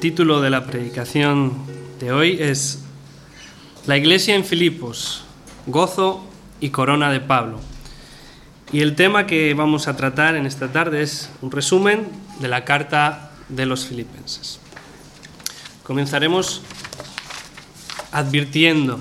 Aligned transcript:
Título 0.00 0.40
de 0.40 0.48
la 0.48 0.64
predicación 0.64 1.52
de 2.00 2.10
hoy 2.10 2.38
es 2.40 2.82
La 3.84 3.98
iglesia 3.98 4.34
en 4.34 4.46
Filipos, 4.46 5.24
gozo 5.66 6.24
y 6.58 6.70
corona 6.70 7.12
de 7.12 7.20
Pablo. 7.20 7.60
Y 8.72 8.80
el 8.80 8.96
tema 8.96 9.26
que 9.26 9.52
vamos 9.52 9.88
a 9.88 9.96
tratar 9.96 10.36
en 10.36 10.46
esta 10.46 10.72
tarde 10.72 11.02
es 11.02 11.28
un 11.42 11.50
resumen 11.50 12.08
de 12.40 12.48
la 12.48 12.64
carta 12.64 13.32
de 13.50 13.66
los 13.66 13.84
filipenses. 13.84 14.58
Comenzaremos 15.82 16.62
advirtiendo. 18.10 19.00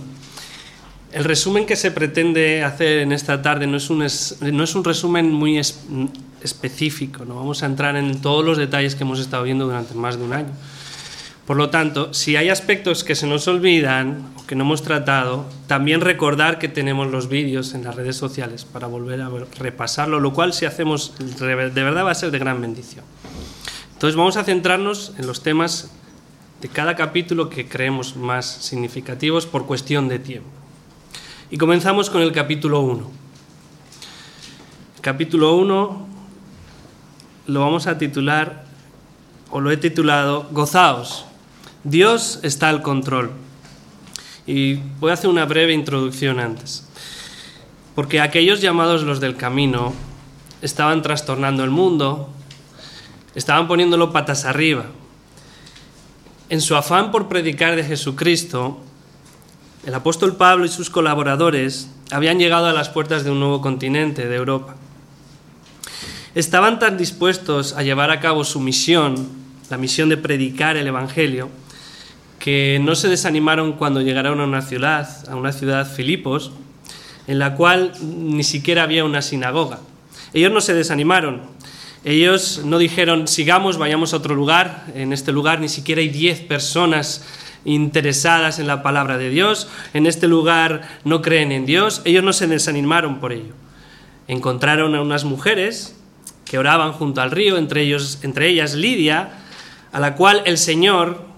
El 1.14 1.24
resumen 1.24 1.66
que 1.66 1.78
se 1.78 1.92
pretende 1.92 2.62
hacer 2.66 3.00
en 3.00 3.14
esta 3.14 3.42
tarde 3.42 3.68
no 3.68 3.78
es 3.78 3.90
un, 3.90 4.00
no 4.00 4.64
es 4.66 4.76
un 4.76 4.84
resumen 4.84 5.32
muy 5.32 5.60
específico, 5.60 7.24
no 7.24 7.36
vamos 7.36 7.64
a 7.64 7.68
entrar 7.68 7.96
en 7.96 8.20
todos 8.20 8.44
los 8.44 8.58
detalles 8.58 8.96
que 8.96 9.04
hemos 9.04 9.22
estado 9.22 9.44
viendo 9.44 9.64
durante 9.64 9.94
más 9.94 10.18
de 10.18 10.26
un 10.26 10.34
año. 10.34 10.52
Por 11.50 11.58
lo 11.58 11.72
tanto, 11.72 12.14
si 12.14 12.36
hay 12.36 12.50
aspectos 12.50 13.04
que 13.04 13.16
se 13.16 13.26
nos 13.26 13.48
olvidan 13.48 14.34
o 14.38 14.46
que 14.46 14.54
no 14.54 14.66
hemos 14.66 14.84
tratado, 14.84 15.48
también 15.66 16.00
recordar 16.00 16.60
que 16.60 16.68
tenemos 16.68 17.10
los 17.10 17.28
vídeos 17.28 17.74
en 17.74 17.84
las 17.84 17.96
redes 17.96 18.18
sociales 18.18 18.66
para 18.66 18.86
volver 18.86 19.20
a 19.20 19.32
repasarlo, 19.58 20.20
lo 20.20 20.32
cual 20.32 20.54
si 20.54 20.68
hacemos 20.68 21.16
de 21.18 21.56
verdad 21.56 22.06
va 22.06 22.12
a 22.12 22.14
ser 22.14 22.30
de 22.30 22.38
gran 22.38 22.62
bendición. 22.62 23.04
Entonces 23.94 24.16
vamos 24.16 24.38
a 24.38 24.44
centrarnos 24.44 25.14
en 25.18 25.26
los 25.26 25.42
temas 25.42 25.90
de 26.62 26.68
cada 26.68 26.96
capítulo 26.96 27.50
que 27.50 27.68
creemos 27.68 28.16
más 28.16 28.46
significativos 28.46 29.48
por 29.48 29.66
cuestión 29.66 30.08
de 30.08 30.20
tiempo. 30.20 30.50
Y 31.50 31.58
comenzamos 31.58 32.12
con 32.12 32.22
el 32.22 32.32
capítulo 32.32 32.82
1. 32.82 33.10
Capítulo 35.02 35.56
1 35.56 36.08
lo 37.48 37.60
vamos 37.60 37.88
a 37.88 37.98
titular, 37.98 38.66
o 39.50 39.60
lo 39.60 39.72
he 39.72 39.78
titulado, 39.78 40.48
Gozaos, 40.52 41.26
Dios 41.84 42.40
está 42.44 42.70
al 42.70 42.82
control. 42.82 43.32
Y 44.46 44.76
voy 45.00 45.12
a 45.12 45.14
hacer 45.14 45.30
una 45.30 45.46
breve 45.46 45.74
introducción 45.74 46.40
antes. 46.40 46.88
Porque 47.96 48.20
aquellos 48.20 48.62
llamados 48.62 49.04
los 49.04 49.20
del 49.20 49.38
camino 49.38 49.94
estaban 50.62 51.02
trastornando 51.02 51.64
el 51.64 51.70
mundo, 51.70 52.30
estaban 53.36 53.68
poniéndolo 53.68 54.12
patas 54.12 54.46
arriba. 54.46 54.86
En 56.50 56.62
su 56.62 56.76
afán 56.76 57.12
por 57.12 57.30
predicar 57.30 57.76
de 57.76 57.84
Jesucristo, 57.84 58.80
el 59.86 59.94
apóstol 59.94 60.36
Pablo 60.36 60.66
y 60.66 60.70
sus 60.70 60.90
colaboradores 60.90 61.90
habían 62.12 62.40
llegado 62.40 62.66
a 62.66 62.74
las 62.74 62.90
puertas 62.90 63.24
de 63.24 63.32
un 63.32 63.40
nuevo 63.40 63.62
continente, 63.62 64.28
de 64.28 64.36
Europa. 64.36 64.76
Estaban 66.36 66.80
tan 66.80 66.98
dispuestos 66.98 67.74
a 67.74 67.84
llevar 67.84 68.12
a 68.12 68.20
cabo 68.20 68.44
su 68.44 68.60
misión, 68.60 69.30
la 69.70 69.78
misión 69.78 70.10
de 70.10 70.18
predicar 70.18 70.76
el 70.76 70.88
Evangelio, 70.88 71.50
que 72.40 72.80
no 72.82 72.96
se 72.96 73.10
desanimaron 73.10 73.74
cuando 73.74 74.02
llegaron 74.02 74.40
a 74.40 74.46
una 74.46 74.62
ciudad, 74.62 75.30
a 75.30 75.36
una 75.36 75.52
ciudad 75.52 75.92
Filipos, 75.92 76.52
en 77.28 77.38
la 77.38 77.56
cual 77.56 77.94
ni 78.02 78.44
siquiera 78.44 78.84
había 78.84 79.06
una 79.06 79.22
sinagoga. 79.22 79.80
Ellos 80.34 80.52
no 80.52 80.62
se 80.62 80.74
desanimaron. 80.74 81.42
Ellos 82.06 82.62
no 82.64 82.78
dijeron, 82.78 83.28
sigamos, 83.28 83.78
vayamos 83.78 84.14
a 84.14 84.18
otro 84.18 84.36
lugar. 84.36 84.86
En 84.96 85.12
este 85.12 85.32
lugar 85.32 85.60
ni 85.60 85.70
siquiera 85.70 86.02
hay 86.02 86.10
diez 86.10 86.40
personas 86.40 87.26
interesadas 87.66 88.58
en 88.60 88.68
la 88.68 88.82
palabra 88.82 89.18
de 89.18 89.30
Dios. 89.30 89.68
En 89.94 90.06
este 90.06 90.28
lugar 90.28 90.82
no 91.04 91.22
creen 91.22 91.52
en 91.52 91.66
Dios. 91.66 92.02
Ellos 92.06 92.24
no 92.24 92.34
se 92.34 92.48
desanimaron 92.48 93.20
por 93.20 93.34
ello. 93.34 93.54
Encontraron 94.28 94.96
a 94.96 95.02
unas 95.02 95.26
mujeres 95.26 95.96
que 96.46 96.58
oraban 96.58 96.94
junto 96.94 97.22
al 97.22 97.32
río, 97.32 97.58
entre, 97.58 97.82
ellos, 97.82 98.20
entre 98.24 98.48
ellas 98.48 98.74
Lidia, 98.74 99.30
a 99.92 100.00
la 100.00 100.16
cual 100.16 100.42
el 100.46 100.58
Señor, 100.58 101.29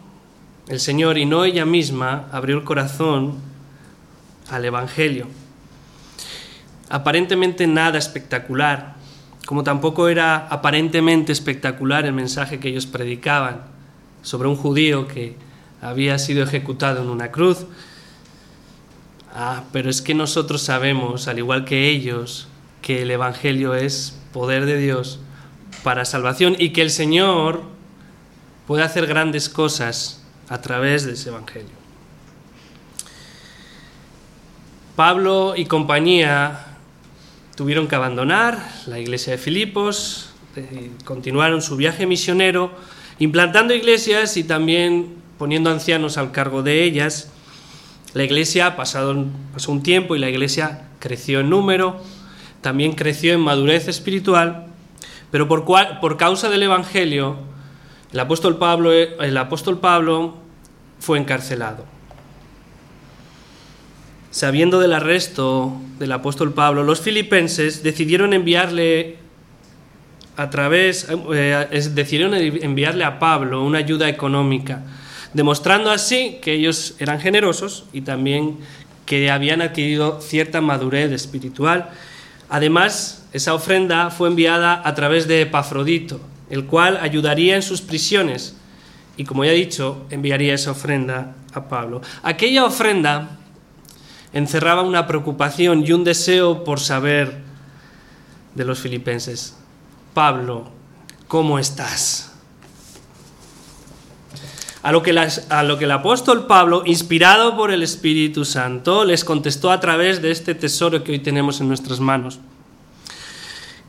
el 0.67 0.79
Señor 0.79 1.17
y 1.17 1.25
no 1.25 1.43
ella 1.43 1.65
misma, 1.65 2.27
abrió 2.31 2.57
el 2.57 2.63
corazón 2.63 3.35
al 4.49 4.65
Evangelio. 4.65 5.27
Aparentemente 6.89 7.67
nada 7.67 7.97
espectacular, 7.97 8.95
como 9.45 9.63
tampoco 9.63 10.07
era 10.07 10.47
aparentemente 10.47 11.31
espectacular 11.31 12.05
el 12.05 12.13
mensaje 12.13 12.59
que 12.59 12.69
ellos 12.69 12.85
predicaban 12.85 13.61
sobre 14.21 14.47
un 14.47 14.55
judío 14.55 15.07
que 15.07 15.35
había 15.81 16.19
sido 16.19 16.43
ejecutado 16.43 17.01
en 17.01 17.09
una 17.09 17.31
cruz. 17.31 17.65
Ah, 19.33 19.63
pero 19.71 19.89
es 19.89 20.01
que 20.01 20.13
nosotros 20.13 20.61
sabemos, 20.61 21.27
al 21.27 21.39
igual 21.39 21.65
que 21.65 21.89
ellos, 21.89 22.47
que 22.81 23.03
el 23.03 23.11
Evangelio 23.11 23.73
es 23.75 24.17
poder 24.33 24.65
de 24.65 24.77
Dios 24.77 25.19
para 25.83 26.05
salvación 26.05 26.55
y 26.59 26.69
que 26.69 26.81
el 26.81 26.91
Señor 26.91 27.61
puede 28.67 28.83
hacer 28.83 29.07
grandes 29.07 29.49
cosas 29.49 30.20
a 30.51 30.59
través 30.59 31.05
de 31.05 31.13
ese 31.13 31.29
Evangelio. 31.29 31.71
Pablo 34.97 35.53
y 35.55 35.63
compañía 35.63 36.75
tuvieron 37.55 37.87
que 37.87 37.95
abandonar 37.95 38.59
la 38.85 38.99
iglesia 38.99 39.31
de 39.31 39.37
Filipos, 39.37 40.33
eh, 40.57 40.91
continuaron 41.05 41.61
su 41.61 41.77
viaje 41.77 42.05
misionero, 42.05 42.73
implantando 43.17 43.73
iglesias 43.73 44.35
y 44.35 44.43
también 44.43 45.15
poniendo 45.37 45.69
ancianos 45.69 46.17
al 46.17 46.33
cargo 46.33 46.63
de 46.63 46.83
ellas. 46.83 47.31
La 48.13 48.25
iglesia 48.25 48.75
pasado, 48.75 49.25
pasó 49.53 49.71
un 49.71 49.81
tiempo 49.83 50.17
y 50.17 50.19
la 50.19 50.29
iglesia 50.29 50.89
creció 50.99 51.39
en 51.39 51.49
número, 51.49 52.01
también 52.59 52.91
creció 52.91 53.33
en 53.33 53.39
madurez 53.39 53.87
espiritual, 53.87 54.67
pero 55.31 55.47
por, 55.47 55.63
por 56.01 56.17
causa 56.17 56.49
del 56.49 56.63
Evangelio, 56.63 57.37
el 58.11 58.19
apóstol, 58.19 58.57
Pablo, 58.57 58.91
el 58.91 59.37
apóstol 59.37 59.79
Pablo 59.79 60.40
fue 61.01 61.17
encarcelado. 61.17 61.83
Sabiendo 64.29 64.79
del 64.79 64.93
arresto 64.93 65.73
del 65.99 66.13
apóstol 66.13 66.53
Pablo, 66.53 66.83
los 66.83 67.01
filipenses 67.01 67.83
decidieron 67.83 68.31
enviarle 68.31 69.17
a 70.37 70.49
través, 70.49 71.07
eh, 71.33 71.89
decidieron 71.93 72.33
enviarle 72.33 73.03
a 73.03 73.19
Pablo 73.19 73.65
una 73.65 73.79
ayuda 73.79 74.07
económica, 74.07 74.83
demostrando 75.33 75.91
así 75.91 76.39
que 76.41 76.53
ellos 76.53 76.95
eran 76.99 77.19
generosos 77.19 77.83
y 77.91 78.01
también 78.01 78.59
que 79.05 79.29
habían 79.29 79.61
adquirido 79.61 80.21
cierta 80.21 80.61
madurez 80.61 81.11
espiritual 81.11 81.89
Además, 82.51 83.23
esa 83.31 83.53
ofrenda 83.53 84.09
fue 84.09 84.27
enviada 84.27 84.81
a 84.83 84.93
través 84.93 85.25
de 85.25 85.43
Epafrodito, 85.43 86.19
el 86.49 86.65
cual 86.65 86.99
ayudaría 87.01 87.55
en 87.55 87.61
sus 87.61 87.79
prisiones 87.79 88.57
y, 89.21 89.23
como 89.23 89.45
ya 89.45 89.51
he 89.51 89.55
dicho, 89.55 90.07
enviaría 90.09 90.55
esa 90.55 90.71
ofrenda 90.71 91.35
a 91.53 91.69
Pablo. 91.69 92.01
Aquella 92.23 92.65
ofrenda 92.65 93.37
encerraba 94.33 94.81
una 94.81 95.05
preocupación 95.05 95.85
y 95.85 95.91
un 95.91 96.03
deseo 96.03 96.63
por 96.63 96.79
saber 96.79 97.43
de 98.55 98.65
los 98.65 98.79
filipenses. 98.79 99.55
Pablo, 100.15 100.71
¿cómo 101.27 101.59
estás? 101.59 102.33
A 104.81 104.91
lo, 104.91 105.03
que 105.03 105.11
el 105.11 105.91
apóstol 105.91 106.47
Pablo, 106.47 106.81
inspirado 106.87 107.55
por 107.55 107.69
el 107.69 107.83
Espíritu 107.83 108.43
Santo, 108.43 109.05
les 109.05 109.23
contestó 109.23 109.69
a 109.69 109.79
través 109.79 110.23
de 110.23 110.31
este 110.31 110.55
tesoro 110.55 111.03
que 111.03 111.11
hoy 111.11 111.19
tenemos 111.19 111.61
en 111.61 111.67
nuestras 111.67 111.99
manos. 111.99 112.39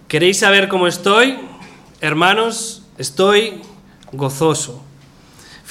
¿Queréis 0.08 0.40
saber 0.40 0.68
cómo 0.68 0.86
estoy? 0.86 1.38
Hermanos, 2.02 2.82
estoy 2.98 3.62
gozoso. 4.12 4.84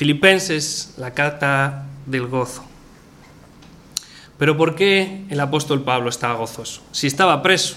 Filipenses, 0.01 0.95
la 0.97 1.13
carta 1.13 1.85
del 2.07 2.25
gozo. 2.25 2.63
Pero 4.39 4.57
¿por 4.57 4.73
qué 4.73 5.25
el 5.29 5.39
apóstol 5.39 5.83
Pablo 5.83 6.09
estaba 6.09 6.33
gozoso? 6.33 6.81
Si 6.91 7.05
estaba 7.05 7.43
preso, 7.43 7.75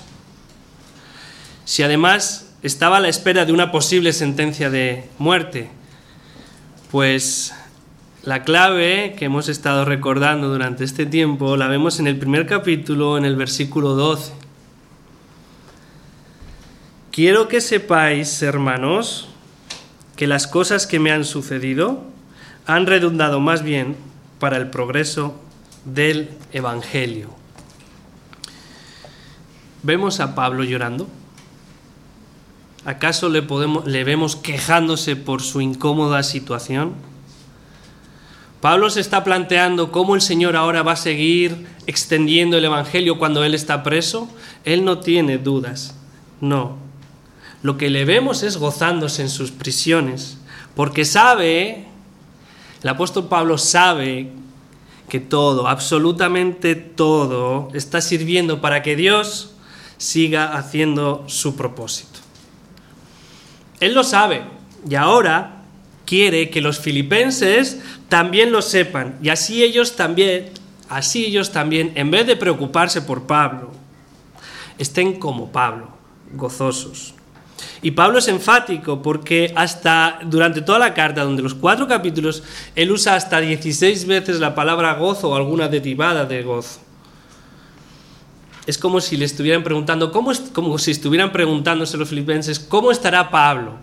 si 1.67 1.83
además 1.83 2.55
estaba 2.63 2.97
a 2.97 3.01
la 3.01 3.09
espera 3.09 3.45
de 3.45 3.53
una 3.53 3.71
posible 3.71 4.15
sentencia 4.15 4.71
de 4.71 5.07
muerte, 5.19 5.69
pues 6.91 7.53
la 8.23 8.43
clave 8.43 9.17
que 9.19 9.27
hemos 9.27 9.51
estado 9.51 9.85
recordando 9.85 10.49
durante 10.49 10.85
este 10.85 11.05
tiempo 11.05 11.59
la 11.59 11.69
vemos 11.69 12.01
en 12.01 12.07
el 12.07 12.17
primer 12.17 12.47
capítulo, 12.47 13.19
en 13.19 13.27
el 13.27 13.37
versículo 13.37 13.91
12. 13.91 14.33
Quiero 17.11 17.49
que 17.49 17.61
sepáis, 17.61 18.41
hermanos, 18.41 19.29
que 20.17 20.27
las 20.27 20.47
cosas 20.47 20.87
que 20.87 20.99
me 20.99 21.13
han 21.13 21.27
sucedido 21.27 22.14
han 22.67 22.87
redundado 22.87 23.41
más 23.41 23.63
bien 23.63 23.97
para 24.39 24.57
el 24.57 24.71
progreso 24.71 25.35
del 25.85 26.31
Evangelio. 26.53 27.29
¿Vemos 29.83 30.21
a 30.21 30.35
Pablo 30.35 30.65
llorando? 30.65 31.09
¿Acaso 32.87 33.29
le, 33.29 33.43
podemos, 33.43 33.87
le 33.87 34.05
vemos 34.05 34.37
quejándose 34.37 35.17
por 35.17 35.43
su 35.43 35.61
incómoda 35.61 36.23
situación? 36.23 36.95
Pablo 38.61 38.89
se 38.89 39.01
está 39.01 39.25
planteando 39.25 39.93
cómo 39.93 40.15
el 40.15 40.23
Señor 40.23 40.57
ahora 40.57 40.83
va 40.83 40.93
a 40.93 40.97
seguir 40.97 41.67
extendiendo 41.87 42.57
el 42.57 42.65
Evangelio 42.65 43.19
cuando 43.19 43.45
Él 43.45 43.55
está 43.55 43.83
preso. 43.83 44.29
Él 44.65 44.87
no 44.87 45.01
tiene 45.01 45.37
dudas, 45.37 45.95
no. 46.41 46.79
Lo 47.63 47.77
que 47.77 47.91
le 47.91 48.07
vemos 48.07 48.43
es 48.43 48.57
gozándose 48.57 49.21
en 49.21 49.29
sus 49.29 49.51
prisiones, 49.51 50.39
porque 50.75 51.05
sabe 51.05 51.87
El 52.85 52.91
apóstol 52.91 53.29
Pablo 53.29 53.57
sabe 53.57 54.29
que 55.09 55.19
todo, 55.19 55.69
absolutamente 55.69 56.75
todo, 56.75 57.71
está 57.73 58.03
sirviendo 58.03 58.61
para 58.61 58.83
que 58.83 58.95
Dios 58.95 59.55
siga 59.97 60.55
haciendo 60.55 61.25
su 61.27 61.57
propósito. 61.57 62.21
Él 63.81 63.95
lo 63.95 64.05
sabe 64.05 64.43
y 64.87 64.97
ahora 64.97 65.63
quiere 66.05 66.51
que 66.51 66.61
los 66.61 66.79
filipenses 66.79 67.81
también 68.11 68.53
lo 68.53 68.61
sepan 68.61 69.19
y 69.23 69.31
así 69.31 69.65
ellos 69.65 69.97
también, 69.97 70.51
así 70.91 71.25
ellos 71.25 71.53
también, 71.53 71.93
en 71.95 72.11
vez 72.11 72.27
de 72.27 72.37
preocuparse 72.37 73.01
por 73.01 73.23
Pablo, 73.23 73.71
estén 74.77 75.19
como 75.19 75.51
Pablo, 75.51 75.89
gozosos. 76.35 77.15
Y 77.83 77.93
Pablo 77.93 78.19
es 78.19 78.29
enfático 78.29 79.03
porque 79.03 79.53
hasta 79.57 80.19
durante 80.25 80.63
toda 80.63 80.79
la 80.79 80.95
carta, 80.95 81.25
donde 81.25 81.43
los 81.43 81.55
cuatro 81.55 81.87
capítulos, 81.87 82.43
él 82.75 82.91
usa 82.91 83.15
hasta 83.15 83.41
16 83.41 84.07
veces 84.07 84.41
la 84.41 84.55
palabra 84.55 84.95
gozo 84.95 85.31
o 85.31 85.37
alguna 85.37 85.69
derivada 85.69 86.25
de 86.25 86.43
gozo. 86.43 86.81
Es 88.67 88.79
como 88.79 89.01
si 89.01 89.17
le 89.17 89.27
estuvieran 89.27 89.63
preguntando, 89.63 90.11
¿cómo 90.11 90.33
como 90.53 90.79
si 90.79 90.91
estuvieran 90.91 91.33
preguntándose 91.33 91.99
los 91.99 92.09
filipenses, 92.09 92.59
¿cómo 92.59 92.91
estará 92.91 93.31
Pablo? 93.31 93.75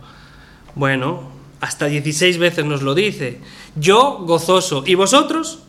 Bueno, 0.74 1.30
hasta 1.60 1.86
16 1.86 2.40
veces 2.40 2.66
nos 2.66 2.82
lo 2.82 2.96
dice. 2.96 3.40
Yo 3.76 4.20
gozoso. 4.22 4.84
¿Y 4.86 4.96
vosotros? 4.96 5.60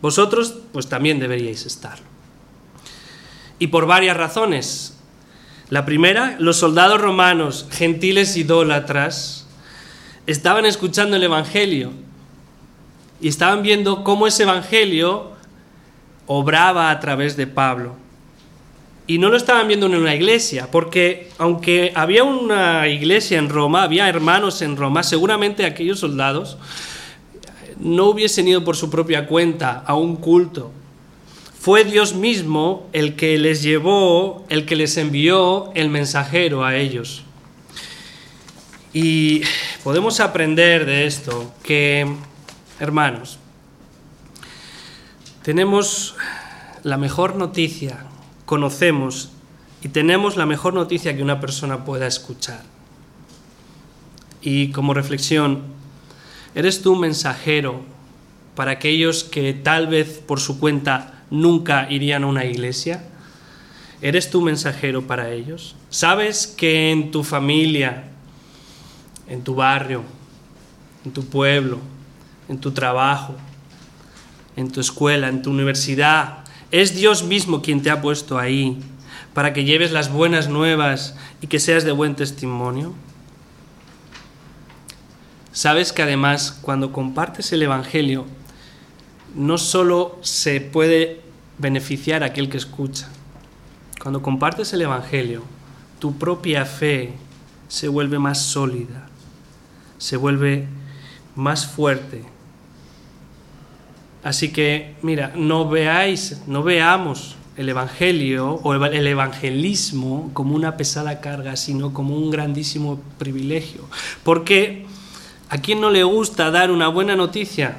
Vosotros 0.00 0.54
pues 0.72 0.88
también 0.88 1.20
deberíais 1.20 1.66
estarlo. 1.66 2.06
Y 3.58 3.66
por 3.68 3.86
varias 3.86 4.16
razones. 4.16 4.98
La 5.72 5.86
primera, 5.86 6.36
los 6.38 6.58
soldados 6.58 7.00
romanos, 7.00 7.66
gentiles 7.70 8.36
idólatras, 8.36 9.46
estaban 10.26 10.66
escuchando 10.66 11.16
el 11.16 11.22
Evangelio 11.22 11.92
y 13.22 13.28
estaban 13.28 13.62
viendo 13.62 14.04
cómo 14.04 14.26
ese 14.26 14.42
Evangelio 14.42 15.30
obraba 16.26 16.90
a 16.90 17.00
través 17.00 17.38
de 17.38 17.46
Pablo. 17.46 17.96
Y 19.06 19.16
no 19.16 19.30
lo 19.30 19.38
estaban 19.38 19.66
viendo 19.66 19.86
en 19.86 19.94
una 19.94 20.14
iglesia, 20.14 20.68
porque 20.70 21.30
aunque 21.38 21.90
había 21.94 22.22
una 22.22 22.86
iglesia 22.88 23.38
en 23.38 23.48
Roma, 23.48 23.82
había 23.82 24.10
hermanos 24.10 24.60
en 24.60 24.76
Roma, 24.76 25.02
seguramente 25.02 25.64
aquellos 25.64 26.00
soldados 26.00 26.58
no 27.78 28.08
hubiesen 28.10 28.46
ido 28.46 28.62
por 28.62 28.76
su 28.76 28.90
propia 28.90 29.26
cuenta 29.26 29.82
a 29.86 29.94
un 29.94 30.16
culto 30.16 30.70
fue 31.62 31.84
Dios 31.84 32.16
mismo 32.16 32.88
el 32.92 33.14
que 33.14 33.38
les 33.38 33.62
llevó, 33.62 34.44
el 34.48 34.66
que 34.66 34.74
les 34.74 34.96
envió 34.96 35.70
el 35.76 35.90
mensajero 35.90 36.64
a 36.64 36.74
ellos. 36.74 37.22
Y 38.92 39.42
podemos 39.84 40.18
aprender 40.18 40.86
de 40.86 41.06
esto 41.06 41.54
que, 41.62 42.16
hermanos, 42.80 43.38
tenemos 45.44 46.16
la 46.82 46.96
mejor 46.96 47.36
noticia, 47.36 48.06
conocemos 48.44 49.30
y 49.84 49.90
tenemos 49.90 50.36
la 50.36 50.46
mejor 50.46 50.74
noticia 50.74 51.16
que 51.16 51.22
una 51.22 51.38
persona 51.38 51.84
pueda 51.84 52.08
escuchar. 52.08 52.64
Y 54.40 54.72
como 54.72 54.94
reflexión, 54.94 55.62
¿eres 56.56 56.82
tú 56.82 56.96
mensajero 56.96 57.82
para 58.56 58.72
aquellos 58.72 59.22
que 59.22 59.54
tal 59.54 59.86
vez 59.86 60.20
por 60.26 60.40
su 60.40 60.58
cuenta 60.58 61.11
nunca 61.32 61.90
irían 61.90 62.22
a 62.22 62.26
una 62.26 62.44
iglesia? 62.44 63.02
¿Eres 64.02 64.30
tu 64.30 64.42
mensajero 64.42 65.06
para 65.06 65.30
ellos? 65.30 65.74
¿Sabes 65.88 66.46
que 66.46 66.92
en 66.92 67.10
tu 67.10 67.24
familia, 67.24 68.04
en 69.28 69.42
tu 69.42 69.54
barrio, 69.54 70.02
en 71.04 71.12
tu 71.12 71.24
pueblo, 71.24 71.78
en 72.48 72.58
tu 72.58 72.72
trabajo, 72.72 73.34
en 74.56 74.70
tu 74.70 74.80
escuela, 74.80 75.28
en 75.28 75.42
tu 75.42 75.50
universidad, 75.50 76.44
es 76.70 76.94
Dios 76.94 77.24
mismo 77.24 77.62
quien 77.62 77.82
te 77.82 77.90
ha 77.90 78.02
puesto 78.02 78.38
ahí 78.38 78.78
para 79.32 79.54
que 79.54 79.64
lleves 79.64 79.90
las 79.90 80.12
buenas 80.12 80.48
nuevas 80.48 81.16
y 81.40 81.46
que 81.46 81.60
seas 81.60 81.84
de 81.84 81.92
buen 81.92 82.14
testimonio? 82.14 82.92
¿Sabes 85.52 85.92
que 85.92 86.02
además 86.02 86.58
cuando 86.60 86.92
compartes 86.92 87.52
el 87.52 87.62
Evangelio 87.62 88.26
no 89.34 89.58
solo 89.58 90.18
se 90.22 90.60
puede 90.60 91.20
beneficiar 91.58 92.22
a 92.22 92.26
aquel 92.26 92.48
que 92.48 92.56
escucha. 92.56 93.08
Cuando 94.00 94.22
compartes 94.22 94.72
el 94.72 94.82
Evangelio, 94.82 95.42
tu 95.98 96.18
propia 96.18 96.64
fe 96.64 97.12
se 97.68 97.88
vuelve 97.88 98.18
más 98.18 98.42
sólida, 98.42 99.08
se 99.98 100.16
vuelve 100.16 100.66
más 101.36 101.66
fuerte. 101.66 102.24
Así 104.24 104.52
que, 104.52 104.96
mira, 105.02 105.32
no 105.36 105.68
veáis, 105.68 106.42
no 106.46 106.62
veamos 106.62 107.36
el 107.56 107.68
Evangelio 107.68 108.54
o 108.62 108.74
el 108.74 109.06
evangelismo 109.06 110.30
como 110.32 110.54
una 110.54 110.76
pesada 110.76 111.20
carga, 111.20 111.56
sino 111.56 111.92
como 111.92 112.16
un 112.16 112.30
grandísimo 112.30 113.00
privilegio. 113.18 113.82
Porque 114.22 114.86
a 115.48 115.58
quién 115.58 115.80
no 115.80 115.90
le 115.90 116.02
gusta 116.02 116.50
dar 116.50 116.70
una 116.70 116.88
buena 116.88 117.14
noticia, 117.14 117.76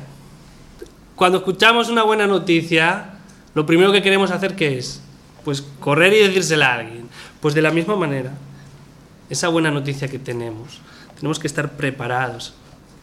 cuando 1.15 1.39
escuchamos 1.39 1.89
una 1.89 2.04
buena 2.04 2.27
noticia, 2.27 3.12
lo 3.54 3.65
primero 3.65 3.92
que 3.92 4.01
queremos 4.01 4.31
hacer 4.31 4.56
¿qué 4.56 4.77
es? 4.77 5.01
Pues 5.45 5.62
correr 5.80 6.13
y 6.13 6.19
decírsela 6.19 6.71
a 6.71 6.75
alguien. 6.80 7.07
Pues 7.39 7.54
de 7.54 7.62
la 7.62 7.71
misma 7.71 7.95
manera, 7.95 8.31
esa 9.30 9.50
buena 9.50 9.69
noticia 9.69 10.07
que 10.07 10.19
tenemos, 10.19 10.80
tenemos 11.15 11.39
que 11.39 11.48
estar 11.48 11.74
preparados 11.74 12.54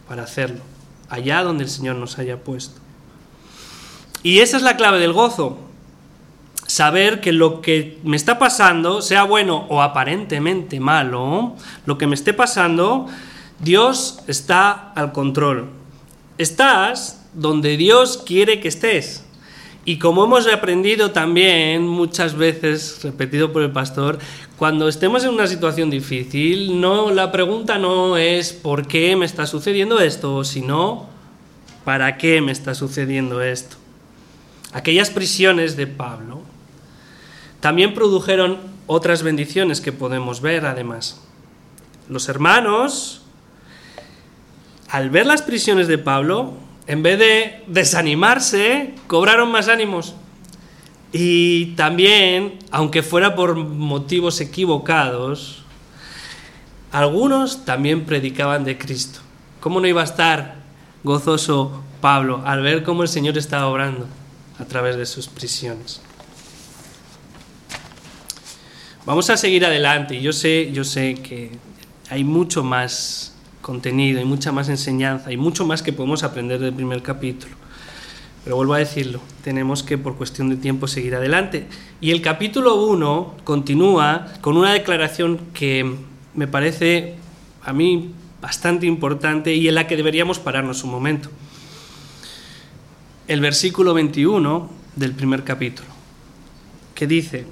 para 0.09 0.23
hacerlo, 0.23 0.61
allá 1.09 1.43
donde 1.43 1.65
el 1.65 1.71
Señor 1.71 1.97
nos 1.97 2.19
haya 2.19 2.39
puesto. 2.39 2.81
Y 4.23 4.41
esa 4.41 4.57
es 4.57 4.63
la 4.63 4.77
clave 4.77 4.99
del 4.99 5.13
gozo. 5.13 5.59
Saber 6.67 7.21
que 7.21 7.33
lo 7.33 7.61
que 7.61 7.99
me 8.05 8.17
está 8.17 8.39
pasando, 8.39 9.03
sea 9.03 9.25
bueno 9.25 9.67
o 9.69 9.83
aparentemente 9.83 10.79
malo, 10.79 11.57
lo 11.85 11.99
que 11.99 12.07
me 12.07 12.15
esté 12.15 12.33
pasando, 12.33 13.07
Dios 13.59 14.21
está 14.27 14.93
al 14.93 15.13
control. 15.13 15.69
Estás 16.39 17.20
donde 17.35 17.77
Dios 17.77 18.23
quiere 18.25 18.61
que 18.61 18.69
estés. 18.69 19.25
Y 19.85 19.99
como 19.99 20.25
hemos 20.25 20.47
aprendido 20.47 21.11
también 21.11 21.87
muchas 21.87 22.35
veces, 22.35 23.01
repetido 23.03 23.53
por 23.53 23.63
el 23.63 23.73
pastor, 23.73 24.19
cuando 24.59 24.89
estemos 24.89 25.25
en 25.25 25.31
una 25.31 25.47
situación 25.47 25.89
difícil, 25.89 26.81
no 26.81 27.11
la 27.11 27.33
pregunta 27.33 27.79
no 27.79 28.19
es 28.19 28.53
¿por 28.53 28.87
qué 28.87 29.17
me 29.17 29.25
está 29.25 29.47
sucediendo 29.47 29.99
esto?, 30.01 30.45
sino 30.45 31.09
¿para 31.85 32.19
qué 32.19 32.43
me 32.43 32.53
está 32.53 32.75
sucediendo 32.75 33.41
esto? 33.41 33.77
Aquellas 34.73 35.11
prisiones 35.11 35.77
de 35.77 35.87
Pablo 35.87 36.43
también 37.61 37.95
produjeron 37.95 38.59
otras 38.87 39.23
bendiciones 39.23 39.81
que 39.81 39.93
podemos 39.93 40.41
ver 40.41 40.67
además. 40.67 41.21
Los 42.09 42.29
hermanos, 42.29 43.23
al 44.89 45.11
ver 45.11 45.27
las 45.27 45.43
prisiones 45.43 45.89
de 45.89 45.99
Pablo, 45.99 46.55
en 46.91 47.05
vez 47.05 47.21
de 47.21 47.63
desanimarse, 47.69 48.95
cobraron 49.07 49.53
más 49.53 49.69
ánimos. 49.69 50.17
Y 51.13 51.67
también, 51.77 52.59
aunque 52.73 53.05
fuera 53.05 53.37
por 53.37 53.55
motivos 53.55 54.41
equivocados, 54.41 55.63
algunos 56.91 57.65
también 57.65 58.07
predicaban 58.07 58.65
de 58.65 58.77
Cristo. 58.77 59.21
¿Cómo 59.61 59.81
no 59.81 59.87
iba 59.87 60.01
a 60.01 60.05
estar 60.05 60.57
gozoso 61.05 61.81
Pablo 62.01 62.43
al 62.45 62.61
ver 62.61 62.83
cómo 62.83 63.05
el 63.05 63.09
Señor 63.09 63.39
estaba 63.39 63.69
obrando 63.69 64.09
a 64.59 64.65
través 64.65 64.97
de 64.97 65.07
sus 65.07 65.29
prisiones? 65.29 66.01
Vamos 69.07 69.31
a 69.31 69.37
seguir 69.37 69.65
adelante. 69.65 70.21
Yo 70.21 70.33
sé, 70.33 70.73
yo 70.73 70.83
sé 70.83 71.15
que 71.15 71.53
hay 72.09 72.25
mucho 72.25 72.65
más 72.65 73.37
contenido, 73.61 74.19
hay 74.19 74.25
mucha 74.25 74.53
más 74.53 74.69
enseñanza, 74.69 75.29
hay 75.29 75.37
mucho 75.37 75.67
más 75.67 75.83
que 75.83 75.93
podemos 75.93 76.23
aprender 76.23 76.61
del 76.61 76.73
primer 76.73 77.03
capítulo. 77.03 77.55
Pero 78.45 78.57
vuelvo 78.57 78.75
a 78.75 78.79
decirlo, 78.79 79.21
tenemos 79.45 79.83
que 79.83 79.99
por 79.99 80.17
cuestión 80.17 80.49
de 80.49 80.57
tiempo 80.57 80.89
seguir 80.89 81.15
adelante. 81.15 81.67
Y 82.01 82.11
el 82.11 82.23
capítulo 82.23 82.83
1 82.87 83.37
continúa 83.45 84.27
con 84.41 84.57
una 84.57 84.73
declaración 84.73 85.39
que 85.53 85.95
me 86.35 86.47
parece 86.47 87.17
a 87.63 87.73
mí 87.73 88.15
bastante 88.41 88.87
importante 88.87 89.55
y 89.55 89.69
en 89.69 89.75
la 89.75 89.87
que 89.87 89.97
deberíamos 89.97 90.39
pararnos 90.39 90.85
un 90.85 90.91
momento. 90.91 91.29
El 93.29 93.41
versículo 93.41 93.93
21 93.95 94.71
del 94.97 95.13
primer 95.13 95.45
capítulo, 95.45 95.89
que 96.95 97.07
dice, 97.07 97.45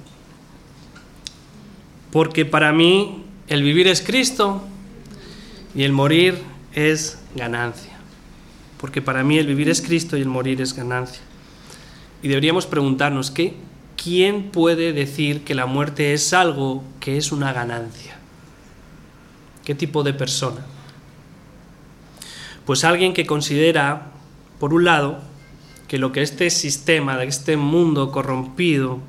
porque 2.11 2.45
para 2.45 2.73
mí 2.73 3.23
el 3.47 3.63
vivir 3.63 3.87
es 3.87 4.01
Cristo 4.01 4.63
y 5.75 5.83
el 5.83 5.91
morir 5.91 6.41
es 6.73 7.19
ganancia. 7.35 7.97
Porque 8.79 9.01
para 9.01 9.23
mí 9.23 9.37
el 9.37 9.47
vivir 9.47 9.69
es 9.69 9.81
Cristo 9.81 10.17
y 10.17 10.21
el 10.21 10.27
morir 10.27 10.61
es 10.61 10.73
ganancia. 10.73 11.21
Y 12.21 12.27
deberíamos 12.27 12.65
preguntarnos, 12.65 13.31
¿qué, 13.31 13.55
¿quién 14.01 14.51
puede 14.51 14.93
decir 14.93 15.43
que 15.43 15.55
la 15.55 15.65
muerte 15.65 16.13
es 16.13 16.33
algo 16.33 16.83
que 16.99 17.17
es 17.17 17.31
una 17.31 17.53
ganancia? 17.53 18.17
¿Qué 19.65 19.75
tipo 19.75 20.03
de 20.03 20.13
persona? 20.13 20.65
Pues 22.65 22.83
alguien 22.83 23.13
que 23.13 23.25
considera 23.25 24.11
por 24.59 24.73
un 24.73 24.85
lado, 24.85 25.19
que 25.87 25.97
lo 25.97 26.11
que 26.11 26.21
este 26.21 26.49
sistema, 26.49 27.23
este 27.23 27.57
mundo 27.57 28.11
corrompido 28.11 28.99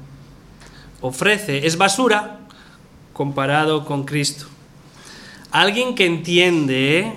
ofrece 1.00 1.67
es 1.67 1.76
basura 1.76 2.40
comparado 3.12 3.85
con 3.85 4.05
Cristo. 4.05 4.47
Alguien 5.52 5.97
que 5.97 6.07
entiende 6.07 7.12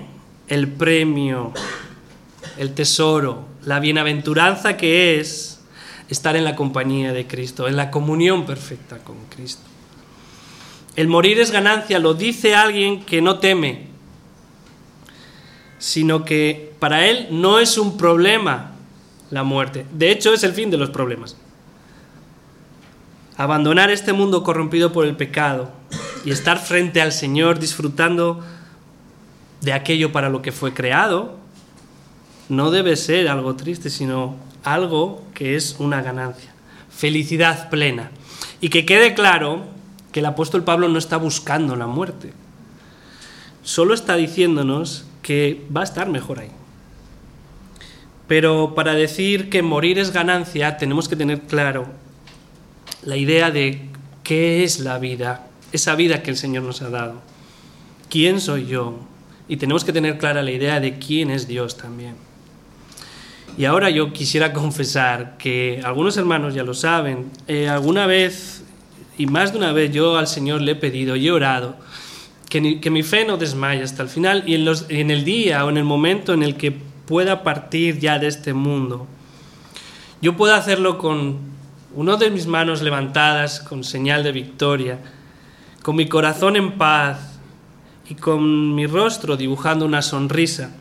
el 0.47 0.67
premio, 0.67 1.53
el 2.57 2.73
tesoro, 2.73 3.45
la 3.63 3.79
bienaventuranza 3.79 4.75
que 4.75 5.19
es 5.19 5.61
estar 6.09 6.35
en 6.35 6.43
la 6.43 6.55
compañía 6.55 7.13
de 7.13 7.27
Cristo, 7.27 7.67
en 7.67 7.75
la 7.75 7.91
comunión 7.91 8.45
perfecta 8.45 8.97
con 8.97 9.17
Cristo. 9.25 9.63
El 10.95 11.07
morir 11.07 11.39
es 11.39 11.51
ganancia, 11.51 11.99
lo 11.99 12.15
dice 12.15 12.55
alguien 12.55 13.03
que 13.03 13.21
no 13.21 13.37
teme, 13.39 13.87
sino 15.77 16.25
que 16.25 16.73
para 16.79 17.07
él 17.07 17.27
no 17.29 17.59
es 17.59 17.77
un 17.77 17.97
problema 17.97 18.71
la 19.29 19.43
muerte. 19.43 19.85
De 19.91 20.11
hecho, 20.11 20.33
es 20.33 20.43
el 20.43 20.53
fin 20.53 20.71
de 20.71 20.77
los 20.77 20.89
problemas. 20.89 21.37
Abandonar 23.37 23.91
este 23.91 24.13
mundo 24.13 24.43
corrompido 24.43 24.91
por 24.91 25.05
el 25.05 25.15
pecado 25.15 25.71
y 26.25 26.31
estar 26.31 26.59
frente 26.59 27.01
al 27.01 27.11
Señor 27.11 27.59
disfrutando 27.59 28.41
de 29.61 29.73
aquello 29.73 30.11
para 30.11 30.29
lo 30.29 30.41
que 30.41 30.51
fue 30.51 30.73
creado, 30.73 31.37
no 32.49 32.71
debe 32.71 32.95
ser 32.95 33.27
algo 33.27 33.55
triste, 33.55 33.89
sino 33.89 34.35
algo 34.63 35.23
que 35.33 35.55
es 35.55 35.77
una 35.79 36.01
ganancia. 36.01 36.53
Felicidad 36.89 37.69
plena. 37.69 38.11
Y 38.61 38.69
que 38.69 38.85
quede 38.85 39.13
claro 39.13 39.63
que 40.11 40.19
el 40.19 40.25
apóstol 40.25 40.63
Pablo 40.63 40.89
no 40.89 40.99
está 40.99 41.17
buscando 41.17 41.75
la 41.75 41.87
muerte. 41.87 42.33
Solo 43.63 43.93
está 43.93 44.15
diciéndonos 44.15 45.05
que 45.21 45.65
va 45.75 45.81
a 45.81 45.85
estar 45.85 46.09
mejor 46.09 46.39
ahí. 46.39 46.51
Pero 48.27 48.73
para 48.75 48.93
decir 48.93 49.49
que 49.49 49.61
morir 49.61 49.99
es 49.99 50.11
ganancia, 50.11 50.77
tenemos 50.77 51.07
que 51.07 51.15
tener 51.15 51.41
claro 51.41 51.87
la 53.03 53.17
idea 53.17 53.51
de 53.51 53.89
qué 54.23 54.63
es 54.63 54.79
la 54.79 54.97
vida, 54.97 55.47
esa 55.73 55.95
vida 55.95 56.23
que 56.23 56.31
el 56.31 56.37
Señor 56.37 56.63
nos 56.63 56.81
ha 56.81 56.89
dado. 56.89 57.21
¿Quién 58.09 58.39
soy 58.39 58.67
yo? 58.67 58.99
Y 59.47 59.57
tenemos 59.57 59.83
que 59.83 59.91
tener 59.91 60.17
clara 60.17 60.41
la 60.41 60.51
idea 60.51 60.79
de 60.79 60.97
quién 60.99 61.29
es 61.31 61.47
Dios 61.47 61.75
también. 61.75 62.15
Y 63.57 63.65
ahora 63.65 63.89
yo 63.89 64.13
quisiera 64.13 64.53
confesar 64.53 65.35
que 65.37 65.81
algunos 65.83 66.15
hermanos 66.15 66.53
ya 66.53 66.63
lo 66.63 66.73
saben, 66.73 67.31
eh, 67.47 67.67
alguna 67.67 68.05
vez, 68.05 68.63
y 69.17 69.25
más 69.25 69.51
de 69.51 69.57
una 69.57 69.73
vez 69.73 69.91
yo 69.91 70.17
al 70.17 70.27
Señor 70.27 70.61
le 70.61 70.73
he 70.73 70.75
pedido 70.75 71.15
y 71.15 71.27
he 71.27 71.31
orado, 71.31 71.75
que, 72.49 72.61
mi 72.61 73.01
fe 73.01 73.25
no 73.25 73.37
desmaye 73.37 73.81
hasta 73.81 74.03
el 74.03 74.09
final 74.09 74.43
y 74.45 74.53
en, 74.53 74.67
en 74.89 75.09
el 75.09 75.25
día 75.25 75.65
o 75.65 75.71
en 75.71 75.77
el 75.77 75.83
momento 75.83 76.33
en 76.33 76.43
el 76.43 76.55
que 76.55 76.71
pueda 76.71 77.41
partir 77.41 77.97
ya 77.97 78.19
de 78.19 78.27
este 78.27 78.53
mundo, 78.53 79.07
yo 80.21 80.37
puedo 80.37 80.53
hacerlo 80.53 80.99
con 80.99 81.39
uno 81.95 82.17
de 82.17 82.29
mis 82.29 82.45
manos 82.45 82.83
levantadas 82.83 83.59
con 83.59 83.83
señal 83.83 84.23
de 84.23 84.31
victoria, 84.31 84.99
con 85.83 85.95
mi 85.95 86.07
corazón 86.07 86.55
en 86.55 86.77
paz 86.77 87.19
y 88.09 88.15
con 88.15 88.73
mi 88.73 88.87
rostro 88.87 89.37
dibujando 89.37 89.85
una 89.85 90.01
sonrisa, 90.01 90.71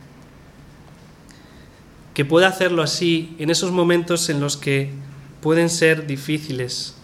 que 2.15 2.25
pueda 2.25 2.49
hacerlo 2.49 2.83
así 2.83 3.35
en 3.39 3.51
esos 3.51 3.73
momentos 3.73 4.31
en 4.31 4.41
los 4.41 4.57
que 4.57 4.91
pueden 5.41 5.69
ser 5.69 6.07
difíciles, 6.07 6.95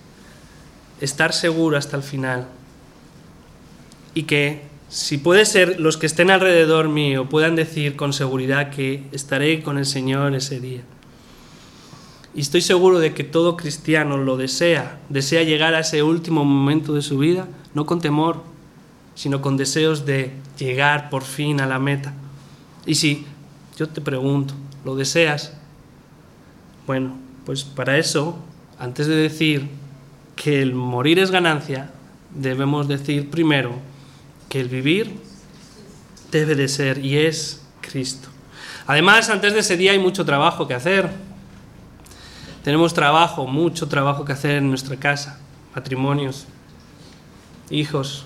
estar 1.01 1.33
seguro 1.33 1.77
hasta 1.77 1.97
el 1.97 2.03
final 2.03 2.49
y 4.15 4.23
que 4.23 4.63
si 4.89 5.19
puede 5.19 5.45
ser, 5.45 5.81
los 5.81 5.97
que 5.97 6.07
estén 6.07 6.31
alrededor 6.31 6.89
mío 6.89 7.29
puedan 7.29 7.57
decir 7.57 7.95
con 7.95 8.13
seguridad 8.13 8.71
que 8.71 9.05
estaré 9.13 9.63
con 9.63 9.77
el 9.77 9.85
Señor 9.85 10.35
ese 10.35 10.61
día. 10.61 10.81
Y 12.35 12.41
estoy 12.41 12.63
seguro 12.63 12.99
de 12.99 13.13
que 13.13 13.25
todo 13.25 13.57
cristiano 13.57 14.17
lo 14.17 14.37
desea, 14.37 15.01
desea 15.09 15.43
llegar 15.43 15.75
a 15.75 15.81
ese 15.81 16.03
último 16.03 16.45
momento 16.45 16.95
de 16.95 17.03
su 17.03 17.19
vida, 17.19 17.49
no 17.79 17.87
con 17.87 18.01
temor, 18.01 18.43
sino 19.15 19.41
con 19.41 19.57
deseos 19.57 20.05
de 20.05 20.33
llegar 20.59 21.11
por 21.11 21.23
fin 21.23 21.61
a 21.61 21.67
la 21.67 21.79
meta. 21.79 22.13
Y 22.85 22.97
si 22.97 23.25
yo 23.77 23.89
te 23.89 24.01
pregunto, 24.01 24.53
¿lo 24.85 24.97
deseas? 24.97 25.53
Bueno, 26.89 27.17
pues 27.47 27.63
para 27.63 27.97
eso, 27.97 28.37
antes 28.81 29.07
de 29.07 29.15
decir 29.15 29.69
que 30.35 30.61
el 30.61 30.75
morir 30.75 31.21
es 31.21 31.31
ganancia, 31.31 31.93
debemos 32.35 32.89
decir 32.89 33.31
primero, 33.31 33.77
que 34.49 34.61
el 34.61 34.69
vivir 34.69 35.15
debe 36.33 36.57
de 36.57 36.67
ser 36.67 36.99
y 37.05 37.17
es 37.17 37.63
Cristo. 37.81 38.29
Además, 38.89 39.31
antes 39.31 39.53
de 39.53 39.61
ese 39.61 39.77
día 39.77 39.93
hay 39.93 40.01
mucho 40.01 40.25
trabajo 40.25 40.67
que 40.67 40.75
hacer. 40.75 41.11
Tenemos 42.65 42.93
trabajo, 42.93 43.47
mucho 43.47 43.87
trabajo 43.87 44.25
que 44.25 44.33
hacer 44.33 44.57
en 44.57 44.69
nuestra 44.69 44.97
casa, 44.97 45.39
matrimonios, 45.77 46.49
hijos, 47.71 48.25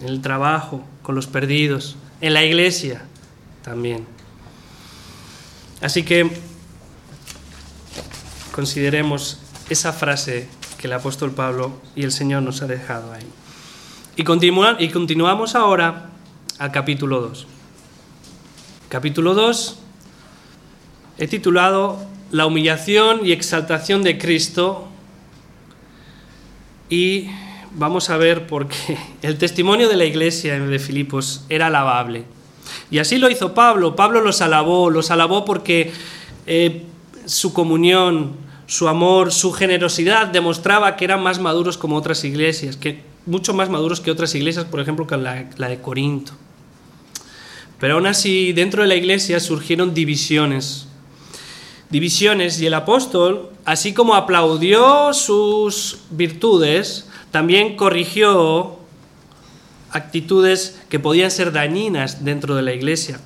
en 0.00 0.08
el 0.08 0.20
trabajo, 0.20 0.84
con 1.02 1.14
los 1.14 1.26
perdidos, 1.26 1.96
en 2.20 2.34
la 2.34 2.44
iglesia 2.44 3.02
también. 3.62 4.06
Así 5.80 6.02
que 6.04 6.30
consideremos 8.52 9.38
esa 9.68 9.92
frase 9.92 10.48
que 10.78 10.86
el 10.86 10.92
apóstol 10.92 11.32
Pablo 11.32 11.80
y 11.94 12.04
el 12.04 12.12
Señor 12.12 12.42
nos 12.42 12.62
ha 12.62 12.66
dejado 12.66 13.12
ahí. 13.12 13.26
Y, 14.16 14.22
y 14.84 14.88
continuamos 14.90 15.54
ahora 15.54 16.10
al 16.58 16.70
capítulo 16.70 17.20
2. 17.20 17.46
Capítulo 18.88 19.34
2 19.34 19.78
he 21.18 21.28
titulado 21.28 22.04
La 22.30 22.46
humillación 22.46 23.24
y 23.24 23.32
exaltación 23.32 24.02
de 24.02 24.18
Cristo 24.18 24.88
y 26.90 27.28
vamos 27.74 28.10
a 28.10 28.16
ver 28.16 28.46
por 28.46 28.68
qué 28.68 28.98
el 29.22 29.38
testimonio 29.38 29.88
de 29.88 29.96
la 29.96 30.04
iglesia 30.04 30.58
de 30.58 30.78
Filipos 30.78 31.44
era 31.48 31.68
alabable. 31.68 32.24
Y 32.90 32.98
así 32.98 33.18
lo 33.18 33.30
hizo 33.30 33.54
Pablo. 33.54 33.96
Pablo 33.96 34.20
los 34.20 34.40
alabó, 34.40 34.90
los 34.90 35.10
alabó 35.10 35.44
porque 35.44 35.92
eh, 36.46 36.82
su 37.26 37.52
comunión, 37.52 38.32
su 38.66 38.88
amor, 38.88 39.32
su 39.32 39.52
generosidad 39.52 40.28
demostraba 40.28 40.96
que 40.96 41.04
eran 41.04 41.22
más 41.22 41.40
maduros 41.40 41.78
como 41.78 41.96
otras 41.96 42.24
iglesias, 42.24 42.76
que 42.76 43.02
mucho 43.26 43.54
más 43.54 43.68
maduros 43.68 44.00
que 44.00 44.10
otras 44.10 44.34
iglesias, 44.34 44.64
por 44.64 44.80
ejemplo, 44.80 45.06
que 45.06 45.16
la, 45.16 45.44
de 45.44 45.80
Corinto. 45.80 46.32
Pero 47.78 47.94
aún 47.94 48.06
así, 48.06 48.52
dentro 48.52 48.82
de 48.82 48.88
la 48.88 48.94
iglesia 48.94 49.40
surgieron 49.40 49.94
divisiones. 49.94 50.86
Divisiones 51.90 52.60
y 52.60 52.66
el 52.66 52.74
apóstol, 52.74 53.50
así 53.64 53.92
como 53.92 54.14
aplaudió 54.14 55.12
sus 55.12 55.98
virtudes, 56.10 57.08
también 57.32 57.74
corrigió 57.74 58.78
actitudes 59.90 60.80
que 60.88 61.00
podían 61.00 61.32
ser 61.32 61.50
dañinas 61.50 62.24
dentro 62.24 62.54
de 62.54 62.62
la 62.62 62.72
iglesia. 62.72 63.18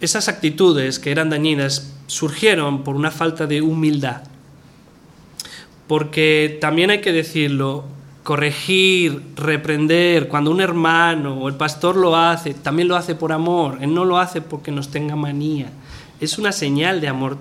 Esas 0.00 0.28
actitudes 0.28 0.98
que 0.98 1.12
eran 1.12 1.30
dañinas 1.30 1.92
surgieron 2.08 2.82
por 2.82 2.96
una 2.96 3.12
falta 3.12 3.46
de 3.46 3.62
humildad 3.62 4.22
porque 5.92 6.56
también 6.58 6.88
hay 6.88 7.02
que 7.02 7.12
decirlo, 7.12 7.84
corregir, 8.22 9.22
reprender, 9.36 10.26
cuando 10.26 10.50
un 10.50 10.62
hermano 10.62 11.34
o 11.34 11.48
el 11.48 11.54
pastor 11.56 11.96
lo 11.96 12.16
hace, 12.16 12.54
también 12.54 12.88
lo 12.88 12.96
hace 12.96 13.14
por 13.14 13.30
amor, 13.30 13.76
él 13.82 13.92
no 13.92 14.06
lo 14.06 14.18
hace 14.18 14.40
porque 14.40 14.70
nos 14.70 14.90
tenga 14.90 15.16
manía, 15.16 15.66
es 16.18 16.38
una 16.38 16.50
señal 16.50 17.02
de 17.02 17.08
amor 17.08 17.36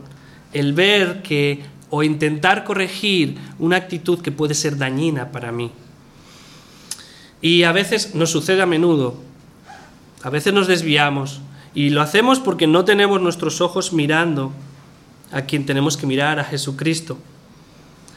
el 0.54 0.74
ver 0.74 1.22
que 1.22 1.64
o 1.90 2.04
intentar 2.04 2.64
corregir 2.64 3.38
una 3.60 3.76
actitud 3.76 4.20
que 4.22 4.32
puede 4.32 4.54
ser 4.54 4.78
dañina 4.78 5.32
para 5.32 5.52
mí. 5.52 5.72
Y 7.42 7.64
a 7.64 7.72
veces 7.72 8.16
nos 8.16 8.30
sucede 8.32 8.62
a 8.62 8.66
menudo, 8.66 9.18
a 10.24 10.30
veces 10.30 10.54
nos 10.54 10.68
desviamos 10.68 11.42
y 11.74 11.90
lo 11.90 12.02
hacemos 12.02 12.40
porque 12.40 12.68
no 12.68 12.86
tenemos 12.86 13.22
nuestros 13.22 13.62
ojos 13.62 13.94
mirando 13.94 14.54
a 15.32 15.42
quien 15.44 15.66
tenemos 15.66 15.98
que 15.98 16.08
mirar, 16.08 16.40
a 16.40 16.44
Jesucristo. 16.44 17.18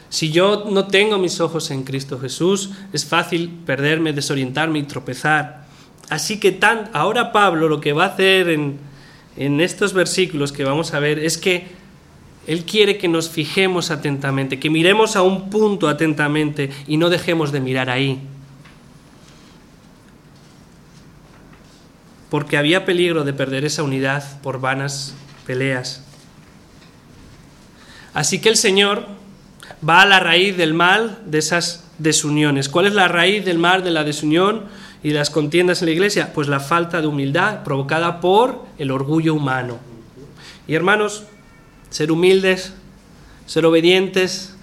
Si 0.09 0.31
yo 0.31 0.65
no 0.71 0.87
tengo 0.87 1.17
mis 1.17 1.41
ojos 1.41 1.71
en 1.71 1.83
Cristo 1.83 2.19
Jesús, 2.19 2.71
es 2.93 3.05
fácil 3.05 3.49
perderme, 3.65 4.13
desorientarme 4.13 4.79
y 4.79 4.83
tropezar. 4.83 5.65
Así 6.09 6.39
que 6.39 6.51
tan, 6.51 6.89
ahora 6.93 7.31
Pablo 7.31 7.67
lo 7.67 7.81
que 7.81 7.93
va 7.93 8.05
a 8.05 8.09
hacer 8.09 8.49
en, 8.49 8.77
en 9.35 9.59
estos 9.59 9.93
versículos 9.93 10.51
que 10.51 10.63
vamos 10.63 10.93
a 10.93 10.99
ver 10.99 11.19
es 11.19 11.37
que 11.37 11.67
él 12.47 12.65
quiere 12.65 12.97
que 12.97 13.07
nos 13.07 13.29
fijemos 13.29 13.91
atentamente, 13.91 14.59
que 14.59 14.69
miremos 14.69 15.15
a 15.15 15.21
un 15.21 15.49
punto 15.49 15.87
atentamente 15.87 16.69
y 16.87 16.97
no 16.97 17.09
dejemos 17.09 17.51
de 17.51 17.59
mirar 17.59 17.89
ahí. 17.89 18.19
Porque 22.29 22.57
había 22.57 22.85
peligro 22.85 23.23
de 23.23 23.33
perder 23.33 23.65
esa 23.65 23.83
unidad 23.83 24.41
por 24.41 24.59
vanas 24.59 25.15
peleas. 25.45 26.03
Así 28.13 28.39
que 28.39 28.49
el 28.49 28.57
Señor 28.57 29.05
va 29.87 30.01
a 30.01 30.05
la 30.05 30.19
raíz 30.19 30.55
del 30.57 30.73
mal 30.73 31.19
de 31.25 31.39
esas 31.39 31.85
desuniones. 31.97 32.69
¿Cuál 32.69 32.87
es 32.87 32.93
la 32.93 33.07
raíz 33.07 33.43
del 33.45 33.57
mal 33.57 33.83
de 33.83 33.91
la 33.91 34.03
desunión? 34.03 34.63
y 35.05 35.11
las 35.11 35.29
contiendas 35.29 35.83
en 35.83 35.85
la 35.85 35.91
iglesia? 35.91 36.33
Pues 36.33 36.47
la 36.47 36.59
falta 36.59 36.99
de 36.99 37.05
humildad 37.05 37.63
provocada 37.63 38.19
por 38.19 38.65
el 38.79 38.89
orgullo 38.89 39.35
humano. 39.35 39.77
Y 40.67 40.73
hermanos, 40.73 41.25
ser 41.95 42.11
humildes, 42.11 42.73
ser 43.45 43.65
obedientes, 43.65 44.53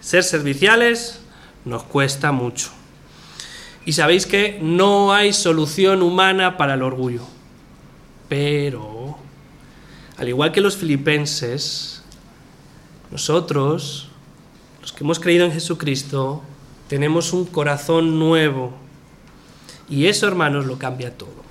ser 0.00 0.24
serviciales, 0.24 1.20
nos 1.64 1.84
cuesta 1.84 2.32
mucho. 2.32 2.70
Y 3.86 3.92
sabéis 3.92 4.26
que 4.26 4.58
no 4.60 5.12
hay 5.12 5.32
solución 5.32 6.02
humana 6.02 6.56
para 6.56 6.74
el 6.74 6.82
orgullo. 6.82 7.22
Pero, 8.28 9.16
al 10.16 10.28
igual 10.28 10.50
que 10.50 10.60
los 10.60 10.76
filipenses, 10.76 12.02
nosotros, 13.12 14.08
los 14.80 14.92
que 14.92 15.04
hemos 15.04 15.20
creído 15.20 15.44
en 15.44 15.52
Jesucristo, 15.52 16.42
tenemos 16.88 17.32
un 17.32 17.44
corazón 17.44 18.18
nuevo. 18.18 18.72
Y 19.88 20.06
eso, 20.06 20.26
hermanos, 20.26 20.66
lo 20.66 20.76
cambia 20.76 21.16
todo. 21.16 21.44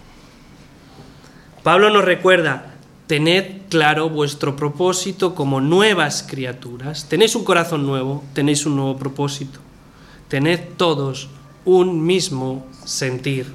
Pablo 1.64 1.90
nos 1.92 2.04
recuerda, 2.04 2.76
tened 3.10 3.64
claro 3.70 4.08
vuestro 4.08 4.56
propósito 4.56 5.34
como 5.34 5.62
nuevas 5.62 6.22
criaturas. 6.22 7.10
Tenéis 7.10 7.34
un 7.34 7.44
corazón 7.44 7.88
nuevo, 7.88 8.24
tenéis 8.36 8.68
un 8.68 8.76
nuevo 8.76 8.98
propósito. 8.98 9.60
Tened 10.28 10.60
todos 10.78 11.28
un 11.66 12.06
mismo 12.06 12.68
sentir, 12.86 13.48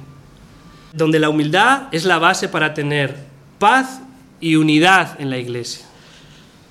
donde 0.91 1.19
la 1.19 1.29
humildad 1.29 1.83
es 1.93 2.03
la 2.03 2.19
base 2.19 2.49
para 2.49 2.73
tener 2.73 3.15
paz 3.57 4.01
y 4.41 4.57
unidad 4.57 5.21
en 5.21 5.29
la 5.29 5.37
iglesia. 5.37 5.85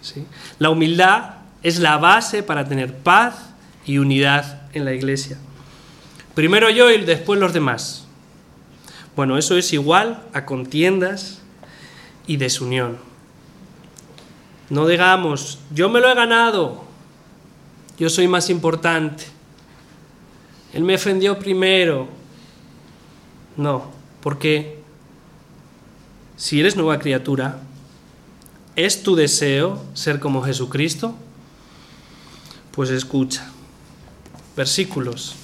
¿sí? 0.02 0.26
La 0.58 0.68
humildad 0.68 1.36
es 1.62 1.78
la 1.78 1.96
base 1.96 2.42
para 2.42 2.68
tener 2.68 2.94
paz 2.98 3.54
y 3.86 3.96
unidad 3.96 4.68
en 4.74 4.84
la 4.84 4.92
iglesia. 4.92 5.38
Primero 6.34 6.68
yo 6.68 6.90
y 6.90 7.02
después 7.02 7.40
los 7.40 7.54
demás. 7.54 8.06
Bueno, 9.16 9.38
eso 9.38 9.56
es 9.56 9.72
igual 9.72 10.22
a 10.34 10.44
contiendas 10.44 11.40
y 12.26 12.36
desunión. 12.36 12.98
No 14.70 14.86
digamos, 14.86 15.58
yo 15.72 15.88
me 15.88 16.00
lo 16.00 16.10
he 16.10 16.14
ganado, 16.14 16.84
yo 17.98 18.08
soy 18.08 18.28
más 18.28 18.50
importante. 18.50 19.24
Él 20.72 20.82
me 20.82 20.96
ofendió 20.96 21.38
primero. 21.38 22.08
No, 23.56 23.90
porque 24.20 24.82
si 26.36 26.58
eres 26.58 26.76
nueva 26.76 26.98
criatura, 26.98 27.60
¿es 28.74 29.02
tu 29.02 29.14
deseo 29.14 29.80
ser 29.94 30.18
como 30.18 30.42
Jesucristo? 30.42 31.14
Pues 32.72 32.90
escucha. 32.90 33.48
Versículos. 34.56 35.36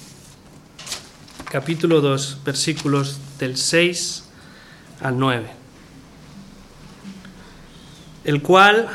Capítulo 1.49 2.01
2, 2.01 2.39
versículos 2.43 3.19
del 3.39 3.55
6 3.55 4.25
al 5.01 5.17
9. 5.17 5.60
El 8.23 8.43
cual, 8.43 8.87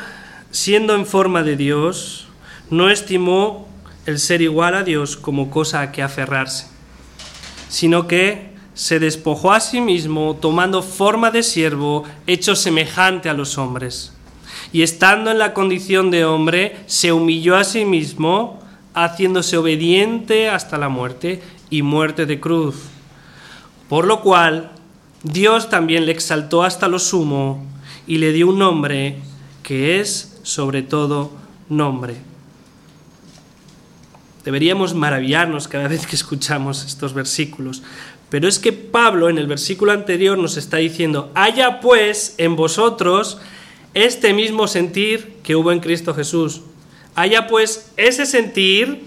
siendo 0.51 0.95
en 0.95 1.05
forma 1.05 1.43
de 1.43 1.57
Dios, 1.57 2.27
no 2.69 2.89
estimó 2.89 3.67
el 4.05 4.19
ser 4.19 4.41
igual 4.41 4.73
a 4.73 4.83
Dios 4.83 5.17
como 5.17 5.49
cosa 5.49 5.81
a 5.81 5.91
que 5.91 6.01
aferrarse, 6.01 6.67
sino 7.67 8.07
que 8.07 8.55
se 8.73 8.99
despojó 8.99 9.51
a 9.51 9.59
sí 9.59 9.81
mismo, 9.81 10.37
tomando 10.39 10.81
forma 10.81 11.29
de 11.29 11.43
siervo, 11.43 12.05
hecho 12.25 12.55
semejante 12.55 13.27
a 13.27 13.33
los 13.33 13.57
hombres. 13.57 14.13
Y 14.71 14.81
estando 14.81 15.31
en 15.31 15.39
la 15.39 15.53
condición 15.53 16.09
de 16.09 16.23
hombre, 16.23 16.77
se 16.85 17.11
humilló 17.11 17.57
a 17.57 17.65
sí 17.65 17.83
mismo, 17.83 18.61
haciéndose 18.93 19.57
obediente 19.57 20.47
hasta 20.47 20.77
la 20.77 20.87
muerte 20.87 21.41
y 21.69 21.81
muerte 21.81 22.25
de 22.25 22.39
cruz. 22.39 22.75
Por 23.89 24.05
lo 24.05 24.21
cual, 24.21 24.71
Dios 25.23 25.69
también 25.69 26.05
le 26.05 26.13
exaltó 26.13 26.63
hasta 26.63 26.87
lo 26.87 26.99
sumo 26.99 27.65
y 28.07 28.17
le 28.17 28.31
dio 28.31 28.47
un 28.47 28.57
nombre 28.57 29.17
que 29.63 29.99
es 29.99 30.39
sobre 30.43 30.81
todo 30.81 31.31
nombre 31.69 32.15
Deberíamos 34.47 34.95
maravillarnos 34.95 35.67
cada 35.67 35.89
vez 35.89 36.07
que 36.07 36.15
escuchamos 36.15 36.85
estos 36.85 37.13
versículos. 37.13 37.83
Pero 38.29 38.47
es 38.47 38.59
que 38.59 38.71
Pablo 38.71 39.27
en 39.27 39.37
el 39.37 39.45
versículo 39.45 39.91
anterior 39.91 40.37
nos 40.37 40.55
está 40.55 40.77
diciendo, 40.77 41.29
haya 41.35 41.81
pues 41.81 42.33
en 42.37 42.55
vosotros 42.55 43.39
este 43.93 44.33
mismo 44.33 44.69
sentir 44.69 45.39
que 45.43 45.57
hubo 45.57 45.73
en 45.73 45.81
Cristo 45.81 46.13
Jesús. 46.13 46.61
Haya 47.13 47.47
pues 47.47 47.91
ese 47.97 48.25
sentir, 48.25 49.01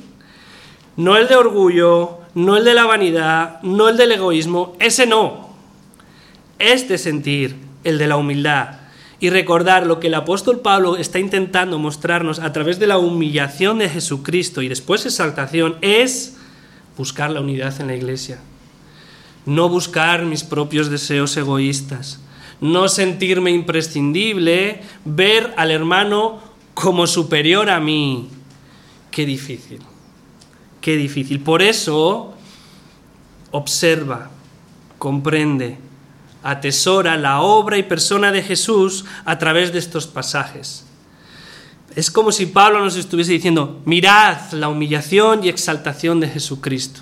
no 0.98 1.16
el 1.16 1.26
de 1.26 1.36
orgullo, 1.36 2.18
no 2.34 2.58
el 2.58 2.64
de 2.64 2.74
la 2.74 2.84
vanidad, 2.84 3.62
no 3.62 3.88
el 3.88 3.96
del 3.96 4.12
egoísmo, 4.12 4.76
ese 4.78 5.06
no. 5.06 5.54
Este 6.58 6.98
sentir, 6.98 7.56
el 7.82 7.96
de 7.96 8.06
la 8.06 8.18
humildad, 8.18 8.79
y 9.20 9.28
recordar 9.28 9.87
lo 9.87 10.00
que 10.00 10.06
el 10.06 10.14
apóstol 10.14 10.61
Pablo 10.61 10.96
está 10.96 11.18
intentando 11.18 11.78
mostrarnos 11.78 12.38
a 12.38 12.52
través 12.52 12.78
de 12.78 12.87
la 12.87 12.96
humillación 12.96 13.78
de 13.78 13.90
Jesucristo 13.90 14.62
y 14.62 14.68
después 14.68 15.04
exaltación 15.04 15.76
es 15.83 16.38
buscar 16.96 17.30
la 17.30 17.42
unidad 17.42 17.78
en 17.80 17.88
la 17.88 17.96
iglesia. 17.96 18.40
No 19.44 19.68
buscar 19.68 20.24
mis 20.24 20.42
propios 20.42 20.90
deseos 20.90 21.37
egoístas. 21.37 22.20
No 22.62 22.88
sentirme 22.88 23.50
imprescindible, 23.50 24.83
ver 25.04 25.52
al 25.56 25.70
hermano 25.70 26.40
como 26.72 27.06
superior 27.06 27.68
a 27.68 27.80
mí. 27.80 28.28
Qué 29.11 29.26
difícil, 29.26 29.80
qué 30.80 30.96
difícil. 30.96 31.40
Por 31.40 31.62
eso, 31.62 32.35
observa, 33.50 34.30
comprende, 34.98 35.78
atesora 36.42 37.16
la 37.16 37.40
obra 37.40 37.79
y 37.79 37.83
persona 37.83 38.33
de 38.33 38.42
Jesús 38.42 39.05
a 39.24 39.38
través 39.38 39.72
de 39.72 39.79
estos 39.79 40.07
pasajes. 40.07 40.87
Es 41.96 42.11
como 42.11 42.33
si 42.33 42.46
Pablo 42.46 42.81
nos 42.81 42.96
estuviese 42.96 43.33
diciendo, 43.33 43.81
mirad 43.85 44.53
la 44.53 44.68
humillación 44.68 45.44
y 45.44 45.48
exaltación 45.48 46.20
de 46.20 46.29
Jesucristo. 46.29 47.00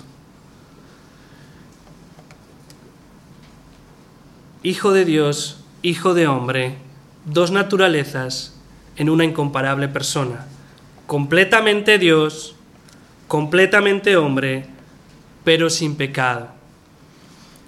Hijo 4.63 4.91
de 4.91 5.05
Dios, 5.05 5.63
hijo 5.83 6.13
de 6.13 6.27
hombre, 6.27 6.77
dos 7.25 7.51
naturalezas 7.51 8.55
en 8.97 9.09
una 9.09 9.23
incomparable 9.23 9.87
persona. 9.87 10.45
Completamente 11.07 11.97
Dios, 11.97 12.55
completamente 13.27 14.17
hombre, 14.17 14.65
pero 15.43 15.69
sin 15.69 15.95
pecado. 15.95 16.58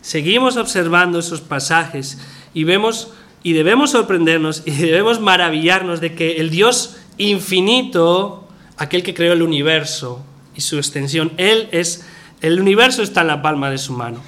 Seguimos 0.01 0.57
observando 0.57 1.19
esos 1.19 1.41
pasajes 1.41 2.17
y 2.53 2.63
vemos 2.63 3.09
y 3.43 3.53
debemos 3.53 3.91
sorprendernos 3.91 4.63
y 4.65 4.71
debemos 4.71 5.19
maravillarnos 5.19 6.01
de 6.01 6.15
que 6.15 6.37
el 6.37 6.49
Dios 6.49 6.97
infinito, 7.17 8.47
aquel 8.77 9.03
que 9.03 9.13
creó 9.13 9.33
el 9.33 9.41
universo 9.41 10.23
y 10.55 10.61
su 10.61 10.77
extensión, 10.77 11.31
él 11.37 11.69
es 11.71 12.05
el 12.41 12.59
universo 12.59 13.03
está 13.03 13.21
en 13.21 13.27
la 13.27 13.41
palma 13.41 13.69
de 13.69 13.77
su 13.77 13.93
mano. 13.93 14.19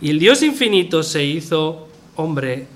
Y 0.00 0.08
el 0.08 0.18
Dios 0.18 0.42
infinito 0.42 1.02
se 1.02 1.24
hizo 1.24 1.88
hombre. 2.16 2.66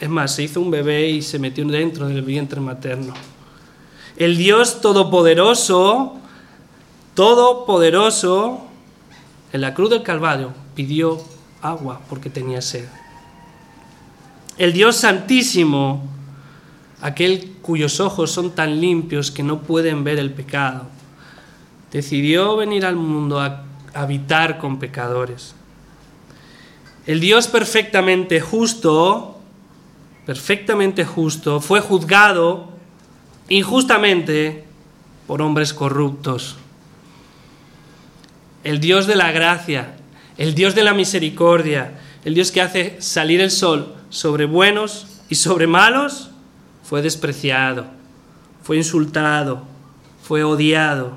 Es 0.00 0.08
más, 0.08 0.34
se 0.34 0.44
hizo 0.44 0.62
un 0.62 0.70
bebé 0.70 1.10
y 1.10 1.20
se 1.20 1.38
metió 1.38 1.62
dentro 1.66 2.08
del 2.08 2.22
vientre 2.22 2.58
materno. 2.58 3.12
El 4.16 4.38
Dios 4.38 4.80
todopoderoso, 4.80 6.16
todopoderoso, 7.14 8.62
en 9.52 9.60
la 9.60 9.74
cruz 9.74 9.90
del 9.90 10.02
Calvario 10.02 10.65
pidió 10.76 11.20
agua 11.62 12.00
porque 12.08 12.30
tenía 12.30 12.62
sed. 12.62 12.86
El 14.58 14.72
Dios 14.72 14.96
Santísimo, 14.96 16.04
aquel 17.02 17.56
cuyos 17.60 17.98
ojos 17.98 18.30
son 18.30 18.52
tan 18.52 18.80
limpios 18.80 19.32
que 19.32 19.42
no 19.42 19.62
pueden 19.62 20.04
ver 20.04 20.18
el 20.18 20.32
pecado, 20.32 20.86
decidió 21.90 22.56
venir 22.56 22.86
al 22.86 22.96
mundo 22.96 23.40
a 23.40 23.64
habitar 23.92 24.58
con 24.58 24.78
pecadores. 24.78 25.54
El 27.06 27.20
Dios 27.20 27.48
perfectamente 27.48 28.40
justo, 28.40 29.38
perfectamente 30.24 31.04
justo, 31.04 31.60
fue 31.60 31.80
juzgado 31.80 32.68
injustamente 33.48 34.64
por 35.26 35.42
hombres 35.42 35.72
corruptos. 35.72 36.56
El 38.64 38.80
Dios 38.80 39.06
de 39.06 39.16
la 39.16 39.30
gracia, 39.30 39.95
el 40.38 40.54
Dios 40.54 40.74
de 40.74 40.84
la 40.84 40.94
misericordia, 40.94 41.98
el 42.24 42.34
Dios 42.34 42.52
que 42.52 42.60
hace 42.60 42.96
salir 43.00 43.40
el 43.40 43.50
sol 43.50 43.94
sobre 44.10 44.46
buenos 44.46 45.06
y 45.28 45.36
sobre 45.36 45.66
malos, 45.66 46.30
fue 46.82 47.02
despreciado, 47.02 47.86
fue 48.62 48.76
insultado, 48.76 49.62
fue 50.22 50.44
odiado. 50.44 51.16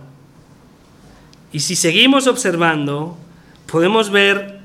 Y 1.51 1.59
si 1.59 1.75
seguimos 1.75 2.27
observando, 2.27 3.17
podemos 3.71 4.09
ver, 4.09 4.59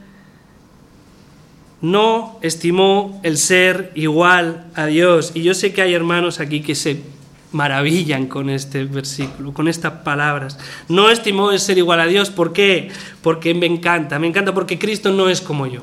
no 1.80 2.38
estimó 2.40 3.20
el 3.22 3.36
ser 3.36 3.92
igual 3.94 4.66
a 4.74 4.86
Dios. 4.86 5.32
Y 5.34 5.42
yo 5.42 5.54
sé 5.54 5.72
que 5.72 5.82
hay 5.82 5.94
hermanos 5.94 6.40
aquí 6.40 6.62
que 6.62 6.74
se 6.74 7.02
maravillan 7.54 8.26
con 8.26 8.50
este 8.50 8.84
versículo, 8.84 9.54
con 9.54 9.68
estas 9.68 9.92
palabras. 10.02 10.58
No 10.88 11.08
estimo 11.08 11.56
ser 11.58 11.78
igual 11.78 12.00
a 12.00 12.06
Dios, 12.06 12.30
¿por 12.30 12.52
qué? 12.52 12.90
Porque 13.22 13.54
me 13.54 13.66
encanta, 13.66 14.18
me 14.18 14.26
encanta 14.26 14.52
porque 14.52 14.78
Cristo 14.78 15.12
no 15.12 15.28
es 15.28 15.40
como 15.40 15.66
yo. 15.66 15.82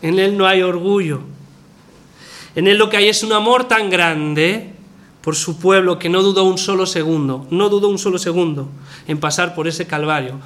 En 0.00 0.18
Él 0.18 0.38
no 0.38 0.46
hay 0.46 0.62
orgullo. 0.62 1.20
En 2.54 2.68
Él 2.68 2.78
lo 2.78 2.88
que 2.88 2.96
hay 2.96 3.08
es 3.08 3.22
un 3.22 3.32
amor 3.32 3.66
tan 3.66 3.90
grande 3.90 4.70
por 5.20 5.34
su 5.34 5.58
pueblo 5.58 5.98
que 5.98 6.08
no 6.08 6.22
dudó 6.22 6.44
un 6.44 6.58
solo 6.58 6.86
segundo, 6.86 7.46
no 7.50 7.68
dudó 7.68 7.88
un 7.88 7.98
solo 7.98 8.18
segundo 8.18 8.68
en 9.08 9.18
pasar 9.18 9.54
por 9.54 9.66
ese 9.66 9.86
calvario 9.86 10.38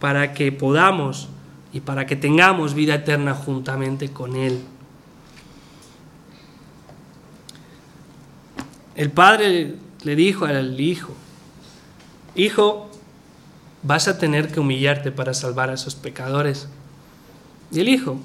para 0.00 0.32
que 0.34 0.50
podamos 0.50 1.28
y 1.72 1.80
para 1.80 2.06
que 2.06 2.16
tengamos 2.16 2.74
vida 2.74 2.94
eterna 2.94 3.34
juntamente 3.34 4.10
con 4.10 4.34
Él. 4.34 4.60
El 8.94 9.10
Padre 9.10 9.76
le 10.04 10.16
dijo 10.16 10.44
al 10.44 10.80
Hijo, 10.80 11.14
Hijo, 12.34 12.88
vas 13.82 14.08
a 14.08 14.18
tener 14.18 14.50
que 14.50 14.60
humillarte 14.60 15.12
para 15.12 15.34
salvar 15.34 15.70
a 15.70 15.74
esos 15.74 15.94
pecadores. 15.94 16.68
Y 17.70 17.80
el 17.80 17.88
Hijo 17.88 18.18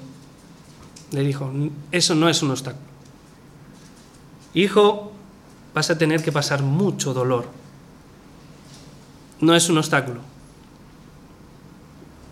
le 1.10 1.22
dijo, 1.22 1.50
eso 1.90 2.14
no 2.14 2.28
es 2.28 2.42
un 2.42 2.50
obstáculo. 2.50 2.86
Hijo, 4.54 5.12
vas 5.74 5.90
a 5.90 5.98
tener 5.98 6.22
que 6.22 6.32
pasar 6.32 6.62
mucho 6.62 7.12
dolor. 7.12 7.46
No 9.40 9.54
es 9.54 9.68
un 9.68 9.78
obstáculo. 9.78 10.20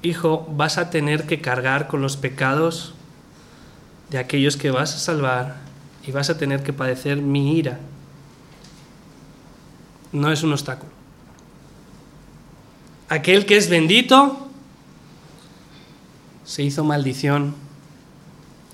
Hijo, 0.03 0.47
vas 0.51 0.79
a 0.79 0.91
tener 0.91 1.27
que 1.27 1.41
cargar 1.41 1.89
con 1.89 2.01
los 2.01 2.17
pecados 2.17 2.95
de 4.11 4.19
aquellos 4.19 4.57
que 4.57 4.71
vas 4.71 4.95
a 4.95 4.99
salvar 4.99 5.57
y 6.07 6.13
vas 6.13 6.31
a 6.31 6.39
tener 6.39 6.63
que 6.63 6.73
padecer 6.73 7.21
mi 7.21 7.57
ira. 7.57 7.81
No 10.17 10.33
es 10.33 10.43
un 10.43 10.51
obstáculo. 10.53 10.91
Aquel 13.11 13.45
que 13.45 13.59
es 13.59 13.69
bendito 13.69 14.49
se 16.43 16.63
hizo 16.63 16.85
maldición 16.85 17.55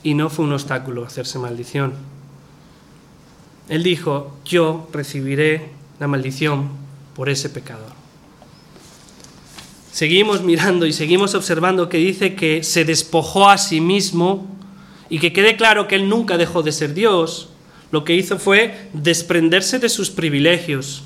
y 0.05 0.15
no 0.15 0.31
fue 0.31 0.45
un 0.45 0.53
obstáculo 0.53 1.05
hacerse 1.05 1.41
maldición. 1.41 1.95
Él 3.69 3.83
dijo, 3.83 4.37
yo 4.45 4.89
recibiré 4.93 5.71
la 5.99 6.07
maldición 6.07 6.69
por 7.17 7.29
ese 7.29 7.51
pecador. 7.51 7.91
Seguimos 9.91 10.43
mirando 10.43 10.87
y 10.87 10.93
seguimos 10.93 11.35
observando 11.35 11.89
que 11.89 11.99
dice 11.99 12.37
que 12.37 12.63
se 12.63 12.85
despojó 12.85 13.49
a 13.49 13.59
sí 13.59 13.81
mismo 13.81 14.47
y 15.11 15.19
que 15.19 15.33
quede 15.33 15.57
claro 15.57 15.89
que 15.89 15.97
él 15.97 16.09
nunca 16.09 16.37
dejó 16.37 16.63
de 16.63 16.71
ser 16.71 16.95
Dios. 16.95 17.49
Lo 17.91 18.05
que 18.05 18.15
hizo 18.15 18.39
fue 18.39 18.89
desprenderse 18.93 19.81
de 19.81 19.89
sus 19.89 20.09
privilegios, 20.09 21.03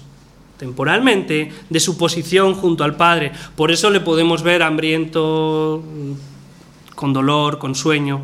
temporalmente, 0.58 1.52
de 1.68 1.80
su 1.80 1.98
posición 1.98 2.54
junto 2.54 2.84
al 2.84 2.96
Padre. 2.96 3.32
Por 3.54 3.70
eso 3.70 3.90
le 3.90 4.00
podemos 4.00 4.42
ver 4.42 4.62
hambriento, 4.62 5.82
con 6.94 7.12
dolor, 7.12 7.58
con 7.58 7.74
sueño, 7.74 8.22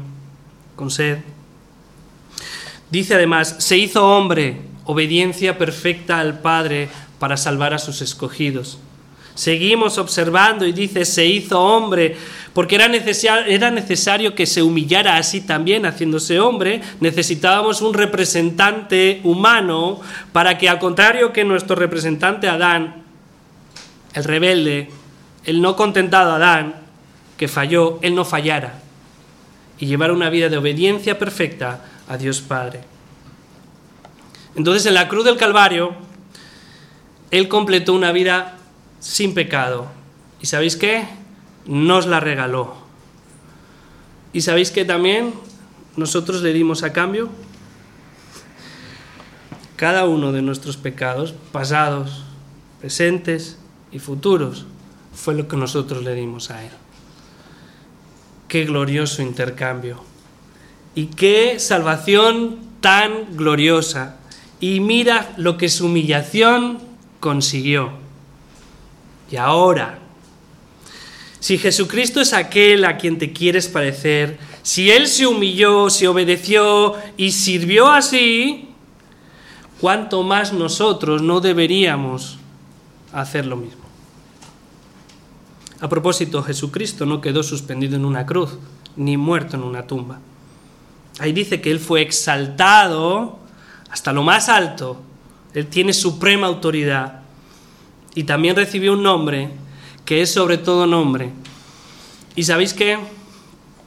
con 0.77 0.91
sed. 0.91 1.19
Dice 2.91 3.15
además, 3.15 3.57
se 3.59 3.79
hizo 3.79 4.07
hombre, 4.07 4.61
obediencia 4.85 5.57
perfecta 5.59 6.19
al 6.19 6.41
Padre 6.41 6.89
para 7.19 7.37
salvar 7.37 7.73
a 7.75 7.79
sus 7.79 8.03
escogidos. 8.03 8.79
Seguimos 9.35 9.97
observando 9.97 10.67
y 10.67 10.73
dice, 10.73 11.05
se 11.05 11.25
hizo 11.25 11.59
hombre, 11.59 12.17
porque 12.53 12.75
era 12.75 12.89
necesario, 12.89 13.47
era 13.47 13.71
necesario 13.71 14.35
que 14.35 14.47
se 14.47 14.63
humillara 14.63 15.17
así 15.17 15.41
también, 15.41 15.87
haciéndose 15.87 16.39
hombre. 16.39 16.83
Necesitábamos 17.01 17.81
un 17.81 17.95
representante 17.95 19.21
humano 19.25 20.01
para 20.33 20.59
que, 20.59 20.69
al 20.69 20.79
contrario 20.79 21.33
que 21.33 21.45
nuestro 21.45 21.77
representante 21.77 22.49
Adán, 22.49 23.03
el 24.13 24.25
rebelde, 24.25 24.91
el 25.45 25.63
no 25.63 25.77
contentado 25.77 26.33
Adán, 26.33 26.75
que 27.37 27.49
falló, 27.49 27.99
él 28.03 28.15
no 28.15 28.25
fallara 28.25 28.83
y 29.79 29.87
llevara 29.87 30.13
una 30.13 30.31
vida 30.31 30.49
de 30.49 30.57
obediencia 30.57 31.19
perfecta 31.19 31.85
a 32.09 32.17
Dios 32.17 32.41
Padre. 32.41 32.81
Entonces 34.55 34.87
en 34.87 34.95
la 34.95 35.09
cruz 35.09 35.25
del 35.25 35.37
Calvario, 35.37 35.95
Él 37.31 37.49
completó 37.49 37.95
una 37.95 38.13
vida 38.13 38.59
sin 39.01 39.35
pecado. 39.35 39.87
¿Y 40.41 40.47
sabéis 40.47 40.77
qué? 40.77 41.07
Nos 41.67 42.07
la 42.07 42.21
regaló. 42.21 42.75
¿Y 44.33 44.41
sabéis 44.41 44.71
qué 44.71 44.85
también 44.85 45.35
nosotros 45.97 46.43
le 46.43 46.53
dimos 46.53 46.83
a 46.83 46.93
cambio? 46.93 47.29
Cada 49.77 50.07
uno 50.07 50.33
de 50.33 50.43
nuestros 50.43 50.77
pecados, 50.77 51.35
pasados, 51.53 52.25
presentes 52.81 53.59
y 53.91 53.99
futuros, 53.99 54.67
fue 55.15 55.35
lo 55.35 55.49
que 55.49 55.57
nosotros 55.57 56.03
le 56.03 56.15
dimos 56.15 56.51
a 56.51 56.65
Él. 56.65 56.71
Qué 58.49 58.65
glorioso 58.65 59.23
intercambio. 59.23 60.03
Y 60.95 61.07
qué 61.07 61.59
salvación 61.59 62.59
tan 62.81 63.37
gloriosa. 63.37 64.17
Y 64.61 64.81
mira 64.81 65.33
lo 65.37 65.57
que 65.57 65.69
su 65.69 65.87
humillación 65.87 66.79
consiguió. 67.19 67.93
Y 69.31 69.37
ahora, 69.37 69.99
si 71.43 71.59
Jesucristo 71.59 72.21
es 72.21 72.35
aquel 72.35 72.85
a 72.85 72.99
quien 72.99 73.19
te 73.19 73.33
quieres 73.33 73.67
parecer, 73.67 74.39
si 74.63 74.93
Él 74.93 75.09
se 75.09 75.27
humilló, 75.27 75.91
se 75.91 76.07
obedeció 76.07 76.95
y 77.17 77.33
sirvió 77.33 77.91
así, 77.91 78.69
¿cuánto 79.81 80.23
más 80.23 80.53
nosotros 80.53 81.21
no 81.21 81.41
deberíamos 81.41 82.39
hacer 83.13 83.47
lo 83.47 83.57
mismo? 83.57 83.83
A 85.81 85.89
propósito, 85.89 86.45
Jesucristo 86.45 87.07
no 87.07 87.21
quedó 87.21 87.43
suspendido 87.43 87.97
en 87.97 88.05
una 88.05 88.25
cruz, 88.25 88.57
ni 88.95 89.17
muerto 89.17 89.57
en 89.57 89.65
una 89.65 89.85
tumba. 89.85 90.21
Ahí 91.19 91.33
dice 91.33 91.61
que 91.61 91.73
Él 91.73 91.81
fue 91.81 92.03
exaltado 92.03 93.41
hasta 93.91 94.13
lo 94.13 94.23
más 94.23 94.49
alto. 94.49 95.03
Él 95.55 95.67
tiene 95.67 95.93
suprema 95.93 96.47
autoridad. 96.47 97.23
Y 98.15 98.23
también 98.23 98.55
recibió 98.55 98.93
un 98.93 99.03
nombre 99.03 99.51
que 100.05 100.23
es 100.23 100.33
sobre 100.33 100.59
todo 100.59 100.87
nombre. 100.87 101.31
Y 102.35 102.45
sabéis 102.45 102.75
que 102.75 102.99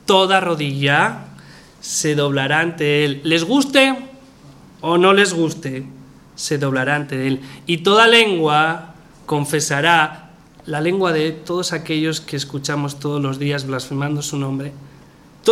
toda 0.05 0.39
rodilla 0.39 1.25
se 1.81 2.15
doblará 2.15 2.59
ante 2.59 3.05
Él. 3.05 3.21
Les 3.23 3.43
guste 3.43 3.95
o 4.81 4.97
no 4.97 5.13
les 5.13 5.33
guste, 5.33 5.85
se 6.35 6.57
doblará 6.57 6.95
ante 6.95 7.27
Él. 7.27 7.41
Y 7.65 7.77
toda 7.77 8.07
lengua 8.07 8.95
confesará, 9.25 10.31
la 10.65 10.81
lengua 10.81 11.13
de 11.13 11.31
todos 11.31 11.73
aquellos 11.73 12.21
que 12.21 12.35
escuchamos 12.35 12.99
todos 12.99 13.21
los 13.21 13.37
días 13.39 13.67
blasfemando 13.67 14.21
su 14.21 14.37
nombre. 14.37 14.73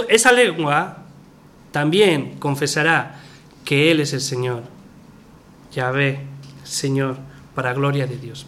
Esa 0.10 0.32
lengua 0.32 1.04
también 1.72 2.38
confesará 2.40 3.20
que 3.64 3.92
Él 3.92 4.00
es 4.00 4.14
el 4.14 4.22
Señor. 4.22 4.64
Yahvé, 5.72 6.20
Señor, 6.64 7.18
para 7.56 7.74
gloria 7.74 8.08
de 8.08 8.18
Dios. 8.18 8.46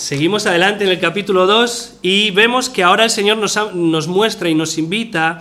Seguimos 0.00 0.46
adelante 0.46 0.84
en 0.84 0.90
el 0.90 0.98
capítulo 0.98 1.46
2 1.46 1.98
y 2.00 2.30
vemos 2.30 2.70
que 2.70 2.82
ahora 2.82 3.04
el 3.04 3.10
Señor 3.10 3.36
nos, 3.36 3.58
nos, 3.74 4.08
muestra 4.08 4.48
y 4.48 4.54
nos 4.54 4.78
invita 4.78 5.40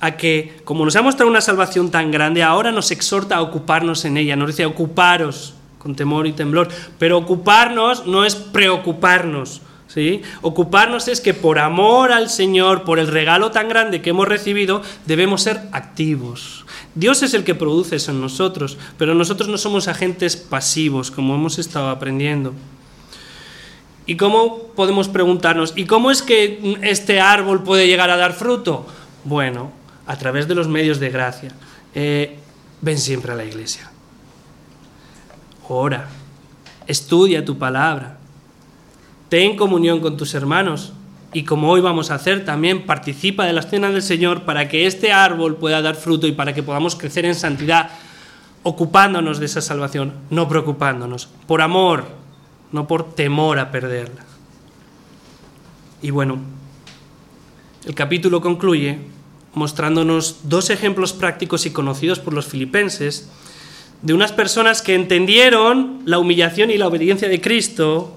a 0.00 0.18
que, 0.18 0.60
como 0.64 0.84
nos 0.84 0.94
ha 0.96 1.00
mostrado 1.00 1.30
una 1.30 1.40
salvación 1.40 1.90
tan 1.90 2.10
grande, 2.10 2.42
ahora 2.42 2.70
nos 2.70 2.90
exhorta 2.90 3.36
a 3.36 3.40
ocuparnos 3.40 4.04
en 4.04 4.18
ella. 4.18 4.36
Nos 4.36 4.48
dice, 4.48 4.66
ocuparos 4.66 5.54
con 5.78 5.96
temor 5.96 6.26
y 6.26 6.32
temblor. 6.32 6.68
Pero 6.98 7.16
ocuparnos 7.16 8.06
no 8.06 8.26
es 8.26 8.34
preocuparnos. 8.34 9.62
¿sí? 9.86 10.20
Ocuparnos 10.42 11.08
es 11.08 11.22
que 11.22 11.32
por 11.32 11.58
amor 11.58 12.12
al 12.12 12.28
Señor, 12.28 12.84
por 12.84 12.98
el 12.98 13.06
regalo 13.06 13.52
tan 13.52 13.70
grande 13.70 14.02
que 14.02 14.10
hemos 14.10 14.28
recibido, 14.28 14.82
debemos 15.06 15.44
ser 15.44 15.62
activos. 15.72 16.66
Dios 16.94 17.22
es 17.22 17.32
el 17.32 17.42
que 17.42 17.54
produce 17.54 17.96
eso 17.96 18.10
en 18.10 18.20
nosotros, 18.20 18.76
pero 18.98 19.14
nosotros 19.14 19.48
no 19.48 19.56
somos 19.56 19.88
agentes 19.88 20.36
pasivos, 20.36 21.10
como 21.10 21.34
hemos 21.34 21.58
estado 21.58 21.88
aprendiendo. 21.88 22.52
¿Y 24.08 24.16
cómo 24.16 24.62
podemos 24.74 25.06
preguntarnos, 25.06 25.74
¿y 25.76 25.84
cómo 25.84 26.10
es 26.10 26.22
que 26.22 26.78
este 26.80 27.20
árbol 27.20 27.62
puede 27.62 27.86
llegar 27.86 28.08
a 28.08 28.16
dar 28.16 28.32
fruto? 28.32 28.86
Bueno, 29.22 29.70
a 30.06 30.16
través 30.16 30.48
de 30.48 30.54
los 30.54 30.66
medios 30.66 30.98
de 30.98 31.10
gracia. 31.10 31.52
Eh, 31.94 32.38
ven 32.80 32.96
siempre 32.96 33.32
a 33.32 33.34
la 33.34 33.44
iglesia. 33.44 33.90
Ora, 35.68 36.08
estudia 36.86 37.44
tu 37.44 37.58
palabra, 37.58 38.16
ten 39.28 39.56
comunión 39.56 40.00
con 40.00 40.16
tus 40.16 40.32
hermanos 40.32 40.94
y 41.34 41.44
como 41.44 41.68
hoy 41.68 41.82
vamos 41.82 42.10
a 42.10 42.14
hacer 42.14 42.46
también, 42.46 42.86
participa 42.86 43.44
de 43.44 43.52
la 43.52 43.60
cena 43.60 43.90
del 43.90 44.00
Señor 44.00 44.44
para 44.44 44.70
que 44.70 44.86
este 44.86 45.12
árbol 45.12 45.56
pueda 45.56 45.82
dar 45.82 45.96
fruto 45.96 46.26
y 46.26 46.32
para 46.32 46.54
que 46.54 46.62
podamos 46.62 46.96
crecer 46.96 47.26
en 47.26 47.34
santidad, 47.34 47.90
ocupándonos 48.62 49.38
de 49.38 49.44
esa 49.44 49.60
salvación, 49.60 50.14
no 50.30 50.48
preocupándonos, 50.48 51.28
por 51.46 51.60
amor, 51.60 52.06
no 52.72 52.86
por 52.86 53.14
temor 53.14 53.58
a 53.58 53.70
perderla. 53.70 54.24
Y 56.02 56.10
bueno, 56.10 56.38
el 57.86 57.94
capítulo 57.94 58.40
concluye 58.40 58.98
mostrándonos 59.54 60.40
dos 60.44 60.70
ejemplos 60.70 61.12
prácticos 61.12 61.66
y 61.66 61.70
conocidos 61.70 62.18
por 62.18 62.34
los 62.34 62.46
filipenses 62.46 63.28
de 64.02 64.14
unas 64.14 64.32
personas 64.32 64.82
que 64.82 64.94
entendieron 64.94 66.02
la 66.04 66.18
humillación 66.18 66.70
y 66.70 66.78
la 66.78 66.86
obediencia 66.86 67.28
de 67.28 67.40
Cristo 67.40 68.16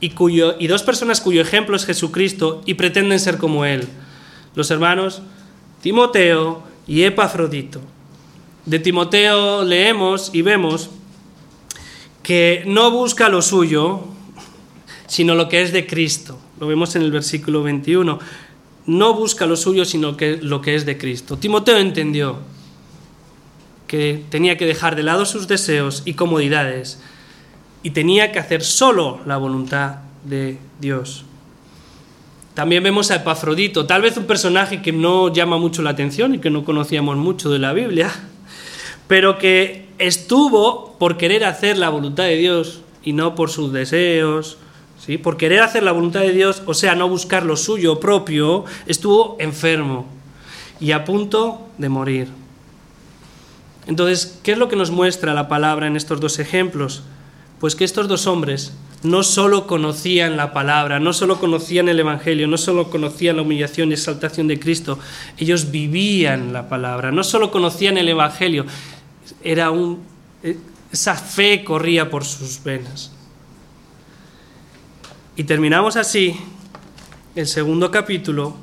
y, 0.00 0.10
cuyo, 0.10 0.56
y 0.58 0.66
dos 0.66 0.82
personas 0.82 1.20
cuyo 1.20 1.40
ejemplo 1.40 1.76
es 1.76 1.86
Jesucristo 1.86 2.62
y 2.66 2.74
pretenden 2.74 3.20
ser 3.20 3.38
como 3.38 3.64
Él. 3.64 3.88
Los 4.54 4.70
hermanos 4.70 5.22
Timoteo 5.80 6.62
y 6.86 7.02
Epafrodito. 7.02 7.80
De 8.66 8.78
Timoteo 8.78 9.64
leemos 9.64 10.30
y 10.32 10.42
vemos 10.42 10.90
que 12.24 12.64
no 12.66 12.90
busca 12.90 13.28
lo 13.28 13.42
suyo, 13.42 14.00
sino 15.06 15.36
lo 15.36 15.48
que 15.48 15.62
es 15.62 15.72
de 15.72 15.86
Cristo. 15.86 16.40
Lo 16.58 16.66
vemos 16.66 16.96
en 16.96 17.02
el 17.02 17.12
versículo 17.12 17.62
21. 17.62 18.18
No 18.86 19.14
busca 19.14 19.46
lo 19.46 19.56
suyo, 19.56 19.84
sino 19.84 20.16
que, 20.16 20.38
lo 20.38 20.60
que 20.60 20.74
es 20.74 20.86
de 20.86 20.98
Cristo. 20.98 21.36
Timoteo 21.36 21.78
entendió 21.78 22.38
que 23.86 24.24
tenía 24.30 24.56
que 24.56 24.66
dejar 24.66 24.96
de 24.96 25.02
lado 25.02 25.26
sus 25.26 25.46
deseos 25.46 26.02
y 26.06 26.14
comodidades 26.14 26.98
y 27.82 27.90
tenía 27.90 28.32
que 28.32 28.38
hacer 28.38 28.64
solo 28.64 29.20
la 29.26 29.36
voluntad 29.36 29.98
de 30.24 30.56
Dios. 30.80 31.26
También 32.54 32.82
vemos 32.82 33.10
a 33.10 33.16
Epafrodito, 33.16 33.84
tal 33.84 34.00
vez 34.00 34.16
un 34.16 34.24
personaje 34.24 34.80
que 34.80 34.92
no 34.92 35.30
llama 35.30 35.58
mucho 35.58 35.82
la 35.82 35.90
atención 35.90 36.34
y 36.34 36.38
que 36.38 36.50
no 36.50 36.64
conocíamos 36.64 37.18
mucho 37.18 37.50
de 37.50 37.58
la 37.58 37.74
Biblia, 37.74 38.10
pero 39.08 39.36
que 39.36 39.83
estuvo 39.98 40.96
por 40.98 41.16
querer 41.16 41.44
hacer 41.44 41.78
la 41.78 41.88
voluntad 41.88 42.24
de 42.24 42.36
Dios 42.36 42.80
y 43.02 43.12
no 43.12 43.34
por 43.34 43.50
sus 43.50 43.72
deseos, 43.72 44.58
¿sí? 44.98 45.18
por 45.18 45.36
querer 45.36 45.60
hacer 45.60 45.82
la 45.82 45.92
voluntad 45.92 46.20
de 46.20 46.32
Dios, 46.32 46.62
o 46.66 46.74
sea, 46.74 46.94
no 46.94 47.08
buscar 47.08 47.44
lo 47.44 47.56
suyo 47.56 48.00
propio, 48.00 48.64
estuvo 48.86 49.36
enfermo 49.38 50.06
y 50.80 50.92
a 50.92 51.04
punto 51.04 51.68
de 51.78 51.88
morir. 51.88 52.28
Entonces, 53.86 54.38
¿qué 54.42 54.52
es 54.52 54.58
lo 54.58 54.68
que 54.68 54.76
nos 54.76 54.90
muestra 54.90 55.34
la 55.34 55.48
palabra 55.48 55.86
en 55.86 55.96
estos 55.96 56.20
dos 56.20 56.38
ejemplos? 56.38 57.02
Pues 57.60 57.76
que 57.76 57.84
estos 57.84 58.08
dos 58.08 58.26
hombres 58.26 58.72
no 59.04 59.22
solo 59.22 59.66
conocían 59.66 60.38
la 60.38 60.54
palabra, 60.54 60.98
no 60.98 61.12
solo 61.12 61.38
conocían 61.38 61.88
el 61.88 62.00
Evangelio, 62.00 62.48
no 62.48 62.56
solo 62.56 62.90
conocían 62.90 63.36
la 63.36 63.42
humillación 63.42 63.90
y 63.90 63.94
exaltación 63.94 64.48
de 64.48 64.58
Cristo, 64.58 64.98
ellos 65.36 65.70
vivían 65.70 66.54
la 66.54 66.70
palabra, 66.70 67.12
no 67.12 67.22
solo 67.22 67.50
conocían 67.50 67.98
el 67.98 68.08
Evangelio, 68.08 68.64
era 69.42 69.70
un, 69.70 70.02
eh, 70.42 70.58
esa 70.92 71.14
fe 71.14 71.64
corría 71.64 72.10
por 72.10 72.24
sus 72.24 72.62
venas. 72.62 73.10
Y 75.36 75.44
terminamos 75.44 75.96
así 75.96 76.36
el 77.34 77.46
segundo 77.46 77.90
capítulo, 77.90 78.56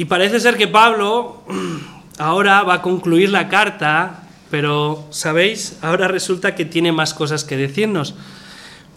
y 0.00 0.06
parece 0.06 0.40
ser 0.40 0.56
que 0.56 0.66
Pablo 0.66 1.42
ahora 2.18 2.62
va 2.62 2.76
a 2.76 2.80
concluir 2.80 3.28
la 3.28 3.50
carta, 3.50 4.22
pero, 4.50 5.04
¿sabéis? 5.10 5.76
Ahora 5.82 6.08
resulta 6.08 6.54
que 6.54 6.64
tiene 6.64 6.90
más 6.90 7.12
cosas 7.12 7.44
que 7.44 7.58
decirnos. 7.58 8.14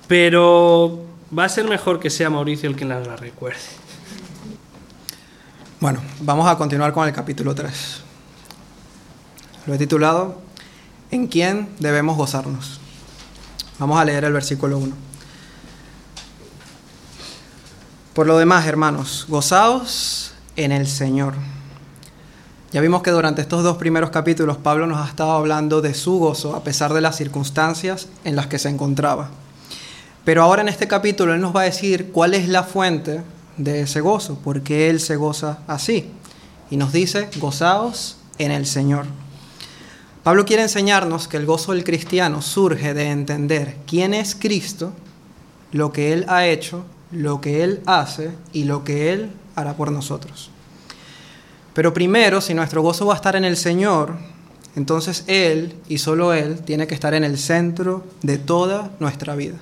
Pero 0.07 1.01
va 1.37 1.43
a 1.43 1.49
ser 1.49 1.65
mejor 1.65 1.99
que 1.99 2.09
sea 2.09 2.29
Mauricio 2.29 2.69
el 2.69 2.77
que 2.77 2.85
las 2.85 3.05
la 3.05 3.17
recuerde. 3.17 3.59
Bueno, 5.81 6.01
vamos 6.21 6.47
a 6.47 6.57
continuar 6.57 6.93
con 6.93 7.05
el 7.05 7.13
capítulo 7.13 7.53
3. 7.53 8.02
Lo 9.65 9.73
he 9.73 9.77
titulado 9.77 10.41
¿En 11.11 11.27
quién 11.27 11.69
debemos 11.79 12.17
gozarnos? 12.17 12.79
Vamos 13.79 13.99
a 13.99 14.05
leer 14.05 14.23
el 14.23 14.33
versículo 14.33 14.77
1. 14.79 14.95
Por 18.13 18.27
lo 18.27 18.37
demás, 18.37 18.65
hermanos, 18.65 19.25
gozaos 19.29 20.33
en 20.55 20.71
el 20.71 20.87
Señor. 20.87 21.35
Ya 22.71 22.81
vimos 22.81 23.03
que 23.03 23.11
durante 23.11 23.41
estos 23.41 23.63
dos 23.63 23.77
primeros 23.77 24.09
capítulos 24.09 24.57
Pablo 24.57 24.87
nos 24.87 25.05
ha 25.05 25.07
estado 25.07 25.31
hablando 25.31 25.81
de 25.81 25.93
su 25.93 26.17
gozo 26.17 26.55
a 26.55 26.63
pesar 26.63 26.93
de 26.93 27.01
las 27.01 27.15
circunstancias 27.15 28.07
en 28.23 28.35
las 28.35 28.47
que 28.47 28.57
se 28.57 28.69
encontraba. 28.69 29.29
Pero 30.25 30.41
ahora 30.41 30.63
en 30.63 30.69
este 30.69 30.87
capítulo 30.87 31.33
él 31.35 31.41
nos 31.41 31.55
va 31.55 31.61
a 31.61 31.65
decir 31.65 32.11
cuál 32.11 32.33
es 32.33 32.47
la 32.49 32.63
fuente 32.63 33.21
de 33.57 33.81
ese 33.81 34.01
gozo, 34.01 34.35
por 34.35 34.61
qué 34.61 34.89
él 34.89 34.99
se 34.99 35.15
goza 35.15 35.59
así. 35.67 36.09
Y 36.71 36.77
nos 36.77 36.91
dice, 36.91 37.29
gozaos 37.39 38.17
en 38.39 38.51
el 38.51 38.65
Señor. 38.65 39.05
Pablo 40.23 40.45
quiere 40.45 40.63
enseñarnos 40.63 41.27
que 41.27 41.35
el 41.35 41.45
gozo 41.45 41.73
del 41.73 41.83
cristiano 41.83 42.41
surge 42.41 42.93
de 42.93 43.09
entender 43.09 43.75
quién 43.85 44.13
es 44.13 44.35
Cristo, 44.35 44.93
lo 45.73 45.91
que 45.91 46.13
Él 46.13 46.25
ha 46.29 46.47
hecho, 46.47 46.85
lo 47.11 47.41
que 47.41 47.61
Él 47.61 47.81
hace 47.85 48.31
y 48.53 48.63
lo 48.63 48.85
que 48.85 49.11
Él 49.11 49.31
hará 49.55 49.75
por 49.75 49.91
nosotros. 49.91 50.49
Pero 51.73 51.93
primero, 51.93 52.39
si 52.39 52.53
nuestro 52.53 52.81
gozo 52.81 53.05
va 53.05 53.15
a 53.15 53.17
estar 53.17 53.35
en 53.35 53.43
el 53.43 53.57
Señor, 53.57 54.13
entonces 54.77 55.25
Él 55.27 55.75
y 55.89 55.97
solo 55.97 56.33
Él 56.33 56.61
tiene 56.61 56.87
que 56.87 56.95
estar 56.95 57.13
en 57.13 57.25
el 57.25 57.37
centro 57.37 58.05
de 58.21 58.37
toda 58.37 58.91
nuestra 59.01 59.35
vida. 59.35 59.57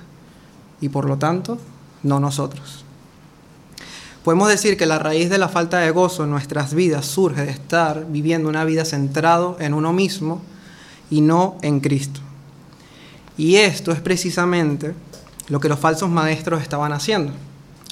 Y 0.80 0.90
por 0.90 1.06
lo 1.06 1.18
tanto, 1.18 1.58
no 2.04 2.20
nosotros. 2.20 2.84
Podemos 4.22 4.48
decir 4.48 4.76
que 4.76 4.86
la 4.86 5.00
raíz 5.00 5.28
de 5.28 5.38
la 5.38 5.48
falta 5.48 5.78
de 5.78 5.90
gozo 5.90 6.22
en 6.22 6.30
nuestras 6.30 6.72
vidas 6.72 7.06
surge 7.06 7.44
de 7.44 7.50
estar 7.50 8.06
viviendo 8.08 8.48
una 8.48 8.64
vida 8.64 8.84
centrado 8.84 9.56
en 9.58 9.74
uno 9.74 9.92
mismo 9.92 10.40
y 11.12 11.20
no 11.20 11.58
en 11.60 11.80
Cristo. 11.80 12.20
Y 13.36 13.56
esto 13.56 13.92
es 13.92 14.00
precisamente 14.00 14.94
lo 15.48 15.60
que 15.60 15.68
los 15.68 15.78
falsos 15.78 16.08
maestros 16.08 16.62
estaban 16.62 16.90
haciendo. 16.94 17.32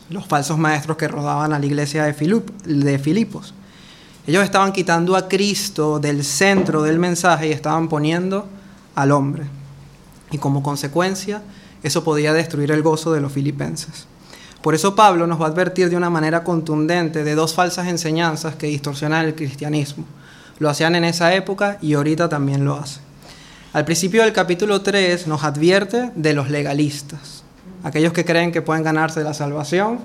Los 0.08 0.26
falsos 0.26 0.56
maestros 0.56 0.96
que 0.96 1.06
rodaban 1.06 1.52
a 1.52 1.58
la 1.58 1.66
iglesia 1.66 2.04
de, 2.04 2.14
Filipos. 2.98 3.52
Ellos 4.26 4.42
estaban 4.42 4.72
quitando 4.72 5.16
a 5.16 5.28
Cristo 5.28 5.98
del 5.98 6.24
centro 6.24 6.82
del 6.82 6.98
mensaje 6.98 7.48
y 7.48 7.52
estaban 7.52 7.90
poniendo 7.90 8.46
al 8.94 9.12
hombre. 9.12 9.44
Y 10.30 10.38
como 10.38 10.62
consecuencia, 10.62 11.42
eso 11.82 12.02
podía 12.02 12.32
destruir 12.32 12.70
el 12.70 12.82
gozo 12.82 13.12
de 13.12 13.20
los 13.20 13.32
filipenses. 13.32 14.06
Por 14.62 14.74
eso 14.74 14.94
Pablo 14.94 15.26
nos 15.26 15.38
va 15.38 15.44
a 15.44 15.50
advertir 15.50 15.90
de 15.90 15.96
una 15.96 16.08
manera 16.08 16.42
contundente 16.42 17.22
de 17.22 17.34
dos 17.34 17.52
falsas 17.54 17.86
enseñanzas 17.86 18.54
que 18.54 18.68
distorsionan 18.68 19.26
el 19.26 19.34
cristianismo. 19.34 20.06
Lo 20.58 20.70
hacían 20.70 20.94
en 20.94 21.04
esa 21.04 21.34
época 21.34 21.76
y 21.82 21.92
ahorita 21.92 22.30
también 22.30 22.64
lo 22.64 22.76
hace. 22.76 23.09
Al 23.72 23.84
principio 23.84 24.22
del 24.22 24.32
capítulo 24.32 24.82
3 24.82 25.26
nos 25.26 25.44
advierte 25.44 26.10
de 26.16 26.32
los 26.34 26.50
legalistas, 26.50 27.44
aquellos 27.84 28.12
que 28.12 28.24
creen 28.24 28.50
que 28.50 28.62
pueden 28.62 28.82
ganarse 28.82 29.22
la 29.22 29.34
salvación 29.34 30.00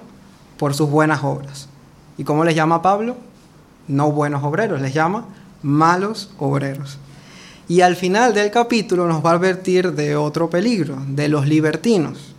por 0.57 0.73
sus 0.73 0.89
buenas 0.89 1.23
obras. 1.23 1.67
¿Y 2.17 2.23
cómo 2.23 2.45
les 2.45 2.55
llama 2.55 2.81
Pablo? 2.81 3.17
no 3.87 4.11
buenos 4.11 4.43
obreros, 4.43 4.81
les 4.81 4.93
llama 4.93 5.25
malos 5.61 6.29
obreros. 6.37 6.97
Y 7.67 7.81
al 7.81 7.95
final 7.95 8.33
del 8.33 8.51
capítulo 8.51 9.07
nos 9.07 9.25
va 9.25 9.31
a 9.31 9.33
advertir 9.33 9.93
de 9.93 10.15
otro 10.15 10.49
peligro, 10.49 10.97
de 11.07 11.27
los 11.29 11.47
libertinos, 11.47 12.35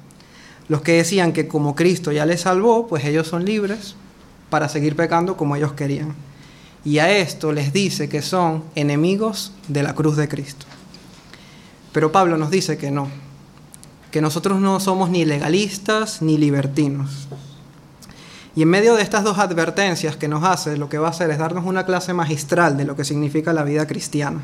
los 0.68 0.82
que 0.82 0.92
decían 0.92 1.32
que 1.32 1.48
como 1.48 1.74
Cristo 1.74 2.12
ya 2.12 2.26
les 2.26 2.42
salvó, 2.42 2.86
pues 2.86 3.04
ellos 3.04 3.26
son 3.26 3.44
libres 3.44 3.94
para 4.50 4.68
seguir 4.68 4.96
pecando 4.96 5.36
como 5.36 5.56
ellos 5.56 5.72
querían. 5.72 6.14
Y 6.84 6.98
a 6.98 7.10
esto 7.10 7.52
les 7.52 7.72
dice 7.72 8.08
que 8.08 8.22
son 8.22 8.62
enemigos 8.76 9.52
de 9.66 9.82
la 9.82 9.94
cruz 9.94 10.16
de 10.16 10.28
Cristo. 10.28 10.66
Pero 11.96 12.12
Pablo 12.12 12.36
nos 12.36 12.50
dice 12.50 12.76
que 12.76 12.90
no, 12.90 13.08
que 14.10 14.20
nosotros 14.20 14.60
no 14.60 14.80
somos 14.80 15.08
ni 15.08 15.24
legalistas 15.24 16.20
ni 16.20 16.36
libertinos, 16.36 17.26
y 18.54 18.60
en 18.60 18.68
medio 18.68 18.96
de 18.96 19.02
estas 19.02 19.24
dos 19.24 19.38
advertencias 19.38 20.14
que 20.14 20.28
nos 20.28 20.44
hace, 20.44 20.76
lo 20.76 20.90
que 20.90 20.98
va 20.98 21.06
a 21.06 21.10
hacer 21.12 21.30
es 21.30 21.38
darnos 21.38 21.64
una 21.64 21.86
clase 21.86 22.12
magistral 22.12 22.76
de 22.76 22.84
lo 22.84 22.96
que 22.96 23.04
significa 23.04 23.54
la 23.54 23.64
vida 23.64 23.86
cristiana, 23.86 24.42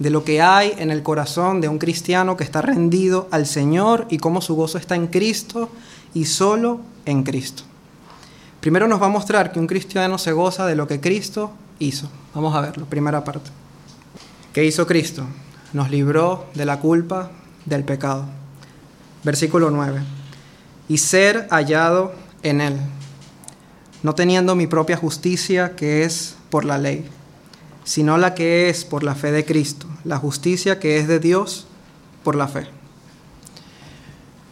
de 0.00 0.10
lo 0.10 0.24
que 0.24 0.42
hay 0.42 0.74
en 0.76 0.90
el 0.90 1.04
corazón 1.04 1.60
de 1.60 1.68
un 1.68 1.78
cristiano 1.78 2.36
que 2.36 2.42
está 2.42 2.62
rendido 2.62 3.28
al 3.30 3.46
Señor 3.46 4.08
y 4.10 4.18
cómo 4.18 4.40
su 4.40 4.56
gozo 4.56 4.76
está 4.76 4.96
en 4.96 5.06
Cristo 5.06 5.70
y 6.14 6.24
solo 6.24 6.80
en 7.06 7.22
Cristo. 7.22 7.62
Primero 8.58 8.88
nos 8.88 9.00
va 9.00 9.06
a 9.06 9.10
mostrar 9.10 9.52
que 9.52 9.60
un 9.60 9.68
cristiano 9.68 10.18
se 10.18 10.32
goza 10.32 10.66
de 10.66 10.74
lo 10.74 10.88
que 10.88 10.98
Cristo 11.00 11.52
hizo. 11.78 12.10
Vamos 12.34 12.56
a 12.56 12.60
verlo, 12.60 12.86
primera 12.86 13.22
parte. 13.22 13.50
¿Qué 14.52 14.64
hizo 14.64 14.84
Cristo? 14.84 15.24
Nos 15.72 15.90
libró 15.90 16.46
de 16.54 16.64
la 16.64 16.80
culpa 16.80 17.30
del 17.66 17.84
pecado. 17.84 18.24
Versículo 19.24 19.70
9. 19.70 20.00
Y 20.88 20.98
ser 20.98 21.46
hallado 21.50 22.12
en 22.42 22.60
Él 22.60 22.76
no 24.02 24.14
teniendo 24.14 24.56
mi 24.56 24.66
propia 24.66 24.96
justicia 24.96 25.76
que 25.76 26.04
es 26.04 26.36
por 26.48 26.64
la 26.64 26.78
ley, 26.78 27.08
sino 27.84 28.18
la 28.18 28.34
que 28.34 28.68
es 28.68 28.84
por 28.84 29.02
la 29.02 29.14
fe 29.14 29.30
de 29.32 29.44
Cristo, 29.44 29.86
la 30.04 30.18
justicia 30.18 30.78
que 30.78 30.98
es 30.98 31.08
de 31.08 31.18
Dios 31.18 31.66
por 32.24 32.34
la 32.34 32.48
fe. 32.48 32.66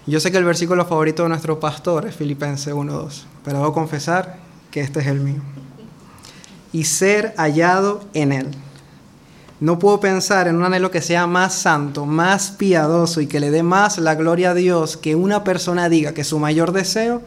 Yo 0.06 0.20
sé 0.20 0.30
que 0.30 0.38
el 0.38 0.44
versículo 0.44 0.86
favorito 0.86 1.22
de 1.22 1.28
nuestro 1.28 1.60
pastor 1.60 2.06
es 2.06 2.16
Filipenses 2.16 2.74
1.2, 2.74 3.24
pero 3.44 3.58
debo 3.58 3.72
confesar 3.72 4.38
que 4.70 4.80
este 4.80 5.00
es 5.00 5.06
el 5.06 5.20
mío. 5.20 5.42
Y 6.72 6.84
ser 6.84 7.34
hallado 7.36 8.04
en 8.14 8.32
Él. 8.32 8.48
No 9.60 9.78
puedo 9.80 9.98
pensar 9.98 10.46
en 10.46 10.56
un 10.56 10.64
anhelo 10.64 10.90
que 10.90 11.02
sea 11.02 11.26
más 11.26 11.52
santo, 11.54 12.06
más 12.06 12.52
piadoso 12.52 13.20
y 13.20 13.26
que 13.26 13.40
le 13.40 13.50
dé 13.50 13.64
más 13.64 13.98
la 13.98 14.14
gloria 14.14 14.50
a 14.52 14.54
Dios 14.54 14.96
que 14.96 15.16
una 15.16 15.42
persona 15.42 15.88
diga 15.88 16.14
que 16.14 16.22
su 16.22 16.38
mayor 16.38 16.72
deseo 16.72 17.22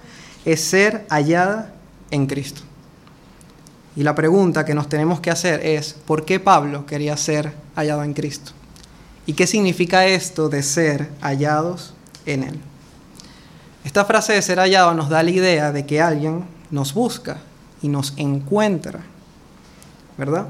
es 0.45 0.61
ser 0.61 1.05
hallada 1.09 1.73
en 2.09 2.27
Cristo. 2.27 2.61
Y 3.97 4.03
la 4.03 4.15
pregunta 4.15 4.63
que 4.63 4.73
nos 4.73 4.87
tenemos 4.87 5.19
que 5.19 5.29
hacer 5.29 5.65
es, 5.65 5.93
¿por 6.05 6.23
qué 6.23 6.39
Pablo 6.39 6.85
quería 6.85 7.17
ser 7.17 7.53
hallado 7.75 8.03
en 8.03 8.13
Cristo? 8.13 8.53
¿Y 9.25 9.33
qué 9.33 9.45
significa 9.45 10.05
esto 10.05 10.47
de 10.47 10.63
ser 10.63 11.09
hallados 11.19 11.93
en 12.25 12.43
Él? 12.43 12.59
Esta 13.83 14.05
frase 14.05 14.33
de 14.33 14.41
ser 14.41 14.59
hallado 14.59 14.93
nos 14.93 15.09
da 15.09 15.21
la 15.21 15.31
idea 15.31 15.71
de 15.73 15.85
que 15.85 16.01
alguien 16.01 16.45
nos 16.69 16.93
busca 16.93 17.39
y 17.81 17.89
nos 17.89 18.13
encuentra, 18.15 19.01
¿verdad? 20.17 20.47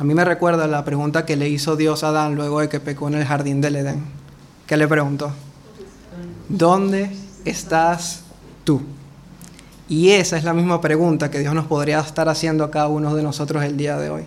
A 0.00 0.04
mí 0.04 0.14
me 0.14 0.24
recuerda 0.24 0.66
la 0.66 0.82
pregunta 0.82 1.26
que 1.26 1.36
le 1.36 1.50
hizo 1.50 1.76
Dios 1.76 2.04
a 2.04 2.08
Adán 2.08 2.34
luego 2.34 2.60
de 2.60 2.70
que 2.70 2.80
pecó 2.80 3.08
en 3.08 3.16
el 3.16 3.26
jardín 3.26 3.60
del 3.60 3.76
Edén. 3.76 4.02
¿Qué 4.66 4.78
le 4.78 4.88
preguntó? 4.88 5.30
¿Dónde 6.48 7.14
estás 7.44 8.22
tú? 8.64 8.80
Y 9.90 10.12
esa 10.12 10.38
es 10.38 10.44
la 10.44 10.54
misma 10.54 10.80
pregunta 10.80 11.30
que 11.30 11.40
Dios 11.40 11.52
nos 11.52 11.66
podría 11.66 12.00
estar 12.00 12.30
haciendo 12.30 12.64
a 12.64 12.70
cada 12.70 12.88
uno 12.88 13.14
de 13.14 13.22
nosotros 13.22 13.62
el 13.62 13.76
día 13.76 13.98
de 13.98 14.08
hoy. 14.08 14.22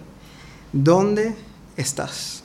¿Dónde 0.73 1.35
estás? 1.75 2.43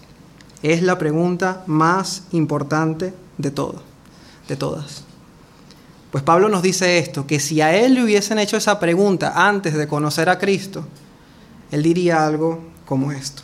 Es 0.62 0.82
la 0.82 0.96
pregunta 0.96 1.64
más 1.66 2.22
importante 2.32 3.12
de 3.36 3.50
todo, 3.50 3.82
de 4.48 4.56
todas. 4.56 5.04
Pues 6.10 6.24
Pablo 6.24 6.48
nos 6.48 6.62
dice 6.62 6.96
esto, 6.96 7.26
que 7.26 7.40
si 7.40 7.60
a 7.60 7.76
él 7.76 7.92
le 7.92 8.04
hubiesen 8.04 8.38
hecho 8.38 8.56
esa 8.56 8.80
pregunta 8.80 9.46
antes 9.46 9.74
de 9.74 9.86
conocer 9.86 10.30
a 10.30 10.38
Cristo, 10.38 10.86
él 11.70 11.82
diría 11.82 12.26
algo 12.26 12.77
como 12.88 13.12
esto. 13.12 13.42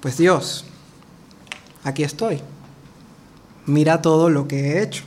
Pues 0.00 0.16
Dios, 0.16 0.64
aquí 1.82 2.04
estoy. 2.04 2.40
Mira 3.66 4.02
todo 4.02 4.30
lo 4.30 4.46
que 4.46 4.60
he 4.60 4.82
hecho. 4.82 5.02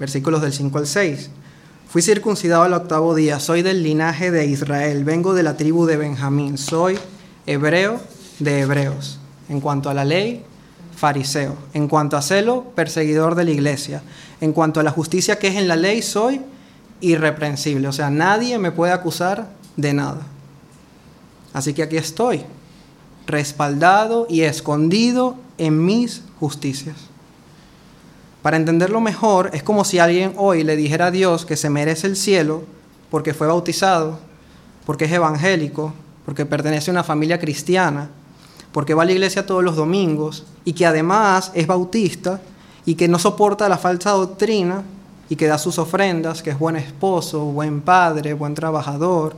Versículos 0.00 0.42
del 0.42 0.52
5 0.52 0.76
al 0.78 0.86
6. 0.88 1.30
Fui 1.88 2.02
circuncidado 2.02 2.64
al 2.64 2.74
octavo 2.74 3.14
día, 3.14 3.38
soy 3.38 3.62
del 3.62 3.84
linaje 3.84 4.32
de 4.32 4.46
Israel, 4.46 5.04
vengo 5.04 5.34
de 5.34 5.44
la 5.44 5.56
tribu 5.56 5.86
de 5.86 5.96
Benjamín, 5.96 6.58
soy 6.58 6.98
hebreo 7.46 8.00
de 8.40 8.60
hebreos. 8.60 9.20
En 9.48 9.60
cuanto 9.60 9.88
a 9.88 9.94
la 9.94 10.04
ley, 10.04 10.44
fariseo. 10.96 11.54
En 11.74 11.86
cuanto 11.86 12.16
a 12.16 12.22
celo, 12.22 12.72
perseguidor 12.74 13.36
de 13.36 13.44
la 13.44 13.50
iglesia. 13.52 14.02
En 14.40 14.52
cuanto 14.52 14.80
a 14.80 14.82
la 14.82 14.90
justicia 14.90 15.38
que 15.38 15.48
es 15.48 15.54
en 15.54 15.68
la 15.68 15.76
ley, 15.76 16.02
soy 16.02 16.40
irreprensible. 17.00 17.86
O 17.86 17.92
sea, 17.92 18.10
nadie 18.10 18.58
me 18.58 18.72
puede 18.72 18.92
acusar 18.92 19.50
de 19.76 19.94
nada. 19.94 20.26
Así 21.52 21.74
que 21.74 21.82
aquí 21.82 21.96
estoy, 21.96 22.44
respaldado 23.26 24.26
y 24.28 24.42
escondido 24.42 25.36
en 25.58 25.84
mis 25.84 26.22
justicias. 26.38 26.96
Para 28.42 28.56
entenderlo 28.56 29.00
mejor, 29.00 29.50
es 29.52 29.62
como 29.62 29.84
si 29.84 29.98
alguien 29.98 30.32
hoy 30.36 30.64
le 30.64 30.76
dijera 30.76 31.06
a 31.06 31.10
Dios 31.10 31.44
que 31.44 31.56
se 31.56 31.68
merece 31.68 32.06
el 32.06 32.16
cielo 32.16 32.62
porque 33.10 33.34
fue 33.34 33.46
bautizado, 33.46 34.18
porque 34.86 35.04
es 35.04 35.12
evangélico, 35.12 35.92
porque 36.24 36.46
pertenece 36.46 36.90
a 36.90 36.92
una 36.92 37.04
familia 37.04 37.38
cristiana, 37.38 38.08
porque 38.72 38.94
va 38.94 39.02
a 39.02 39.06
la 39.06 39.12
iglesia 39.12 39.44
todos 39.44 39.62
los 39.62 39.76
domingos 39.76 40.46
y 40.64 40.72
que 40.72 40.86
además 40.86 41.50
es 41.54 41.66
bautista 41.66 42.40
y 42.86 42.94
que 42.94 43.08
no 43.08 43.18
soporta 43.18 43.68
la 43.68 43.78
falsa 43.78 44.10
doctrina 44.12 44.82
y 45.28 45.36
que 45.36 45.46
da 45.46 45.58
sus 45.58 45.78
ofrendas, 45.78 46.42
que 46.42 46.50
es 46.50 46.58
buen 46.58 46.76
esposo, 46.76 47.44
buen 47.44 47.82
padre, 47.82 48.32
buen 48.32 48.54
trabajador, 48.54 49.36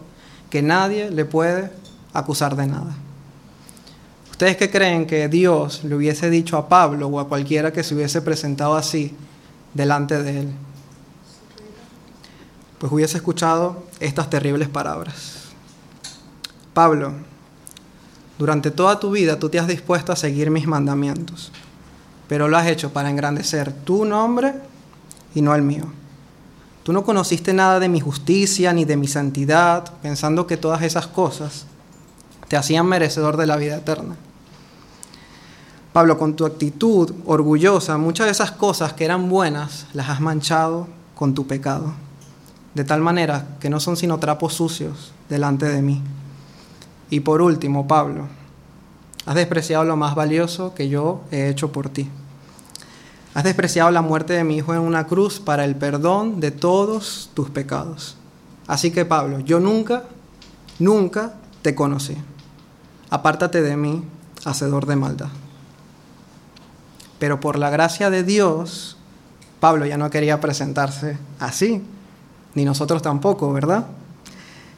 que 0.49 0.63
nadie 0.63 1.11
le 1.11 1.25
puede 1.25 1.71
acusar 2.13 2.57
de 2.57 2.67
nada. 2.67 2.95
¿Ustedes 4.31 4.57
qué 4.57 4.71
creen 4.71 5.07
que 5.07 5.29
Dios 5.29 5.85
le 5.85 5.95
hubiese 5.95 6.29
dicho 6.29 6.57
a 6.57 6.69
Pablo 6.69 7.07
o 7.07 7.21
a 7.21 7.29
cualquiera 7.29 7.73
que 7.73 7.85
se 7.85 7.95
hubiese 7.95 8.23
presentado 8.23 8.75
así 8.75 9.15
delante 9.75 10.23
de 10.23 10.41
él? 10.41 10.53
Pues 12.79 12.93
hubiese 12.93 13.19
escuchado 13.19 13.85
estas 14.01 14.29
terribles 14.29 14.69
palabras. 14.69 15.43
Pablo, 16.75 17.13
durante 18.39 18.71
toda 18.73 18.99
tu 18.99 19.13
vida 19.13 19.39
tú 19.39 19.49
te 19.49 19.61
has 19.61 19.69
dispuesto 19.69 20.11
a 20.13 20.17
seguir 20.17 20.51
mis 20.51 20.67
mandamientos, 20.67 21.53
pero 22.27 22.49
lo 22.49 22.57
has 22.57 22.67
hecho 22.67 22.93
para 22.93 23.11
engrandecer 23.11 23.73
tu 23.73 24.05
nombre 24.05 24.55
y 25.35 25.43
no 25.43 25.55
el 25.55 25.63
mío. 25.63 25.85
Tú 26.83 26.93
no 26.93 27.05
conociste 27.05 27.53
nada 27.53 27.79
de 27.79 27.89
mi 27.89 28.01
justicia 28.01 28.73
ni 28.73 28.85
de 28.85 28.97
mi 28.97 29.07
santidad, 29.07 29.93
pensando 30.03 30.49
que 30.49 30.57
todas 30.57 30.83
esas 30.83 31.07
cosas 31.07 31.67
te 32.53 32.59
hacían 32.59 32.85
merecedor 32.85 33.39
de 33.39 33.47
la 33.47 33.57
vida 33.57 33.79
eterna. 33.79 34.15
Pablo, 35.95 36.19
con 36.19 36.37
tu 36.37 36.45
actitud 36.45 37.11
orgullosa, 37.25 37.97
muchas 37.97 38.27
de 38.27 38.33
esas 38.33 38.51
cosas 38.53 38.93
que 38.93 39.07
eran 39.07 39.31
buenas 39.31 39.87
las 39.95 40.11
has 40.11 40.21
manchado 40.21 40.87
con 41.15 41.33
tu 41.33 41.47
pecado, 41.47 41.95
de 42.75 42.85
tal 42.85 43.01
manera 43.01 43.57
que 43.59 43.71
no 43.71 43.81
son 43.81 43.97
sino 43.97 44.19
trapos 44.19 44.53
sucios 44.53 45.15
delante 45.31 45.65
de 45.65 45.81
mí. 45.81 46.03
Y 47.09 47.21
por 47.21 47.41
último, 47.41 47.89
Pablo, 47.89 48.29
has 49.25 49.35
despreciado 49.35 49.85
lo 49.85 49.97
más 49.97 50.15
valioso 50.15 50.75
que 50.75 50.91
yo 50.91 51.23
he 51.31 51.49
hecho 51.49 51.73
por 51.73 51.89
ti. 51.89 52.11
Has 53.33 53.45
despreciado 53.45 53.91
la 53.91 54.03
muerte 54.03 54.35
de 54.35 54.45
mi 54.45 54.59
hijo 54.59 54.75
en 54.75 54.81
una 54.81 55.07
cruz 55.07 55.41
para 55.41 55.65
el 55.65 55.75
perdón 55.75 56.39
de 56.41 56.51
todos 56.51 57.31
tus 57.33 57.49
pecados. 57.49 58.19
Así 58.67 58.91
que 58.91 59.07
Pablo, 59.07 59.41
yo 59.41 59.59
nunca, 59.59 60.05
nunca 60.79 61.33
te 61.63 61.75
conocí. 61.75 62.19
Apártate 63.13 63.61
de 63.61 63.77
mí, 63.77 64.03
hacedor 64.47 64.87
de 64.87 64.97
maldad. 64.97 65.29
Pero 67.19 67.41
por 67.41 67.59
la 67.59 67.69
gracia 67.69 68.09
de 68.09 68.23
Dios, 68.25 68.97
Pablo 69.61 69.85
ya 69.85 69.99
no 69.99 70.09
quería 70.09 70.41
presentarse 70.41 71.19
así, 71.39 71.83
ni 72.55 72.65
nosotros 72.65 73.03
tampoco, 73.03 73.53
¿verdad? 73.53 73.85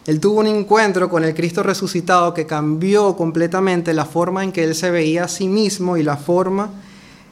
Él 0.05 0.19
tuvo 0.19 0.41
un 0.41 0.49
encuentro 0.49 1.09
con 1.09 1.23
el 1.23 1.33
Cristo 1.33 1.63
resucitado 1.63 2.35
que 2.35 2.45
cambió 2.45 3.15
completamente 3.15 3.95
la 3.95 4.05
forma 4.05 4.43
en 4.43 4.51
que 4.51 4.65
él 4.65 4.75
se 4.75 4.91
veía 4.91 5.27
a 5.27 5.29
sí 5.29 5.47
mismo 5.47 5.97
y 5.97 6.03
la 6.03 6.17
forma 6.17 6.71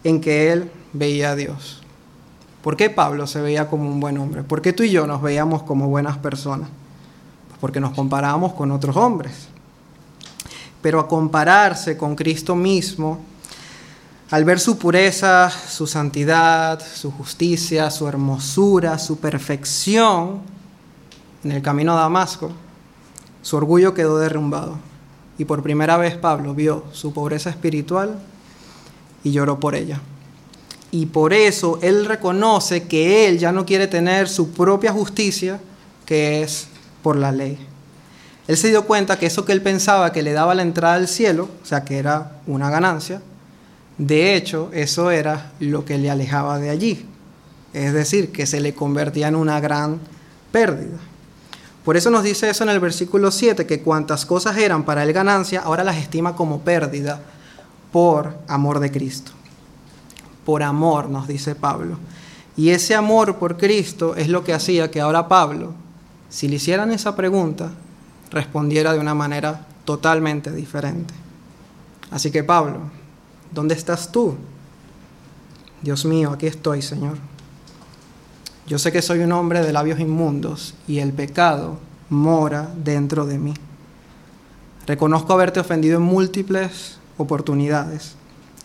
en 0.04 0.20
que 0.20 0.52
él 0.52 0.70
veía 0.92 1.32
a 1.32 1.34
Dios. 1.34 1.82
¿Por 2.62 2.76
qué 2.76 2.90
Pablo 2.90 3.26
se 3.26 3.40
veía 3.40 3.68
como 3.68 3.90
un 3.90 3.98
buen 3.98 4.18
hombre? 4.18 4.44
¿Por 4.44 4.62
qué 4.62 4.72
tú 4.72 4.84
y 4.84 4.90
yo 4.90 5.08
nos 5.08 5.20
veíamos 5.20 5.64
como 5.64 5.88
buenas 5.88 6.16
personas? 6.18 6.68
Porque 7.60 7.80
nos 7.80 7.92
comparábamos 7.92 8.52
con 8.52 8.70
otros 8.70 8.96
hombres. 8.96 9.48
Pero 10.82 11.00
a 11.00 11.08
compararse 11.08 11.96
con 11.96 12.14
Cristo 12.14 12.54
mismo, 12.54 13.20
al 14.30 14.44
ver 14.44 14.60
su 14.60 14.78
pureza, 14.78 15.50
su 15.50 15.86
santidad, 15.86 16.82
su 16.82 17.10
justicia, 17.10 17.90
su 17.90 18.08
hermosura, 18.08 18.98
su 18.98 19.18
perfección, 19.18 20.40
en 21.44 21.52
el 21.52 21.62
camino 21.62 21.92
a 21.92 22.00
Damasco, 22.00 22.50
su 23.42 23.56
orgullo 23.56 23.94
quedó 23.94 24.18
derrumbado. 24.18 24.78
Y 25.38 25.44
por 25.44 25.62
primera 25.62 25.96
vez 25.96 26.16
Pablo 26.16 26.54
vio 26.54 26.84
su 26.92 27.12
pobreza 27.12 27.50
espiritual 27.50 28.18
y 29.24 29.32
lloró 29.32 29.58
por 29.58 29.74
ella. 29.74 30.00
Y 30.90 31.06
por 31.06 31.32
eso 31.32 31.78
él 31.82 32.04
reconoce 32.04 32.84
que 32.84 33.26
él 33.26 33.38
ya 33.38 33.50
no 33.50 33.64
quiere 33.64 33.86
tener 33.86 34.28
su 34.28 34.50
propia 34.50 34.92
justicia, 34.92 35.60
que 36.06 36.42
es 36.42 36.68
por 37.02 37.16
la 37.16 37.32
ley. 37.32 37.58
Él 38.48 38.56
se 38.56 38.68
dio 38.68 38.86
cuenta 38.86 39.18
que 39.18 39.26
eso 39.26 39.44
que 39.44 39.52
él 39.52 39.62
pensaba 39.62 40.12
que 40.12 40.22
le 40.22 40.32
daba 40.32 40.54
la 40.54 40.62
entrada 40.62 40.94
al 40.94 41.08
cielo, 41.08 41.48
o 41.62 41.66
sea, 41.66 41.84
que 41.84 41.98
era 41.98 42.32
una 42.46 42.70
ganancia, 42.70 43.22
de 43.98 44.34
hecho, 44.34 44.70
eso 44.72 45.10
era 45.10 45.52
lo 45.60 45.84
que 45.84 45.98
le 45.98 46.10
alejaba 46.10 46.58
de 46.58 46.70
allí. 46.70 47.06
Es 47.72 47.92
decir, 47.92 48.32
que 48.32 48.46
se 48.46 48.60
le 48.60 48.74
convertía 48.74 49.28
en 49.28 49.36
una 49.36 49.60
gran 49.60 50.00
pérdida. 50.50 50.98
Por 51.84 51.96
eso 51.96 52.10
nos 52.10 52.22
dice 52.22 52.48
eso 52.48 52.64
en 52.64 52.70
el 52.70 52.80
versículo 52.80 53.30
7, 53.30 53.66
que 53.66 53.80
cuantas 53.80 54.26
cosas 54.26 54.56
eran 54.56 54.84
para 54.84 55.02
él 55.02 55.12
ganancia, 55.12 55.60
ahora 55.60 55.84
las 55.84 55.96
estima 55.96 56.36
como 56.36 56.60
pérdida 56.60 57.20
por 57.90 58.36
amor 58.48 58.80
de 58.80 58.90
Cristo. 58.90 59.32
Por 60.44 60.62
amor, 60.62 61.08
nos 61.08 61.28
dice 61.28 61.54
Pablo. 61.54 61.98
Y 62.56 62.70
ese 62.70 62.94
amor 62.94 63.36
por 63.36 63.56
Cristo 63.56 64.16
es 64.16 64.28
lo 64.28 64.44
que 64.44 64.52
hacía 64.52 64.90
que 64.90 65.00
ahora 65.00 65.28
Pablo, 65.28 65.74
si 66.28 66.48
le 66.48 66.56
hicieran 66.56 66.92
esa 66.92 67.16
pregunta, 67.16 67.70
respondiera 68.32 68.92
de 68.92 68.98
una 68.98 69.14
manera 69.14 69.66
totalmente 69.84 70.50
diferente. 70.50 71.14
Así 72.10 72.30
que 72.30 72.42
Pablo, 72.42 72.78
¿dónde 73.52 73.74
estás 73.74 74.10
tú? 74.10 74.36
Dios 75.82 76.04
mío, 76.04 76.30
aquí 76.32 76.46
estoy, 76.46 76.82
Señor. 76.82 77.18
Yo 78.66 78.78
sé 78.78 78.92
que 78.92 79.02
soy 79.02 79.20
un 79.20 79.32
hombre 79.32 79.62
de 79.62 79.72
labios 79.72 80.00
inmundos 80.00 80.74
y 80.88 80.98
el 80.98 81.12
pecado 81.12 81.78
mora 82.08 82.70
dentro 82.76 83.26
de 83.26 83.38
mí. 83.38 83.54
Reconozco 84.86 85.32
haberte 85.32 85.60
ofendido 85.60 85.98
en 85.98 86.04
múltiples 86.04 86.98
oportunidades 87.16 88.14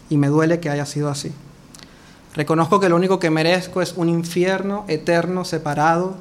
y 0.09 0.17
me 0.17 0.27
duele 0.27 0.59
que 0.59 0.69
haya 0.69 0.85
sido 0.85 1.09
así. 1.09 1.31
Reconozco 2.35 2.79
que 2.79 2.89
lo 2.89 2.95
único 2.95 3.19
que 3.19 3.31
merezco 3.31 3.81
es 3.81 3.93
un 3.97 4.09
infierno 4.09 4.85
eterno 4.87 5.43
separado 5.43 6.17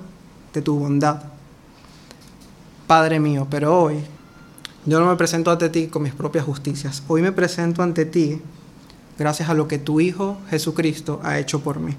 de 0.55 0.63
tu 0.63 0.79
bondad. 0.79 1.36
Padre 2.87 3.19
mío, 3.19 3.49
pero 3.51 3.83
hoy 3.83 3.97
yo 4.85 5.01
no 5.01 5.07
me 5.07 5.17
presento 5.17 5.51
ante 5.51 5.69
ti 5.69 5.89
con 5.89 6.05
mis 6.05 6.15
propias 6.15 6.45
justicias. 6.45 7.03
Hoy 7.09 7.21
me 7.21 7.33
presento 7.33 7.83
ante 7.83 8.05
ti 8.05 8.41
gracias 9.19 9.49
a 9.49 9.55
lo 9.55 9.67
que 9.67 9.79
tu 9.79 10.01
Hijo 10.01 10.39
Jesucristo 10.51 11.21
ha 11.25 11.41
hecho 11.41 11.61
por 11.61 11.81
mí. 11.81 11.95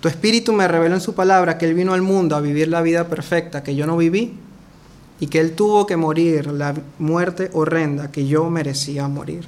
Tu 0.00 0.08
espíritu 0.08 0.54
me 0.54 0.66
reveló 0.66 0.94
en 0.94 1.02
su 1.02 1.14
palabra 1.14 1.58
que 1.58 1.66
Él 1.66 1.74
vino 1.74 1.92
al 1.92 2.00
mundo 2.00 2.34
a 2.34 2.40
vivir 2.40 2.68
la 2.68 2.80
vida 2.80 3.08
perfecta 3.08 3.62
que 3.62 3.74
yo 3.74 3.86
no 3.86 3.98
viví 3.98 4.32
y 5.20 5.26
que 5.26 5.40
Él 5.40 5.52
tuvo 5.52 5.86
que 5.86 5.98
morir 5.98 6.46
la 6.46 6.74
muerte 6.98 7.50
horrenda 7.52 8.10
que 8.10 8.26
yo 8.26 8.48
merecía 8.48 9.06
morir. 9.08 9.46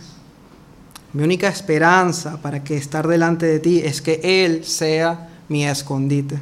Mi 1.14 1.22
única 1.22 1.48
esperanza 1.48 2.36
para 2.42 2.62
que 2.62 2.76
estar 2.76 3.08
delante 3.08 3.46
de 3.46 3.60
ti 3.60 3.80
es 3.82 4.02
que 4.02 4.20
Él 4.22 4.64
sea 4.64 5.30
mi 5.48 5.64
escondite. 5.64 6.38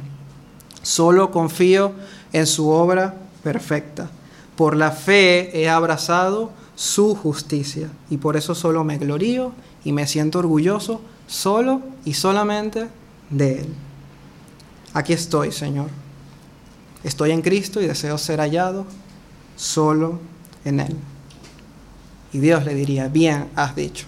Solo 0.81 1.31
confío 1.31 1.93
en 2.33 2.45
su 2.45 2.67
obra 2.67 3.22
perfecta. 3.43 4.09
Por 4.55 4.75
la 4.75 4.91
fe 4.91 5.59
he 5.59 5.69
abrazado 5.69 6.51
su 6.75 7.15
justicia 7.15 7.89
y 8.09 8.17
por 8.17 8.37
eso 8.37 8.55
solo 8.55 8.83
me 8.83 8.97
glorío 8.97 9.51
y 9.83 9.91
me 9.91 10.07
siento 10.07 10.39
orgulloso 10.39 11.01
solo 11.27 11.81
y 12.05 12.13
solamente 12.13 12.87
de 13.29 13.59
Él. 13.59 13.73
Aquí 14.93 15.13
estoy, 15.13 15.51
Señor. 15.51 15.89
Estoy 17.03 17.31
en 17.31 17.41
Cristo 17.41 17.81
y 17.81 17.87
deseo 17.87 18.17
ser 18.17 18.39
hallado 18.39 18.85
solo 19.55 20.19
en 20.63 20.79
Él. 20.79 20.95
Y 22.31 22.39
Dios 22.39 22.65
le 22.65 22.73
diría, 22.73 23.07
bien 23.07 23.49
has 23.55 23.75
dicho, 23.75 24.05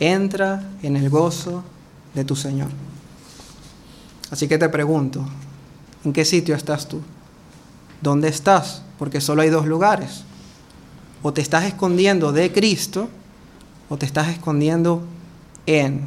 entra 0.00 0.70
en 0.82 0.96
el 0.96 1.10
gozo 1.10 1.62
de 2.14 2.24
tu 2.24 2.36
Señor. 2.36 2.68
Así 4.30 4.48
que 4.48 4.56
te 4.56 4.68
pregunto, 4.68 5.24
¿en 6.04 6.12
qué 6.12 6.24
sitio 6.24 6.54
estás 6.54 6.88
tú? 6.88 7.02
¿Dónde 8.02 8.28
estás? 8.28 8.82
Porque 8.98 9.20
solo 9.20 9.42
hay 9.42 9.48
dos 9.48 9.66
lugares. 9.66 10.24
O 11.22 11.32
te 11.32 11.40
estás 11.40 11.64
escondiendo 11.64 12.32
de 12.32 12.52
Cristo 12.52 13.08
o 13.88 13.96
te 13.96 14.06
estás 14.06 14.28
escondiendo 14.28 15.02
en 15.66 16.00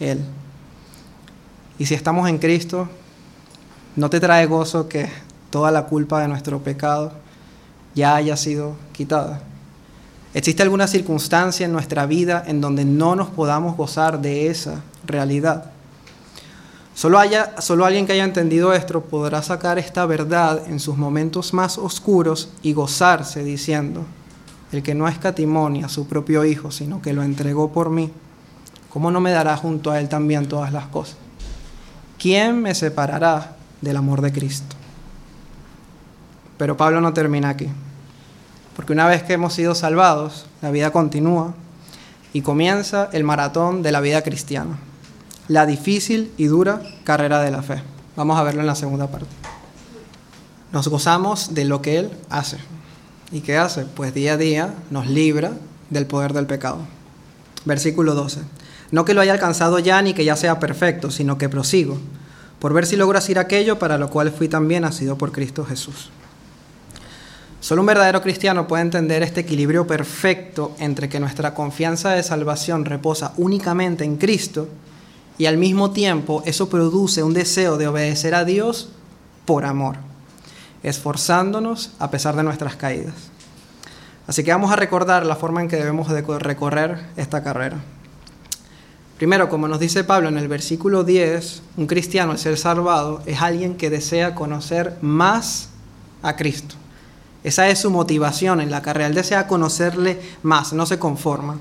Él. 0.00 0.24
Y 1.78 1.86
si 1.86 1.94
estamos 1.94 2.28
en 2.28 2.38
Cristo, 2.38 2.88
no 3.96 4.08
te 4.08 4.18
trae 4.18 4.46
gozo 4.46 4.88
que 4.88 5.10
toda 5.50 5.70
la 5.70 5.84
culpa 5.86 6.20
de 6.20 6.28
nuestro 6.28 6.62
pecado 6.62 7.12
ya 7.94 8.16
haya 8.16 8.36
sido 8.36 8.76
quitada. 8.92 9.42
¿Existe 10.34 10.62
alguna 10.62 10.86
circunstancia 10.86 11.66
en 11.66 11.72
nuestra 11.72 12.06
vida 12.06 12.44
en 12.46 12.60
donde 12.60 12.84
no 12.84 13.16
nos 13.16 13.28
podamos 13.28 13.76
gozar 13.76 14.20
de 14.20 14.48
esa 14.48 14.82
realidad? 15.06 15.70
Solo, 16.96 17.18
haya, 17.18 17.60
solo 17.60 17.84
alguien 17.84 18.06
que 18.06 18.14
haya 18.14 18.24
entendido 18.24 18.72
esto 18.72 19.02
podrá 19.02 19.42
sacar 19.42 19.78
esta 19.78 20.06
verdad 20.06 20.62
en 20.66 20.80
sus 20.80 20.96
momentos 20.96 21.52
más 21.52 21.76
oscuros 21.76 22.48
y 22.62 22.72
gozarse 22.72 23.44
diciendo, 23.44 24.02
el 24.72 24.82
que 24.82 24.94
no 24.94 25.06
escatimó 25.06 25.68
ni 25.68 25.84
a 25.84 25.90
su 25.90 26.08
propio 26.08 26.46
Hijo, 26.46 26.70
sino 26.70 27.02
que 27.02 27.12
lo 27.12 27.22
entregó 27.22 27.70
por 27.70 27.90
mí, 27.90 28.10
¿cómo 28.88 29.10
no 29.10 29.20
me 29.20 29.30
dará 29.30 29.58
junto 29.58 29.90
a 29.90 30.00
Él 30.00 30.08
también 30.08 30.48
todas 30.48 30.72
las 30.72 30.86
cosas? 30.86 31.18
¿Quién 32.18 32.62
me 32.62 32.74
separará 32.74 33.56
del 33.82 33.98
amor 33.98 34.22
de 34.22 34.32
Cristo? 34.32 34.74
Pero 36.56 36.78
Pablo 36.78 37.02
no 37.02 37.12
termina 37.12 37.50
aquí. 37.50 37.68
Porque 38.74 38.94
una 38.94 39.06
vez 39.06 39.22
que 39.22 39.34
hemos 39.34 39.52
sido 39.52 39.74
salvados, 39.74 40.46
la 40.62 40.70
vida 40.70 40.92
continúa 40.92 41.52
y 42.32 42.40
comienza 42.40 43.10
el 43.12 43.22
maratón 43.22 43.82
de 43.82 43.92
la 43.92 44.00
vida 44.00 44.22
cristiana, 44.22 44.78
la 45.48 45.66
difícil 45.66 46.32
y 46.36 46.46
dura 46.46 46.82
carrera 47.04 47.40
de 47.40 47.50
la 47.50 47.62
fe. 47.62 47.82
Vamos 48.16 48.38
a 48.38 48.42
verlo 48.42 48.60
en 48.60 48.66
la 48.66 48.74
segunda 48.74 49.06
parte. 49.08 49.28
Nos 50.72 50.88
gozamos 50.88 51.54
de 51.54 51.64
lo 51.64 51.82
que 51.82 51.98
Él 51.98 52.10
hace. 52.28 52.58
¿Y 53.32 53.40
qué 53.40 53.56
hace? 53.56 53.84
Pues 53.84 54.14
día 54.14 54.34
a 54.34 54.36
día 54.36 54.74
nos 54.90 55.06
libra 55.06 55.52
del 55.90 56.06
poder 56.06 56.32
del 56.32 56.46
pecado. 56.46 56.78
Versículo 57.64 58.14
12. 58.14 58.40
No 58.90 59.04
que 59.04 59.14
lo 59.14 59.20
haya 59.20 59.32
alcanzado 59.32 59.78
ya 59.78 60.00
ni 60.02 60.14
que 60.14 60.24
ya 60.24 60.36
sea 60.36 60.60
perfecto, 60.60 61.10
sino 61.10 61.38
que 61.38 61.48
prosigo, 61.48 61.98
por 62.60 62.72
ver 62.72 62.86
si 62.86 62.96
logro 62.96 63.18
hacer 63.18 63.38
aquello 63.38 63.78
para 63.78 63.98
lo 63.98 64.10
cual 64.10 64.30
fui 64.30 64.48
también 64.48 64.82
nacido 64.82 65.18
por 65.18 65.32
Cristo 65.32 65.64
Jesús. 65.64 66.10
Solo 67.60 67.82
un 67.82 67.86
verdadero 67.86 68.22
cristiano 68.22 68.68
puede 68.68 68.82
entender 68.82 69.22
este 69.22 69.40
equilibrio 69.40 69.86
perfecto 69.86 70.76
entre 70.78 71.08
que 71.08 71.18
nuestra 71.18 71.52
confianza 71.52 72.10
de 72.10 72.22
salvación 72.22 72.84
reposa 72.84 73.32
únicamente 73.38 74.04
en 74.04 74.16
Cristo 74.18 74.68
y 75.38 75.46
al 75.46 75.58
mismo 75.58 75.90
tiempo 75.90 76.42
eso 76.46 76.68
produce 76.68 77.22
un 77.22 77.34
deseo 77.34 77.76
de 77.76 77.88
obedecer 77.88 78.34
a 78.34 78.44
Dios 78.44 78.90
por 79.44 79.64
amor, 79.64 79.96
esforzándonos 80.82 81.92
a 81.98 82.10
pesar 82.10 82.36
de 82.36 82.42
nuestras 82.42 82.76
caídas. 82.76 83.14
Así 84.26 84.42
que 84.42 84.50
vamos 84.50 84.72
a 84.72 84.76
recordar 84.76 85.24
la 85.24 85.36
forma 85.36 85.60
en 85.60 85.68
que 85.68 85.76
debemos 85.76 86.08
de 86.08 86.22
recorrer 86.22 87.06
esta 87.16 87.42
carrera. 87.42 87.78
Primero, 89.18 89.48
como 89.48 89.68
nos 89.68 89.80
dice 89.80 90.04
Pablo 90.04 90.28
en 90.28 90.36
el 90.36 90.48
versículo 90.48 91.04
10, 91.04 91.62
un 91.78 91.86
cristiano 91.86 92.32
al 92.32 92.38
ser 92.38 92.58
salvado 92.58 93.22
es 93.24 93.40
alguien 93.40 93.76
que 93.76 93.88
desea 93.88 94.34
conocer 94.34 94.98
más 95.00 95.70
a 96.22 96.36
Cristo. 96.36 96.74
Esa 97.42 97.68
es 97.68 97.78
su 97.78 97.90
motivación 97.90 98.60
en 98.60 98.70
la 98.70 98.82
carrera. 98.82 99.06
Él 99.06 99.14
desea 99.14 99.46
conocerle 99.46 100.20
más, 100.42 100.72
no 100.72 100.84
se 100.84 100.98
conforma. 100.98 101.58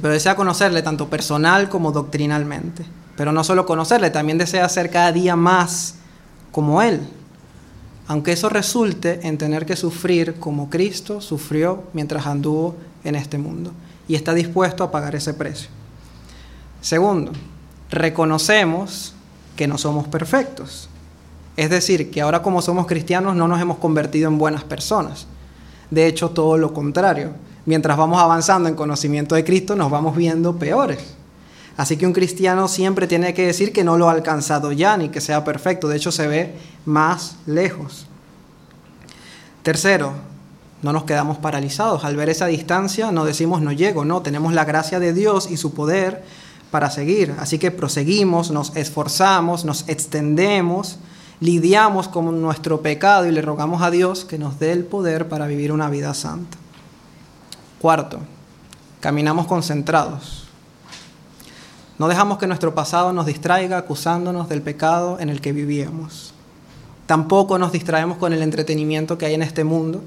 Pero 0.00 0.14
desea 0.14 0.36
conocerle 0.36 0.82
tanto 0.82 1.08
personal 1.08 1.68
como 1.68 1.92
doctrinalmente. 1.92 2.84
Pero 3.16 3.32
no 3.32 3.44
solo 3.44 3.66
conocerle, 3.66 4.10
también 4.10 4.38
desea 4.38 4.68
ser 4.68 4.90
cada 4.90 5.12
día 5.12 5.36
más 5.36 5.96
como 6.52 6.80
Él. 6.82 7.00
Aunque 8.06 8.32
eso 8.32 8.48
resulte 8.48 9.20
en 9.26 9.38
tener 9.38 9.66
que 9.66 9.76
sufrir 9.76 10.34
como 10.34 10.70
Cristo 10.70 11.20
sufrió 11.20 11.84
mientras 11.92 12.26
anduvo 12.26 12.74
en 13.04 13.14
este 13.14 13.38
mundo. 13.38 13.72
Y 14.08 14.14
está 14.14 14.34
dispuesto 14.34 14.82
a 14.82 14.90
pagar 14.90 15.14
ese 15.14 15.34
precio. 15.34 15.68
Segundo, 16.80 17.32
reconocemos 17.90 19.14
que 19.54 19.66
no 19.66 19.78
somos 19.78 20.08
perfectos. 20.08 20.88
Es 21.56 21.68
decir, 21.68 22.10
que 22.10 22.22
ahora 22.22 22.42
como 22.42 22.62
somos 22.62 22.86
cristianos 22.86 23.36
no 23.36 23.46
nos 23.46 23.60
hemos 23.60 23.78
convertido 23.78 24.28
en 24.28 24.38
buenas 24.38 24.64
personas. 24.64 25.26
De 25.90 26.06
hecho, 26.06 26.30
todo 26.30 26.56
lo 26.56 26.72
contrario. 26.72 27.32
Mientras 27.66 27.96
vamos 27.96 28.20
avanzando 28.20 28.68
en 28.68 28.74
conocimiento 28.74 29.34
de 29.34 29.44
Cristo, 29.44 29.76
nos 29.76 29.90
vamos 29.90 30.16
viendo 30.16 30.56
peores. 30.56 30.98
Así 31.76 31.96
que 31.96 32.06
un 32.06 32.12
cristiano 32.12 32.68
siempre 32.68 33.06
tiene 33.06 33.32
que 33.32 33.46
decir 33.46 33.72
que 33.72 33.84
no 33.84 33.96
lo 33.96 34.08
ha 34.08 34.12
alcanzado 34.12 34.72
ya, 34.72 34.96
ni 34.96 35.08
que 35.08 35.20
sea 35.20 35.44
perfecto. 35.44 35.88
De 35.88 35.96
hecho, 35.96 36.12
se 36.12 36.26
ve 36.26 36.54
más 36.84 37.36
lejos. 37.46 38.06
Tercero, 39.62 40.12
no 40.82 40.92
nos 40.92 41.04
quedamos 41.04 41.38
paralizados. 41.38 42.04
Al 42.04 42.16
ver 42.16 42.28
esa 42.28 42.46
distancia 42.46 43.12
no 43.12 43.24
decimos 43.24 43.62
no 43.62 43.72
llego, 43.72 44.04
no, 44.04 44.22
tenemos 44.22 44.52
la 44.52 44.64
gracia 44.64 44.98
de 44.98 45.12
Dios 45.12 45.50
y 45.50 45.56
su 45.56 45.74
poder 45.74 46.24
para 46.70 46.90
seguir. 46.90 47.34
Así 47.38 47.58
que 47.58 47.70
proseguimos, 47.70 48.50
nos 48.50 48.76
esforzamos, 48.76 49.64
nos 49.64 49.88
extendemos 49.88 50.98
lidiamos 51.40 52.08
con 52.08 52.40
nuestro 52.40 52.82
pecado 52.82 53.26
y 53.26 53.32
le 53.32 53.42
rogamos 53.42 53.82
a 53.82 53.90
Dios 53.90 54.24
que 54.24 54.38
nos 54.38 54.58
dé 54.58 54.72
el 54.72 54.84
poder 54.84 55.28
para 55.28 55.46
vivir 55.46 55.72
una 55.72 55.88
vida 55.88 56.14
santa. 56.14 56.56
Cuarto, 57.80 58.20
caminamos 59.00 59.46
concentrados. 59.46 60.46
No 61.98 62.08
dejamos 62.08 62.38
que 62.38 62.46
nuestro 62.46 62.74
pasado 62.74 63.12
nos 63.12 63.26
distraiga 63.26 63.78
acusándonos 63.78 64.48
del 64.48 64.62
pecado 64.62 65.18
en 65.18 65.28
el 65.28 65.40
que 65.40 65.52
vivíamos. 65.52 66.32
Tampoco 67.06 67.58
nos 67.58 67.72
distraemos 67.72 68.18
con 68.18 68.32
el 68.32 68.42
entretenimiento 68.42 69.18
que 69.18 69.26
hay 69.26 69.34
en 69.34 69.42
este 69.42 69.64
mundo. 69.64 70.02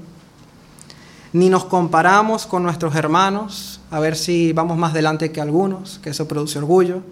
Ni 1.32 1.48
nos 1.48 1.64
comparamos 1.64 2.46
con 2.46 2.62
nuestros 2.62 2.94
hermanos 2.94 3.80
a 3.90 4.00
ver 4.00 4.16
si 4.16 4.52
vamos 4.52 4.78
más 4.78 4.92
delante 4.92 5.32
que 5.32 5.40
algunos, 5.40 5.98
que 5.98 6.10
eso 6.10 6.28
produce 6.28 6.58
orgullo 6.58 7.02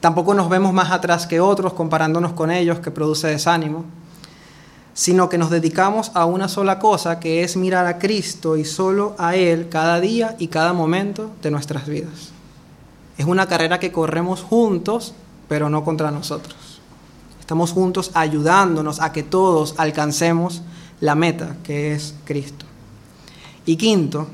Tampoco 0.00 0.34
nos 0.34 0.48
vemos 0.48 0.72
más 0.72 0.90
atrás 0.90 1.26
que 1.26 1.40
otros 1.40 1.72
comparándonos 1.72 2.32
con 2.32 2.50
ellos, 2.50 2.80
que 2.80 2.90
produce 2.90 3.28
desánimo, 3.28 3.84
sino 4.96 5.28
que 5.28 5.36
nos 5.36 5.50
dedicamos 5.50 6.10
a 6.14 6.24
una 6.24 6.48
sola 6.48 6.78
cosa, 6.78 7.20
que 7.20 7.44
es 7.44 7.58
mirar 7.58 7.84
a 7.86 7.98
Cristo 7.98 8.56
y 8.56 8.64
solo 8.64 9.14
a 9.18 9.36
Él 9.36 9.68
cada 9.68 10.00
día 10.00 10.36
y 10.38 10.48
cada 10.48 10.72
momento 10.72 11.32
de 11.42 11.50
nuestras 11.50 11.86
vidas. 11.86 12.30
Es 13.18 13.26
una 13.26 13.46
carrera 13.46 13.78
que 13.78 13.92
corremos 13.92 14.40
juntos, 14.40 15.12
pero 15.48 15.68
no 15.68 15.84
contra 15.84 16.10
nosotros. 16.10 16.80
Estamos 17.38 17.72
juntos 17.72 18.10
ayudándonos 18.14 19.02
a 19.02 19.12
que 19.12 19.22
todos 19.22 19.74
alcancemos 19.76 20.62
la 21.00 21.14
meta, 21.14 21.58
que 21.62 21.92
es 21.92 22.14
Cristo. 22.24 22.64
Y 23.66 23.76
quinto, 23.76 24.26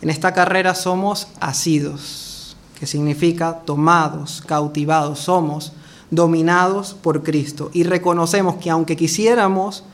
en 0.00 0.10
esta 0.10 0.32
carrera 0.32 0.76
somos 0.76 1.26
asidos 1.40 2.56
que 2.78 2.86
significa 2.86 3.62
tomados, 3.64 4.40
cautivados, 4.46 5.18
somos 5.18 5.72
dominados 6.10 6.94
por 6.94 7.22
Cristo. 7.22 7.70
Y 7.72 7.84
reconocemos 7.84 8.56
que 8.56 8.70
aunque 8.70 8.96
quisiéramos 8.96 9.84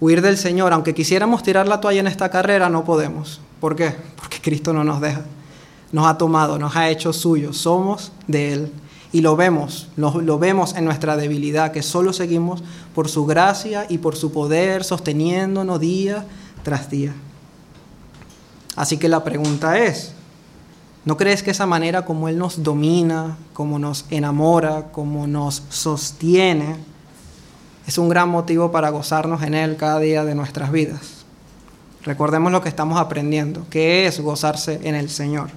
huir 0.00 0.22
del 0.22 0.36
Señor, 0.36 0.72
aunque 0.72 0.94
quisiéramos 0.94 1.42
tirar 1.42 1.68
la 1.68 1.80
toalla 1.80 2.00
en 2.00 2.06
esta 2.06 2.30
carrera, 2.30 2.68
no 2.68 2.84
podemos. 2.84 3.40
¿Por 3.60 3.76
qué? 3.76 3.94
Porque 4.16 4.40
Cristo 4.40 4.72
no 4.72 4.84
nos 4.84 5.00
deja. 5.00 5.22
Nos 5.92 6.06
ha 6.06 6.18
tomado, 6.18 6.58
nos 6.58 6.76
ha 6.76 6.88
hecho 6.88 7.12
suyos, 7.12 7.56
somos 7.56 8.12
de 8.26 8.52
Él. 8.52 8.72
Y 9.12 9.20
lo 9.20 9.36
vemos, 9.36 9.88
lo, 9.96 10.20
lo 10.20 10.38
vemos 10.40 10.74
en 10.74 10.84
nuestra 10.84 11.16
debilidad, 11.16 11.70
que 11.70 11.82
solo 11.82 12.12
seguimos 12.12 12.64
por 12.94 13.08
su 13.08 13.24
gracia 13.24 13.86
y 13.88 13.98
por 13.98 14.16
su 14.16 14.32
poder 14.32 14.82
sosteniéndonos 14.82 15.78
día 15.78 16.26
tras 16.64 16.90
día. 16.90 17.14
Así 18.74 18.96
que 18.96 19.08
la 19.08 19.22
pregunta 19.22 19.78
es, 19.78 20.14
¿No 21.04 21.18
crees 21.18 21.42
que 21.42 21.50
esa 21.50 21.66
manera 21.66 22.06
como 22.06 22.28
Él 22.28 22.38
nos 22.38 22.62
domina, 22.62 23.36
como 23.52 23.78
nos 23.78 24.06
enamora, 24.10 24.90
como 24.90 25.26
nos 25.26 25.62
sostiene, 25.68 26.76
es 27.86 27.98
un 27.98 28.08
gran 28.08 28.30
motivo 28.30 28.72
para 28.72 28.88
gozarnos 28.88 29.42
en 29.42 29.52
Él 29.52 29.76
cada 29.76 29.98
día 29.98 30.24
de 30.24 30.34
nuestras 30.34 30.72
vidas? 30.72 31.24
Recordemos 32.04 32.52
lo 32.52 32.62
que 32.62 32.70
estamos 32.70 32.98
aprendiendo, 32.98 33.66
que 33.68 34.06
es 34.06 34.20
gozarse 34.20 34.80
en 34.84 34.94
el 34.94 35.10
Señor. 35.10 35.50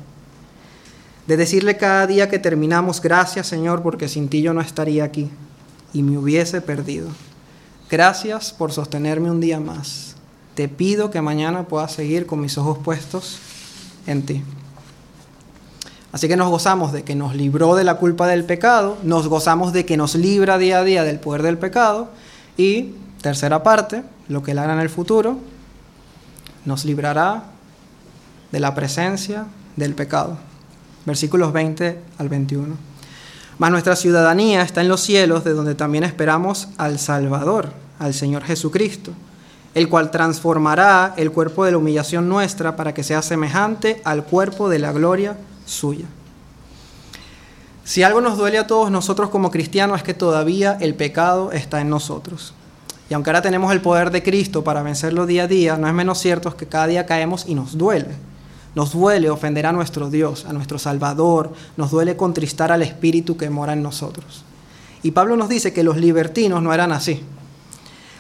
de 1.28 1.36
decirle 1.36 1.76
cada 1.76 2.08
día 2.08 2.30
que 2.30 2.40
terminamos, 2.40 3.02
gracias 3.02 3.48
Señor, 3.48 3.84
porque 3.84 4.08
sin 4.08 4.30
ti 4.30 4.42
yo 4.42 4.54
no 4.54 4.62
estaría 4.62 5.04
aquí 5.04 5.30
y 5.92 6.02
me 6.02 6.18
hubiese 6.18 6.62
perdido. 6.62 7.10
Gracias 7.90 8.54
por 8.54 8.72
sostenerme 8.72 9.30
un 9.30 9.42
día 9.42 9.60
más. 9.60 10.16
Te 10.56 10.70
pido 10.70 11.12
que 11.12 11.22
mañana 11.22 11.64
pueda 11.68 11.90
seguir 11.90 12.26
con 12.28 12.40
mis 12.40 12.58
ojos 12.58 12.78
puestos 12.78 13.40
en 14.08 14.26
ti. 14.26 14.44
Así 16.18 16.28
que 16.28 16.36
nos 16.36 16.50
gozamos 16.50 16.94
de 16.94 17.04
que 17.04 17.14
nos 17.14 17.36
libró 17.36 17.76
de 17.76 17.84
la 17.84 17.98
culpa 17.98 18.26
del 18.26 18.44
pecado, 18.44 18.98
nos 19.04 19.28
gozamos 19.28 19.72
de 19.72 19.86
que 19.86 19.98
nos 19.98 20.16
libra 20.16 20.58
día 20.58 20.80
a 20.80 20.84
día 20.84 21.04
del 21.04 21.20
poder 21.20 21.44
del 21.44 21.60
pecado 21.60 22.10
y, 22.58 22.96
tercera 23.22 23.62
parte, 23.62 24.02
lo 24.28 24.42
que 24.42 24.54
él 24.54 24.58
hará 24.58 24.74
en 24.74 24.80
el 24.80 24.90
futuro, 24.90 25.38
nos 26.66 26.86
librará 26.86 27.44
de 28.52 28.60
la 28.60 28.74
presencia 28.74 29.46
del 29.76 29.94
pecado. 29.94 30.40
Versículos 31.06 31.54
20 31.54 32.00
al 32.18 32.30
21. 32.30 32.76
Mas 33.60 33.70
nuestra 33.70 33.96
ciudadanía 33.96 34.64
está 34.64 34.82
en 34.82 34.88
los 34.88 35.02
cielos, 35.02 35.44
de 35.44 35.54
donde 35.54 35.76
también 35.76 36.04
esperamos 36.04 36.70
al 36.80 36.98
Salvador, 36.98 37.74
al 38.00 38.16
Señor 38.16 38.44
Jesucristo, 38.44 39.12
el 39.76 39.88
cual 39.88 40.10
transformará 40.10 41.14
el 41.16 41.32
cuerpo 41.32 41.64
de 41.64 41.74
la 41.74 41.78
humillación 41.78 42.28
nuestra 42.28 42.76
para 42.76 42.96
que 42.96 43.04
sea 43.04 43.22
semejante 43.22 44.02
al 44.04 44.24
cuerpo 44.24 44.68
de 44.68 44.80
la 44.80 44.92
gloria 44.92 45.38
suya. 45.68 46.06
Si 47.84 48.04
algo 48.04 48.20
nos 48.20 48.38
duele 48.38 48.58
a 48.58 48.68
todos 48.68 48.92
nosotros 48.92 49.30
como 49.30 49.52
cristianos 49.52 49.98
es 49.98 50.04
que 50.04 50.14
todavía 50.14 50.78
el 50.82 50.96
pecado 50.96 51.52
está 51.52 51.80
en 51.80 51.90
nosotros. 51.90 52.54
Y 53.10 53.14
aunque 53.14 53.30
ahora 53.30 53.42
tenemos 53.42 53.72
el 53.72 53.80
poder 53.80 54.12
de 54.12 54.24
Cristo 54.24 54.64
para 54.64 54.84
vencerlo 54.84 55.26
día 55.26 55.44
a 55.44 55.48
día, 55.48 55.78
no 55.78 55.88
es 55.88 55.94
menos 55.94 56.18
cierto 56.20 56.56
que 56.58 56.66
cada 56.66 56.88
día 56.88 57.06
caemos 57.06 57.46
y 57.48 57.56
nos 57.56 57.78
duele. 57.78 58.16
Nos 58.76 58.92
duele 58.92 59.30
ofender 59.30 59.66
a 59.66 59.72
nuestro 59.72 60.10
Dios, 60.10 60.46
a 60.46 60.54
nuestro 60.54 60.78
Salvador, 60.78 61.54
nos 61.78 61.92
duele 61.92 62.18
contristar 62.18 62.72
al 62.72 62.84
Espíritu 62.84 63.38
que 63.38 63.50
mora 63.50 63.74
en 63.74 63.82
nosotros. 63.82 64.44
Y 65.02 65.12
Pablo 65.12 65.38
nos 65.38 65.48
dice 65.48 65.72
que 65.72 65.84
los 65.84 65.96
libertinos 65.96 66.62
no 66.62 66.74
eran 66.74 66.92
así. 66.92 67.22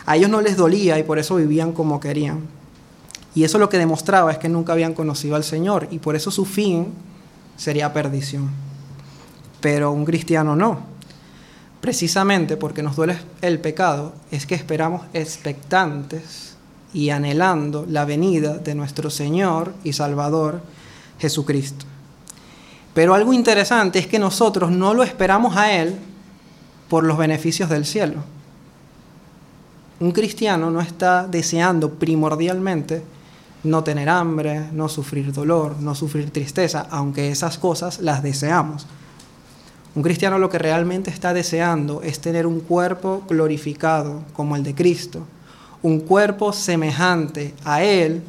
A 0.05 0.15
ellos 0.15 0.29
no 0.29 0.39
les 0.39 0.55
dolía 0.55 0.97
y 0.97 1.03
por 1.03 1.19
eso 1.19 1.35
vivían 1.35 1.73
como 1.73 1.99
querían. 1.99 2.47
Y 3.35 3.43
eso 3.43 3.59
lo 3.59 3.67
que 3.67 3.77
demostraba 3.77 4.31
es 4.31 4.37
que 4.37 4.47
nunca 4.47 4.71
habían 4.71 4.93
conocido 4.93 5.35
al 5.35 5.43
Señor 5.43 5.89
y 5.91 5.99
por 5.99 6.15
eso 6.15 6.31
su 6.31 6.45
fin 6.45 6.93
sería 7.57 7.91
perdición. 7.91 8.49
Pero 9.59 9.91
un 9.91 10.05
cristiano 10.05 10.55
no. 10.55 10.79
Precisamente 11.81 12.57
porque 12.57 12.83
nos 12.83 12.95
duele 12.95 13.17
el 13.41 13.59
pecado 13.59 14.13
es 14.31 14.45
que 14.45 14.55
esperamos 14.55 15.01
expectantes 15.13 16.55
y 16.93 17.09
anhelando 17.09 17.85
la 17.87 18.05
venida 18.05 18.57
de 18.57 18.75
nuestro 18.75 19.09
Señor 19.09 19.73
y 19.83 19.93
Salvador 19.93 20.61
Jesucristo. 21.19 21.85
Pero 22.93 23.13
algo 23.13 23.33
interesante 23.33 23.99
es 23.99 24.07
que 24.07 24.17
nosotros 24.17 24.71
no 24.71 24.93
lo 24.93 25.03
esperamos 25.03 25.55
a 25.55 25.71
Él 25.71 25.95
por 26.89 27.03
los 27.03 27.17
beneficios 27.17 27.69
del 27.69 27.85
cielo. 27.85 28.23
Un 29.99 30.11
cristiano 30.11 30.71
no 30.71 30.81
está 30.81 31.27
deseando 31.27 31.93
primordialmente 31.95 33.03
no 33.63 33.83
tener 33.83 34.09
hambre, 34.09 34.69
no 34.71 34.89
sufrir 34.89 35.33
dolor, 35.33 35.77
no 35.79 35.95
sufrir 35.95 36.31
tristeza, 36.31 36.87
aunque 36.89 37.31
esas 37.31 37.57
cosas 37.57 37.99
las 37.99 38.23
deseamos. 38.23 38.85
Un 39.95 40.03
cristiano 40.03 40.37
lo 40.37 40.49
que 40.49 40.59
realmente 40.59 41.09
está 41.09 41.33
deseando 41.33 42.01
es 42.03 42.19
tener 42.19 42.45
un 42.45 42.59
cuerpo 42.59 43.23
glorificado 43.27 44.23
como 44.33 44.55
el 44.55 44.63
de 44.63 44.75
Cristo, 44.75 45.25
un 45.81 46.01
cuerpo 46.01 46.53
semejante 46.53 47.53
a 47.65 47.81
Él, 47.81 48.21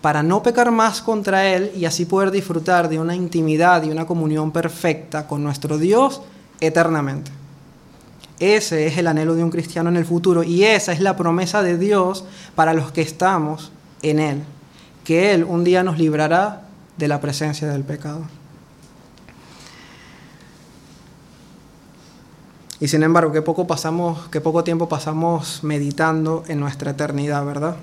para 0.00 0.22
no 0.22 0.42
pecar 0.42 0.70
más 0.70 1.02
contra 1.02 1.46
Él 1.46 1.72
y 1.76 1.84
así 1.84 2.06
poder 2.06 2.30
disfrutar 2.30 2.88
de 2.88 2.98
una 2.98 3.14
intimidad 3.14 3.82
y 3.82 3.90
una 3.90 4.06
comunión 4.06 4.50
perfecta 4.50 5.26
con 5.26 5.42
nuestro 5.42 5.78
Dios 5.78 6.22
eternamente. 6.60 7.30
Ese 8.38 8.86
es 8.86 8.96
el 8.96 9.08
anhelo 9.08 9.34
de 9.34 9.44
un 9.44 9.50
cristiano 9.50 9.90
en 9.90 9.96
el 9.96 10.06
futuro 10.06 10.42
y 10.42 10.64
esa 10.64 10.92
es 10.92 11.00
la 11.00 11.16
promesa 11.16 11.62
de 11.62 11.76
Dios 11.76 12.24
para 12.54 12.72
los 12.72 12.92
que 12.92 13.02
estamos 13.02 13.72
en 14.00 14.20
Él 14.20 14.42
que 15.10 15.34
Él 15.34 15.42
un 15.42 15.64
día 15.64 15.82
nos 15.82 15.98
librará 15.98 16.62
de 16.96 17.08
la 17.08 17.20
presencia 17.20 17.66
del 17.66 17.82
pecado. 17.82 18.20
Y 22.78 22.86
sin 22.86 23.02
embargo, 23.02 23.32
qué 23.32 23.42
poco, 23.42 23.66
pasamos, 23.66 24.28
qué 24.28 24.40
poco 24.40 24.62
tiempo 24.62 24.88
pasamos 24.88 25.64
meditando 25.64 26.44
en 26.46 26.60
nuestra 26.60 26.92
eternidad, 26.92 27.44
¿verdad? 27.44 27.74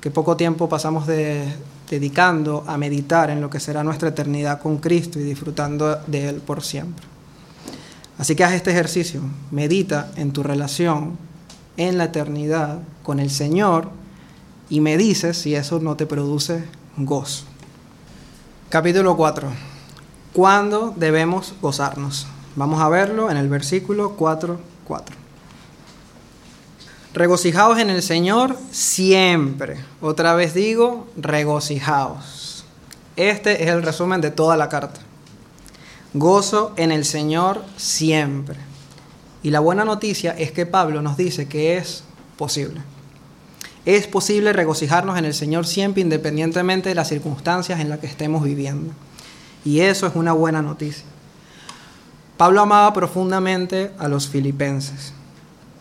Qué 0.00 0.10
poco 0.10 0.38
tiempo 0.38 0.66
pasamos 0.66 1.06
dedicando 1.06 2.64
a 2.66 2.78
meditar 2.78 3.28
en 3.28 3.42
lo 3.42 3.50
que 3.50 3.60
será 3.60 3.84
nuestra 3.84 4.08
eternidad 4.08 4.62
con 4.62 4.78
Cristo 4.78 5.20
y 5.20 5.24
disfrutando 5.24 5.96
de 6.06 6.30
Él 6.30 6.36
por 6.36 6.62
siempre. 6.62 7.04
Así 8.16 8.34
que 8.34 8.44
haz 8.44 8.54
este 8.54 8.70
ejercicio, 8.70 9.20
medita 9.50 10.10
en 10.16 10.32
tu 10.32 10.42
relación 10.42 11.18
en 11.76 11.98
la 11.98 12.04
eternidad 12.04 12.78
con 13.02 13.20
el 13.20 13.28
Señor 13.28 13.99
y 14.70 14.80
me 14.80 14.96
dices 14.96 15.36
si 15.36 15.56
eso 15.56 15.80
no 15.80 15.96
te 15.96 16.06
produce 16.06 16.64
gozo. 16.96 17.44
Capítulo 18.68 19.16
4. 19.16 19.48
¿Cuándo 20.32 20.94
debemos 20.96 21.54
gozarnos? 21.60 22.28
Vamos 22.54 22.80
a 22.80 22.88
verlo 22.88 23.30
en 23.30 23.36
el 23.36 23.48
versículo 23.48 24.12
4, 24.16 24.60
4. 24.86 25.16
Regocijaos 27.12 27.80
en 27.80 27.90
el 27.90 28.02
Señor 28.02 28.56
siempre. 28.70 29.84
Otra 30.00 30.34
vez 30.34 30.54
digo, 30.54 31.08
regocijaos. 31.16 32.64
Este 33.16 33.64
es 33.64 33.70
el 33.70 33.82
resumen 33.82 34.20
de 34.20 34.30
toda 34.30 34.56
la 34.56 34.68
carta. 34.68 35.00
Gozo 36.14 36.72
en 36.76 36.92
el 36.92 37.04
Señor 37.04 37.64
siempre. 37.76 38.56
Y 39.42 39.50
la 39.50 39.58
buena 39.58 39.84
noticia 39.84 40.30
es 40.38 40.52
que 40.52 40.66
Pablo 40.66 41.02
nos 41.02 41.16
dice 41.16 41.48
que 41.48 41.76
es 41.76 42.04
posible. 42.36 42.82
Es 43.86 44.06
posible 44.06 44.52
regocijarnos 44.52 45.18
en 45.18 45.24
el 45.24 45.34
Señor 45.34 45.66
siempre 45.66 46.02
independientemente 46.02 46.90
de 46.90 46.94
las 46.94 47.08
circunstancias 47.08 47.80
en 47.80 47.88
las 47.88 47.98
que 47.98 48.06
estemos 48.06 48.44
viviendo. 48.44 48.92
Y 49.64 49.80
eso 49.80 50.06
es 50.06 50.14
una 50.14 50.32
buena 50.32 50.62
noticia. 50.62 51.04
Pablo 52.36 52.60
amaba 52.62 52.92
profundamente 52.92 53.90
a 53.98 54.08
los 54.08 54.28
filipenses. 54.28 55.12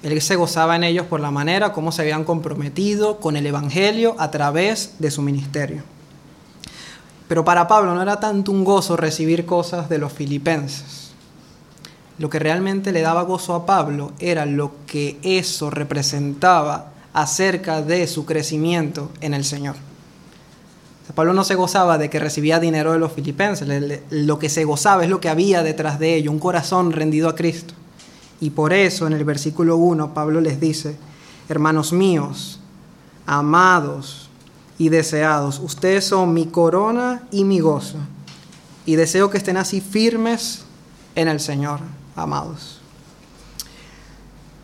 Él 0.02 0.22
se 0.22 0.36
gozaba 0.36 0.76
en 0.76 0.84
ellos 0.84 1.06
por 1.06 1.20
la 1.20 1.32
manera 1.32 1.74
como 1.74 1.92
se 1.92 2.02
habían 2.02 2.24
comprometido 2.24 3.20
con 3.20 3.36
el 3.36 3.46
Evangelio 3.46 4.16
a 4.18 4.32
través 4.32 4.96
de 5.00 5.12
su 5.12 5.22
ministerio. 5.22 5.84
Pero 7.28 7.46
para 7.46 7.68
Pablo 7.68 7.94
no 7.94 8.02
era 8.02 8.20
tanto 8.20 8.52
un 8.52 8.64
gozo 8.64 8.98
recibir 8.98 9.46
cosas 9.46 9.90
de 9.90 10.00
los 10.00 10.14
filipenses. 10.14 11.12
Lo 12.18 12.30
que 12.30 12.40
realmente 12.40 12.92
le 12.92 13.02
daba 13.02 13.24
gozo 13.24 13.56
a 13.56 13.66
Pablo 13.66 14.14
era 14.20 14.46
lo 14.46 14.72
que 14.86 15.18
eso 15.22 15.70
representaba 15.70 16.89
acerca 17.14 17.82
de 17.82 18.08
su 18.08 18.26
crecimiento 18.26 19.12
en 19.22 19.34
el 19.34 19.44
Señor. 19.44 19.76
Pablo 21.16 21.34
no 21.34 21.44
se 21.44 21.56
gozaba 21.56 21.98
de 21.98 22.10
que 22.10 22.20
recibía 22.20 22.60
dinero 22.60 22.94
de 22.94 23.00
los 23.00 23.12
filipenses, 23.12 23.68
lo 24.12 24.40
que 24.40 24.50
se 24.50 24.64
gozaba 24.64 25.04
es 25.04 25.10
lo 25.10 25.20
que 25.20 25.30
había 25.30 25.64
detrás 25.64 26.00
de 26.00 26.16
ello, 26.16 26.32
un 26.32 26.40
corazón 26.40 26.92
rendido 26.92 27.28
a 27.28 27.36
Cristo. 27.36 27.74
Y 28.40 28.52
por 28.52 28.74
eso 28.74 29.08
en 29.08 29.14
el 29.14 29.24
versículo 29.26 29.78
1 29.78 30.14
Pablo 30.14 30.40
les 30.40 30.60
dice, 30.60 30.96
hermanos 31.50 31.92
míos, 31.92 32.60
amados 33.26 34.30
y 34.78 34.90
deseados, 34.90 35.60
ustedes 35.60 36.06
son 36.06 36.34
mi 36.34 36.46
corona 36.46 37.24
y 37.32 37.44
mi 37.44 37.60
gozo. 37.60 37.98
Y 38.86 38.96
deseo 38.96 39.30
que 39.30 39.38
estén 39.38 39.58
así 39.58 39.82
firmes 39.82 40.64
en 41.16 41.28
el 41.28 41.40
Señor, 41.40 41.80
amados. 42.16 42.79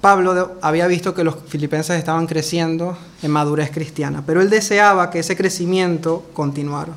Pablo 0.05 0.57
había 0.61 0.85
visto 0.85 1.15
que 1.15 1.23
los 1.23 1.35
filipenses 1.47 1.97
estaban 1.97 2.27
creciendo 2.27 2.95
en 3.23 3.31
madurez 3.31 3.71
cristiana, 3.71 4.21
pero 4.23 4.39
él 4.39 4.51
deseaba 4.51 5.09
que 5.09 5.17
ese 5.17 5.35
crecimiento 5.35 6.29
continuara. 6.35 6.93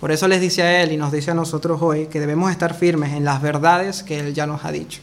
Por 0.00 0.10
eso 0.10 0.26
les 0.26 0.40
dice 0.40 0.62
a 0.62 0.82
él 0.82 0.92
y 0.92 0.96
nos 0.96 1.12
dice 1.12 1.32
a 1.32 1.34
nosotros 1.34 1.82
hoy 1.82 2.06
que 2.06 2.20
debemos 2.20 2.50
estar 2.50 2.72
firmes 2.72 3.12
en 3.12 3.26
las 3.26 3.42
verdades 3.42 4.02
que 4.02 4.20
él 4.20 4.32
ya 4.32 4.46
nos 4.46 4.64
ha 4.64 4.72
dicho. 4.72 5.02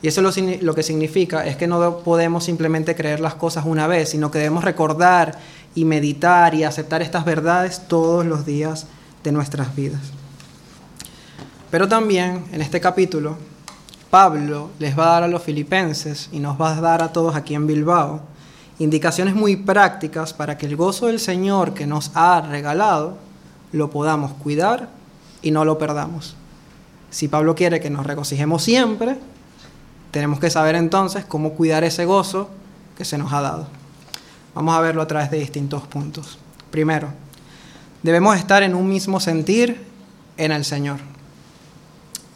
Y 0.00 0.08
eso 0.08 0.22
lo, 0.22 0.74
que 0.74 0.82
significa 0.82 1.44
es 1.44 1.56
que 1.56 1.66
no 1.66 1.98
podemos 1.98 2.42
simplemente 2.42 2.94
creer 2.94 3.20
las 3.20 3.34
cosas 3.34 3.66
una 3.66 3.86
vez, 3.86 4.08
sino 4.08 4.30
que 4.30 4.38
debemos 4.38 4.64
recordar 4.64 5.38
y 5.74 5.84
meditar 5.84 6.54
y 6.54 6.64
aceptar 6.64 7.02
estas 7.02 7.26
verdades 7.26 7.82
todos 7.86 8.24
los 8.24 8.46
días 8.46 8.86
de 9.24 9.32
nuestras 9.32 9.76
vidas. 9.76 10.00
Pero 11.70 11.86
también 11.86 12.46
en 12.50 12.62
este 12.62 12.80
capítulo 12.80 13.36
Pablo 14.10 14.70
les 14.78 14.98
va 14.98 15.04
a 15.04 15.12
dar 15.12 15.22
a 15.22 15.28
los 15.28 15.42
filipenses 15.42 16.28
y 16.32 16.40
nos 16.40 16.60
va 16.60 16.76
a 16.76 16.80
dar 16.80 17.02
a 17.02 17.12
todos 17.12 17.36
aquí 17.36 17.54
en 17.54 17.66
Bilbao 17.66 18.20
indicaciones 18.80 19.34
muy 19.34 19.56
prácticas 19.56 20.32
para 20.32 20.56
que 20.56 20.66
el 20.66 20.74
gozo 20.74 21.06
del 21.06 21.20
Señor 21.20 21.74
que 21.74 21.86
nos 21.86 22.10
ha 22.14 22.40
regalado 22.40 23.18
lo 23.72 23.90
podamos 23.90 24.32
cuidar 24.32 24.88
y 25.42 25.50
no 25.50 25.64
lo 25.64 25.78
perdamos. 25.78 26.34
Si 27.10 27.28
Pablo 27.28 27.54
quiere 27.54 27.78
que 27.78 27.90
nos 27.90 28.06
regocijemos 28.06 28.62
siempre, 28.62 29.18
tenemos 30.10 30.40
que 30.40 30.50
saber 30.50 30.76
entonces 30.76 31.24
cómo 31.26 31.52
cuidar 31.52 31.84
ese 31.84 32.06
gozo 32.06 32.48
que 32.96 33.04
se 33.04 33.18
nos 33.18 33.32
ha 33.32 33.42
dado. 33.42 33.68
Vamos 34.54 34.74
a 34.74 34.80
verlo 34.80 35.02
a 35.02 35.06
través 35.06 35.30
de 35.30 35.38
distintos 35.38 35.82
puntos. 35.82 36.38
Primero, 36.70 37.08
debemos 38.02 38.36
estar 38.38 38.62
en 38.62 38.74
un 38.74 38.88
mismo 38.88 39.20
sentir 39.20 39.84
en 40.38 40.52
el 40.52 40.64
Señor. 40.64 41.09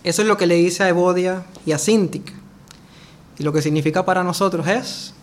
Eso 0.04 0.20
es 0.20 0.28
lo 0.28 0.36
que 0.36 0.46
le 0.46 0.56
dice 0.56 0.84
a 0.84 0.88
Evodia 0.88 1.44
y 1.64 1.72
a 1.72 1.78
Sintic. 1.78 2.32
Y 3.38 3.42
lo 3.42 3.52
que 3.52 3.62
significa 3.62 4.04
para 4.04 4.22
nosotros 4.22 4.66
es 4.68 5.14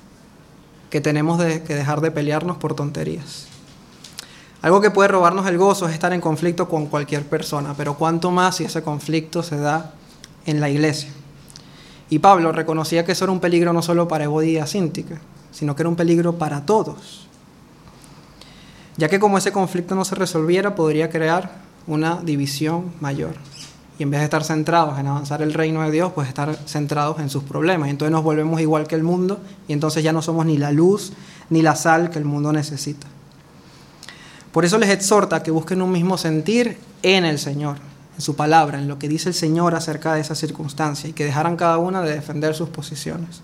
que 0.90 1.00
tenemos 1.00 1.42
que 1.42 1.76
dejar 1.76 2.02
de 2.02 2.12
pelearnos 2.12 2.58
por 2.58 2.76
tonterías. 2.76 3.46
Algo 4.62 4.82
que 4.82 4.92
puede 4.92 5.08
robarnos 5.08 5.48
el 5.48 5.58
gozo 5.58 5.88
es 5.88 5.94
estar 5.94 6.14
en 6.14 6.22
conflicto 6.22 6.68
con 6.68 6.88
cualquier 6.88 7.26
persona, 7.26 7.74
pero 7.78 7.96
cuánto 7.96 8.32
más 8.32 8.58
si 8.58 8.64
ese 8.66 8.84
conflicto 8.84 9.44
se 9.44 9.58
da 9.58 9.94
en 10.46 10.60
la 10.60 10.70
iglesia. 10.70 11.10
Y 12.10 12.20
Pablo 12.20 12.52
reconocía 12.52 13.06
que 13.06 13.14
eso 13.14 13.26
era 13.26 13.32
un 13.32 13.40
peligro 13.40 13.74
no 13.74 13.82
solo 13.82 14.08
para 14.08 14.26
Evodia 14.26 14.66
y 14.66 14.68
Sintic, 14.68 15.08
sino 15.52 15.76
que 15.76 15.84
era 15.84 15.90
un 15.90 15.96
peligro 15.96 16.38
para 16.38 16.66
todos. 16.66 17.28
Ya 18.98 19.10
que 19.10 19.20
como 19.20 19.38
ese 19.38 19.52
conflicto 19.52 19.96
no 19.96 20.06
se 20.06 20.16
resolviera, 20.16 20.76
podría 20.76 21.10
crear 21.10 21.52
una 21.88 22.20
división 22.22 22.92
mayor. 23.00 23.36
Y 24.00 24.04
en 24.04 24.12
vez 24.12 24.22
de 24.22 24.26
estar 24.26 24.44
centrados 24.44 24.98
en 24.98 25.08
avanzar 25.08 25.42
el 25.42 25.54
reino 25.54 25.84
de 25.84 25.92
Dios, 25.92 26.12
pues 26.14 26.28
estar 26.28 26.56
centrados 26.66 27.20
en 27.20 27.30
sus 27.30 27.44
problemas. 27.44 27.88
Y 27.88 27.92
entonces 27.92 28.12
nos 28.12 28.24
volvemos 28.24 28.60
igual 28.60 28.88
que 28.88 28.96
el 28.96 29.04
mundo 29.04 29.40
y 29.68 29.74
entonces 29.74 30.04
ya 30.04 30.14
no 30.14 30.22
somos 30.22 30.46
ni 30.46 30.58
la 30.58 30.72
luz 30.72 31.14
ni 31.50 31.62
la 31.62 31.76
sal 31.76 32.10
que 32.10 32.18
el 32.18 32.26
mundo 32.26 32.52
necesita. 32.52 33.08
Por 34.52 34.66
eso 34.66 34.78
les 34.78 34.90
exhorta 34.90 35.44
que 35.44 35.52
busquen 35.52 35.82
un 35.82 35.92
mismo 35.92 36.18
sentir 36.18 36.78
en 37.04 37.26
el 37.26 37.40
Señor, 37.40 37.78
en 38.16 38.22
su 38.22 38.36
palabra, 38.36 38.80
en 38.80 38.88
lo 38.88 39.00
que 39.00 39.08
dice 39.08 39.30
el 39.30 39.36
Señor 39.36 39.76
acerca 39.76 40.14
de 40.14 40.22
esa 40.22 40.36
circunstancia 40.36 41.10
y 41.10 41.14
que 41.14 41.26
dejaran 41.26 41.56
cada 41.56 41.78
una 41.78 42.02
de 42.02 42.14
defender 42.14 42.54
sus 42.56 42.70
posiciones. 42.70 43.42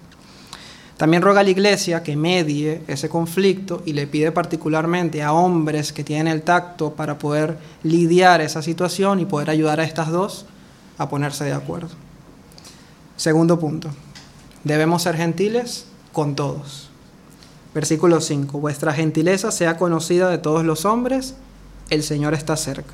También 0.97 1.21
roga 1.21 1.41
a 1.41 1.43
la 1.43 1.51
iglesia 1.51 2.01
que 2.01 2.15
medie 2.15 2.81
ese 2.87 3.07
conflicto 3.07 3.83
y 3.85 3.93
le 3.93 4.07
pide 4.07 4.31
particularmente 4.31 5.21
a 5.21 5.31
hombres 5.31 5.93
que 5.93 6.03
tienen 6.03 6.27
el 6.27 6.41
tacto 6.41 6.93
para 6.93 7.19
poder 7.19 7.59
lidiar 7.83 8.41
esa 8.41 8.63
situación 8.63 9.19
y 9.19 9.25
poder 9.25 9.51
ayudar 9.51 9.79
a 9.79 9.83
estas 9.83 10.09
dos 10.09 10.47
a 10.97 11.07
ponerse 11.07 11.45
de 11.45 11.53
acuerdo. 11.53 11.89
Segundo 13.15 13.59
punto, 13.59 13.89
debemos 14.63 15.03
ser 15.03 15.15
gentiles 15.15 15.85
con 16.13 16.35
todos. 16.35 16.89
Versículo 17.75 18.19
5, 18.19 18.59
vuestra 18.59 18.91
gentileza 18.91 19.51
sea 19.51 19.77
conocida 19.77 20.31
de 20.31 20.39
todos 20.39 20.65
los 20.65 20.83
hombres, 20.85 21.35
el 21.91 22.01
Señor 22.01 22.33
está 22.33 22.57
cerca. 22.57 22.93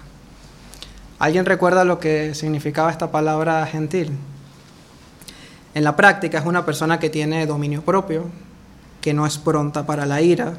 ¿Alguien 1.20 1.46
recuerda 1.46 1.86
lo 1.86 2.02
que 2.02 2.36
significaba 2.36 2.92
esta 2.92 3.12
palabra 3.12 3.66
gentil? 3.66 4.12
En 5.74 5.84
la 5.84 5.96
práctica 5.96 6.38
es 6.38 6.46
una 6.46 6.66
persona 6.66 7.00
que 7.00 7.10
tiene 7.10 7.48
dominio 7.48 7.82
propio, 7.82 8.26
que 9.02 9.14
no 9.14 9.26
es 9.26 9.38
pronta 9.38 9.86
para 9.86 10.06
la 10.06 10.22
ira, 10.22 10.54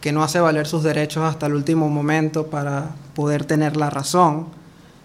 que 0.00 0.12
no 0.12 0.22
hace 0.22 0.40
valer 0.40 0.66
sus 0.66 0.82
derechos 0.82 1.22
hasta 1.22 1.46
el 1.46 1.54
último 1.54 1.88
momento 1.88 2.46
para 2.46 2.90
poder 3.14 3.44
tener 3.44 3.76
la 3.76 3.90
razón. 3.90 4.46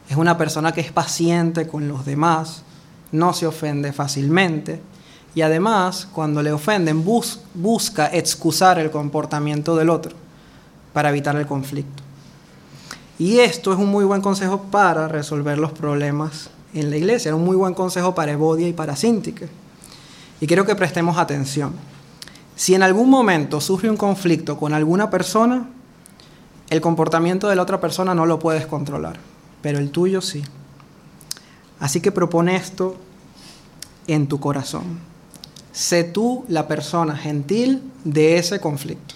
Es 0.09 0.15
una 0.15 0.37
persona 0.37 0.71
que 0.71 0.81
es 0.81 0.91
paciente 0.91 1.67
con 1.67 1.87
los 1.87 2.05
demás, 2.05 2.63
no 3.11 3.33
se 3.33 3.45
ofende 3.45 3.93
fácilmente 3.93 4.81
y 5.35 5.41
además 5.41 6.07
cuando 6.11 6.41
le 6.41 6.51
ofenden 6.51 7.03
busca 7.03 8.07
excusar 8.07 8.79
el 8.79 8.89
comportamiento 8.89 9.75
del 9.75 9.89
otro 9.89 10.13
para 10.93 11.09
evitar 11.09 11.35
el 11.35 11.45
conflicto. 11.45 12.01
Y 13.19 13.39
esto 13.39 13.73
es 13.73 13.79
un 13.79 13.87
muy 13.89 14.05
buen 14.05 14.21
consejo 14.21 14.63
para 14.63 15.07
resolver 15.07 15.57
los 15.57 15.73
problemas 15.73 16.49
en 16.73 16.89
la 16.89 16.97
iglesia. 16.97 17.29
Era 17.29 17.35
un 17.35 17.45
muy 17.45 17.55
buen 17.55 17.73
consejo 17.73 18.15
para 18.15 18.31
Evodia 18.31 18.67
y 18.67 18.73
para 18.73 18.95
Sintique. 18.95 19.47
Y 20.39 20.47
quiero 20.47 20.65
que 20.65 20.75
prestemos 20.75 21.17
atención. 21.17 21.73
Si 22.55 22.75
en 22.75 22.83
algún 22.83 23.09
momento 23.09 23.61
surge 23.61 23.89
un 23.89 23.97
conflicto 23.97 24.57
con 24.57 24.73
alguna 24.73 25.09
persona, 25.09 25.69
el 26.69 26.81
comportamiento 26.81 27.47
de 27.47 27.55
la 27.55 27.61
otra 27.61 27.79
persona 27.79 28.13
no 28.13 28.25
lo 28.25 28.39
puedes 28.39 28.65
controlar, 28.65 29.17
pero 29.61 29.79
el 29.79 29.91
tuyo 29.91 30.21
sí. 30.21 30.43
Así 31.79 32.01
que 32.01 32.11
propone 32.11 32.55
esto 32.55 32.97
en 34.07 34.27
tu 34.27 34.39
corazón. 34.39 34.99
Sé 35.71 36.03
tú 36.03 36.43
la 36.47 36.67
persona 36.67 37.15
gentil 37.15 37.83
de 38.03 38.37
ese 38.37 38.59
conflicto. 38.59 39.15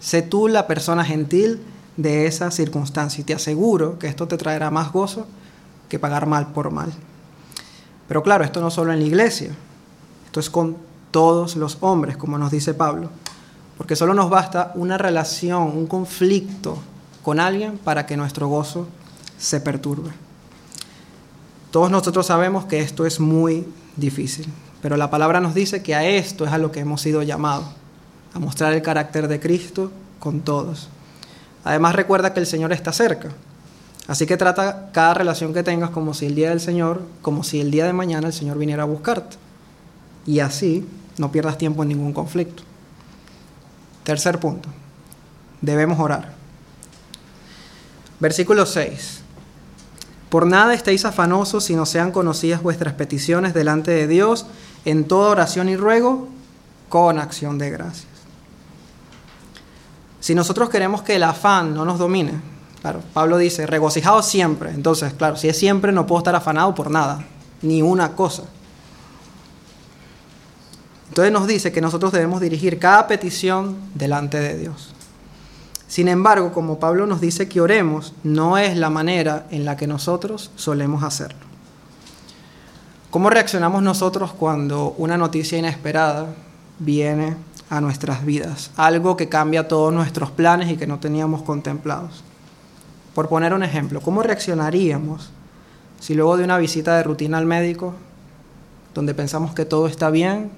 Sé 0.00 0.20
tú 0.20 0.48
la 0.48 0.66
persona 0.66 1.04
gentil 1.04 1.62
de 1.96 2.26
esa 2.26 2.50
circunstancia. 2.50 3.22
Y 3.22 3.24
te 3.24 3.34
aseguro 3.34 3.98
que 3.98 4.08
esto 4.08 4.28
te 4.28 4.36
traerá 4.36 4.70
más 4.70 4.92
gozo 4.92 5.26
que 5.94 6.00
pagar 6.00 6.26
mal 6.26 6.48
por 6.48 6.72
mal. 6.72 6.92
Pero 8.08 8.20
claro, 8.24 8.42
esto 8.42 8.60
no 8.60 8.68
solo 8.68 8.92
en 8.92 8.98
la 8.98 9.04
iglesia, 9.04 9.52
esto 10.26 10.40
es 10.40 10.50
con 10.50 10.76
todos 11.12 11.54
los 11.54 11.78
hombres, 11.82 12.16
como 12.16 12.36
nos 12.36 12.50
dice 12.50 12.74
Pablo, 12.74 13.10
porque 13.78 13.94
solo 13.94 14.12
nos 14.12 14.28
basta 14.28 14.72
una 14.74 14.98
relación, 14.98 15.62
un 15.62 15.86
conflicto 15.86 16.78
con 17.22 17.38
alguien 17.38 17.78
para 17.78 18.06
que 18.06 18.16
nuestro 18.16 18.48
gozo 18.48 18.88
se 19.38 19.60
perturbe. 19.60 20.10
Todos 21.70 21.92
nosotros 21.92 22.26
sabemos 22.26 22.64
que 22.64 22.80
esto 22.80 23.06
es 23.06 23.20
muy 23.20 23.64
difícil, 23.94 24.46
pero 24.82 24.96
la 24.96 25.10
palabra 25.10 25.40
nos 25.40 25.54
dice 25.54 25.80
que 25.80 25.94
a 25.94 26.04
esto 26.04 26.44
es 26.44 26.52
a 26.52 26.58
lo 26.58 26.72
que 26.72 26.80
hemos 26.80 27.02
sido 27.02 27.22
llamados, 27.22 27.66
a 28.34 28.40
mostrar 28.40 28.72
el 28.72 28.82
carácter 28.82 29.28
de 29.28 29.38
Cristo 29.38 29.92
con 30.18 30.40
todos. 30.40 30.88
Además 31.62 31.94
recuerda 31.94 32.34
que 32.34 32.40
el 32.40 32.46
Señor 32.46 32.72
está 32.72 32.92
cerca. 32.92 33.28
Así 34.06 34.26
que 34.26 34.36
trata 34.36 34.90
cada 34.92 35.14
relación 35.14 35.54
que 35.54 35.62
tengas 35.62 35.90
como 35.90 36.12
si 36.12 36.26
el 36.26 36.34
día 36.34 36.50
del 36.50 36.60
Señor, 36.60 37.02
como 37.22 37.42
si 37.42 37.60
el 37.60 37.70
día 37.70 37.86
de 37.86 37.92
mañana 37.92 38.26
el 38.26 38.32
Señor 38.32 38.58
viniera 38.58 38.82
a 38.82 38.86
buscarte. 38.86 39.36
Y 40.26 40.40
así 40.40 40.86
no 41.16 41.32
pierdas 41.32 41.58
tiempo 41.58 41.82
en 41.82 41.88
ningún 41.90 42.12
conflicto. 42.12 42.62
Tercer 44.02 44.38
punto. 44.38 44.68
Debemos 45.62 45.98
orar. 45.98 46.34
Versículo 48.20 48.66
6. 48.66 49.20
Por 50.28 50.46
nada 50.46 50.74
estéis 50.74 51.04
afanosos 51.04 51.64
si 51.64 51.76
no 51.76 51.86
sean 51.86 52.10
conocidas 52.10 52.62
vuestras 52.62 52.94
peticiones 52.94 53.54
delante 53.54 53.92
de 53.92 54.06
Dios 54.06 54.46
en 54.84 55.04
toda 55.04 55.30
oración 55.30 55.68
y 55.68 55.76
ruego 55.76 56.28
con 56.88 57.18
acción 57.18 57.56
de 57.56 57.70
gracias. 57.70 58.08
Si 60.20 60.34
nosotros 60.34 60.70
queremos 60.70 61.02
que 61.02 61.16
el 61.16 61.22
afán 61.22 61.74
no 61.74 61.84
nos 61.84 61.98
domine, 61.98 62.53
Claro, 62.84 63.00
Pablo 63.14 63.38
dice, 63.38 63.66
regocijado 63.66 64.22
siempre. 64.22 64.68
Entonces, 64.68 65.14
claro, 65.14 65.36
si 65.36 65.48
es 65.48 65.56
siempre, 65.58 65.90
no 65.90 66.06
puedo 66.06 66.18
estar 66.18 66.34
afanado 66.34 66.74
por 66.74 66.90
nada, 66.90 67.24
ni 67.62 67.80
una 67.80 68.12
cosa. 68.12 68.42
Entonces 71.08 71.32
nos 71.32 71.46
dice 71.46 71.72
que 71.72 71.80
nosotros 71.80 72.12
debemos 72.12 72.42
dirigir 72.42 72.78
cada 72.78 73.06
petición 73.06 73.78
delante 73.94 74.38
de 74.38 74.58
Dios. 74.58 74.92
Sin 75.88 76.08
embargo, 76.08 76.52
como 76.52 76.78
Pablo 76.78 77.06
nos 77.06 77.22
dice 77.22 77.48
que 77.48 77.62
oremos, 77.62 78.12
no 78.22 78.58
es 78.58 78.76
la 78.76 78.90
manera 78.90 79.46
en 79.50 79.64
la 79.64 79.78
que 79.78 79.86
nosotros 79.86 80.50
solemos 80.54 81.04
hacerlo. 81.04 81.40
¿Cómo 83.08 83.30
reaccionamos 83.30 83.82
nosotros 83.82 84.34
cuando 84.34 84.94
una 84.98 85.16
noticia 85.16 85.56
inesperada 85.56 86.26
viene 86.78 87.34
a 87.70 87.80
nuestras 87.80 88.26
vidas? 88.26 88.72
Algo 88.76 89.16
que 89.16 89.30
cambia 89.30 89.68
todos 89.68 89.90
nuestros 89.90 90.30
planes 90.30 90.70
y 90.70 90.76
que 90.76 90.86
no 90.86 90.98
teníamos 90.98 91.40
contemplados. 91.40 92.22
Por 93.14 93.28
poner 93.28 93.54
un 93.54 93.62
ejemplo, 93.62 94.00
¿cómo 94.00 94.22
reaccionaríamos 94.22 95.30
si 96.00 96.14
luego 96.14 96.36
de 96.36 96.44
una 96.44 96.58
visita 96.58 96.96
de 96.96 97.04
rutina 97.04 97.38
al 97.38 97.46
médico, 97.46 97.94
donde 98.92 99.14
pensamos 99.14 99.54
que 99.54 99.64
todo 99.64 99.86
está 99.86 100.10
bien, 100.10 100.50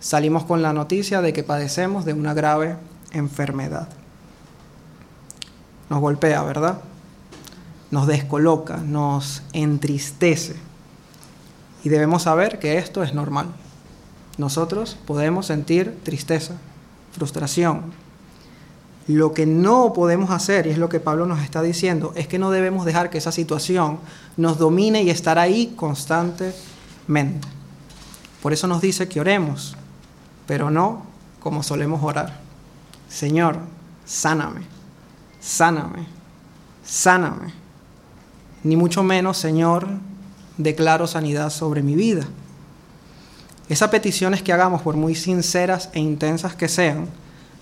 salimos 0.00 0.44
con 0.44 0.62
la 0.62 0.72
noticia 0.72 1.20
de 1.20 1.32
que 1.32 1.42
padecemos 1.42 2.04
de 2.04 2.14
una 2.14 2.32
grave 2.32 2.76
enfermedad? 3.12 3.88
Nos 5.90 6.00
golpea, 6.00 6.42
¿verdad? 6.42 6.80
Nos 7.90 8.06
descoloca, 8.06 8.78
nos 8.78 9.42
entristece. 9.52 10.56
Y 11.84 11.90
debemos 11.90 12.22
saber 12.22 12.58
que 12.58 12.78
esto 12.78 13.02
es 13.02 13.12
normal. 13.12 13.48
Nosotros 14.38 14.96
podemos 15.06 15.46
sentir 15.46 16.00
tristeza, 16.02 16.54
frustración, 17.12 17.92
lo 19.06 19.34
que 19.34 19.44
no 19.46 19.92
podemos 19.92 20.30
hacer, 20.30 20.66
y 20.66 20.70
es 20.70 20.78
lo 20.78 20.88
que 20.88 21.00
Pablo 21.00 21.26
nos 21.26 21.42
está 21.42 21.60
diciendo, 21.62 22.12
es 22.16 22.26
que 22.26 22.38
no 22.38 22.50
debemos 22.50 22.86
dejar 22.86 23.10
que 23.10 23.18
esa 23.18 23.32
situación 23.32 23.98
nos 24.36 24.58
domine 24.58 25.02
y 25.02 25.10
estar 25.10 25.38
ahí 25.38 25.74
constantemente. 25.76 27.46
Por 28.42 28.52
eso 28.52 28.66
nos 28.66 28.80
dice 28.80 29.08
que 29.08 29.20
oremos, 29.20 29.76
pero 30.46 30.70
no 30.70 31.02
como 31.40 31.62
solemos 31.62 32.02
orar. 32.02 32.40
Señor, 33.08 33.58
sáname, 34.06 34.62
sáname, 35.40 36.06
sáname. 36.84 37.52
Ni 38.62 38.76
mucho 38.76 39.02
menos, 39.02 39.36
Señor, 39.36 39.86
declaro 40.56 41.06
sanidad 41.06 41.50
sobre 41.50 41.82
mi 41.82 41.94
vida. 41.94 42.26
Esas 43.68 43.90
peticiones 43.90 44.42
que 44.42 44.52
hagamos, 44.52 44.82
por 44.82 44.96
muy 44.96 45.14
sinceras 45.14 45.90
e 45.92 46.00
intensas 46.00 46.54
que 46.54 46.68
sean, 46.68 47.08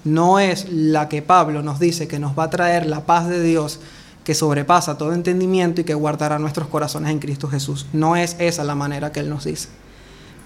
no 0.04 0.38
es 0.38 0.68
la 0.70 1.08
que 1.08 1.22
Pablo 1.22 1.62
nos 1.62 1.78
dice 1.78 2.08
que 2.08 2.18
nos 2.18 2.38
va 2.38 2.44
a 2.44 2.50
traer 2.50 2.86
la 2.86 3.06
paz 3.06 3.28
de 3.28 3.42
Dios 3.42 3.80
que 4.24 4.34
sobrepasa 4.34 4.98
todo 4.98 5.12
entendimiento 5.12 5.80
y 5.80 5.84
que 5.84 5.94
guardará 5.94 6.38
nuestros 6.38 6.68
corazones 6.68 7.10
en 7.10 7.18
Cristo 7.18 7.48
Jesús. 7.48 7.86
No 7.92 8.16
es 8.16 8.36
esa 8.38 8.64
la 8.64 8.74
manera 8.74 9.12
que 9.12 9.20
Él 9.20 9.28
nos 9.28 9.44
dice. 9.44 9.68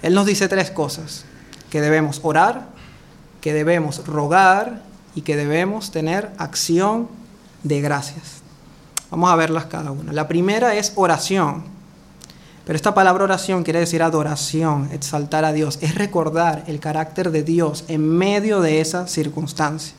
Él 0.02 0.14
nos 0.14 0.26
dice 0.26 0.48
tres 0.48 0.70
cosas, 0.70 1.24
que 1.70 1.80
debemos 1.80 2.20
orar, 2.22 2.68
que 3.40 3.52
debemos 3.52 4.06
rogar 4.06 4.82
y 5.14 5.22
que 5.22 5.36
debemos 5.36 5.90
tener 5.90 6.30
acción 6.38 7.08
de 7.62 7.80
gracias. 7.80 8.42
Vamos 9.10 9.30
a 9.30 9.36
verlas 9.36 9.66
cada 9.66 9.90
una. 9.90 10.12
La 10.12 10.28
primera 10.28 10.74
es 10.74 10.92
oración. 10.96 11.64
Pero 12.66 12.76
esta 12.76 12.94
palabra 12.94 13.22
oración 13.22 13.62
quiere 13.62 13.78
decir 13.78 14.02
adoración, 14.02 14.90
exaltar 14.92 15.44
a 15.44 15.52
Dios, 15.52 15.78
es 15.82 15.94
recordar 15.94 16.64
el 16.66 16.80
carácter 16.80 17.30
de 17.30 17.44
Dios 17.44 17.84
en 17.86 18.08
medio 18.08 18.60
de 18.60 18.80
esa 18.80 19.06
circunstancia. 19.06 19.94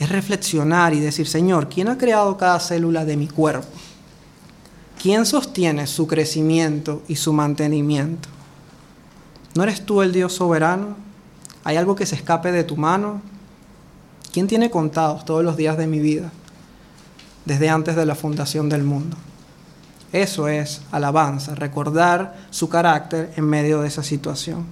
Es 0.00 0.08
reflexionar 0.08 0.94
y 0.94 0.98
decir, 0.98 1.28
Señor, 1.28 1.68
¿quién 1.68 1.86
ha 1.86 1.96
creado 1.96 2.36
cada 2.36 2.58
célula 2.58 3.04
de 3.04 3.16
mi 3.16 3.28
cuerpo? 3.28 3.68
¿Quién 5.00 5.24
sostiene 5.26 5.86
su 5.86 6.08
crecimiento 6.08 7.02
y 7.06 7.14
su 7.14 7.32
mantenimiento? 7.32 8.28
¿No 9.54 9.62
eres 9.62 9.86
tú 9.86 10.02
el 10.02 10.12
Dios 10.12 10.32
soberano? 10.32 10.96
¿Hay 11.62 11.76
algo 11.76 11.94
que 11.94 12.04
se 12.04 12.16
escape 12.16 12.50
de 12.50 12.64
tu 12.64 12.76
mano? 12.76 13.22
¿Quién 14.32 14.48
tiene 14.48 14.70
contados 14.70 15.24
todos 15.24 15.44
los 15.44 15.56
días 15.56 15.78
de 15.78 15.86
mi 15.86 16.00
vida 16.00 16.32
desde 17.44 17.68
antes 17.68 17.94
de 17.94 18.06
la 18.06 18.16
fundación 18.16 18.68
del 18.68 18.82
mundo? 18.82 19.16
Eso 20.14 20.46
es 20.46 20.80
alabanza, 20.92 21.56
recordar 21.56 22.36
su 22.50 22.68
carácter 22.68 23.32
en 23.36 23.46
medio 23.46 23.82
de 23.82 23.88
esa 23.88 24.04
situación. 24.04 24.64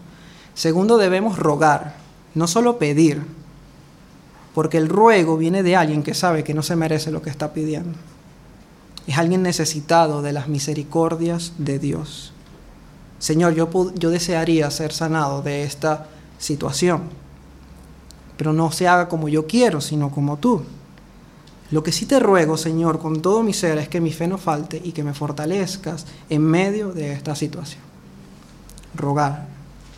Segundo, 0.54 0.98
debemos 0.98 1.36
rogar, 1.36 1.96
no 2.36 2.46
solo 2.46 2.78
pedir, 2.78 3.20
porque 4.54 4.78
el 4.78 4.88
ruego 4.88 5.36
viene 5.36 5.64
de 5.64 5.74
alguien 5.74 6.04
que 6.04 6.14
sabe 6.14 6.44
que 6.44 6.54
no 6.54 6.62
se 6.62 6.76
merece 6.76 7.10
lo 7.10 7.22
que 7.22 7.30
está 7.30 7.52
pidiendo. 7.52 7.98
Es 9.08 9.18
alguien 9.18 9.42
necesitado 9.42 10.22
de 10.22 10.32
las 10.32 10.46
misericordias 10.46 11.54
de 11.58 11.80
Dios. 11.80 12.32
Señor, 13.18 13.54
yo, 13.54 13.68
yo 13.96 14.10
desearía 14.10 14.70
ser 14.70 14.92
sanado 14.92 15.42
de 15.42 15.64
esta 15.64 16.06
situación, 16.38 17.02
pero 18.36 18.52
no 18.52 18.70
se 18.70 18.86
haga 18.86 19.08
como 19.08 19.28
yo 19.28 19.48
quiero, 19.48 19.80
sino 19.80 20.12
como 20.12 20.36
tú. 20.36 20.62
Lo 21.72 21.82
que 21.82 21.90
sí 21.90 22.04
te 22.04 22.20
ruego, 22.20 22.58
Señor, 22.58 22.98
con 22.98 23.22
todo 23.22 23.42
mi 23.42 23.54
ser, 23.54 23.78
es 23.78 23.88
que 23.88 24.00
mi 24.00 24.12
fe 24.12 24.28
no 24.28 24.36
falte 24.36 24.80
y 24.84 24.92
que 24.92 25.02
me 25.02 25.14
fortalezcas 25.14 26.04
en 26.28 26.42
medio 26.42 26.92
de 26.92 27.12
esta 27.12 27.34
situación. 27.34 27.80
Rogar. 28.94 29.46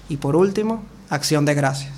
Y 0.09 0.17
por 0.17 0.37
último, 0.37 0.85
acción 1.11 1.45
de 1.45 1.55
gracias. 1.55 1.93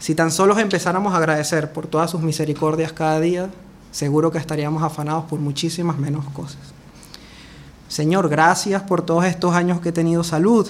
Si 0.00 0.16
tan 0.16 0.32
solo 0.32 0.58
empezáramos 0.58 1.14
a 1.14 1.18
agradecer 1.18 1.72
por 1.72 1.86
todas 1.86 2.10
sus 2.10 2.20
misericordias 2.20 2.92
cada 2.92 3.20
día, 3.20 3.48
seguro 3.92 4.32
que 4.32 4.38
estaríamos 4.38 4.82
afanados 4.82 5.26
por 5.26 5.38
muchísimas 5.38 5.96
menos 5.96 6.24
cosas. 6.30 6.58
Señor, 7.88 8.28
gracias 8.28 8.82
por 8.82 9.02
todos 9.02 9.24
estos 9.24 9.54
años 9.54 9.80
que 9.80 9.90
he 9.90 9.92
tenido 9.92 10.24
salud. 10.24 10.68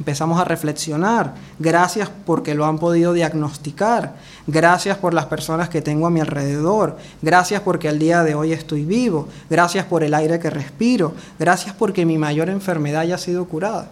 Empezamos 0.00 0.40
a 0.40 0.44
reflexionar. 0.44 1.34
Gracias 1.58 2.10
porque 2.24 2.54
lo 2.54 2.64
han 2.64 2.78
podido 2.78 3.12
diagnosticar. 3.12 4.14
Gracias 4.46 4.96
por 4.96 5.12
las 5.12 5.26
personas 5.26 5.68
que 5.68 5.82
tengo 5.82 6.06
a 6.06 6.10
mi 6.10 6.20
alrededor. 6.20 6.96
Gracias 7.20 7.60
porque 7.60 7.86
al 7.86 7.98
día 7.98 8.22
de 8.22 8.34
hoy 8.34 8.54
estoy 8.54 8.86
vivo. 8.86 9.28
Gracias 9.50 9.84
por 9.84 10.02
el 10.02 10.14
aire 10.14 10.38
que 10.38 10.48
respiro. 10.48 11.12
Gracias 11.38 11.74
porque 11.74 12.06
mi 12.06 12.16
mayor 12.16 12.48
enfermedad 12.48 13.04
ya 13.04 13.16
ha 13.16 13.18
sido 13.18 13.44
curada. 13.44 13.88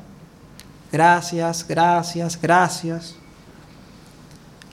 Gracias, 0.91 1.67
gracias, 1.69 2.41
gracias. 2.41 3.15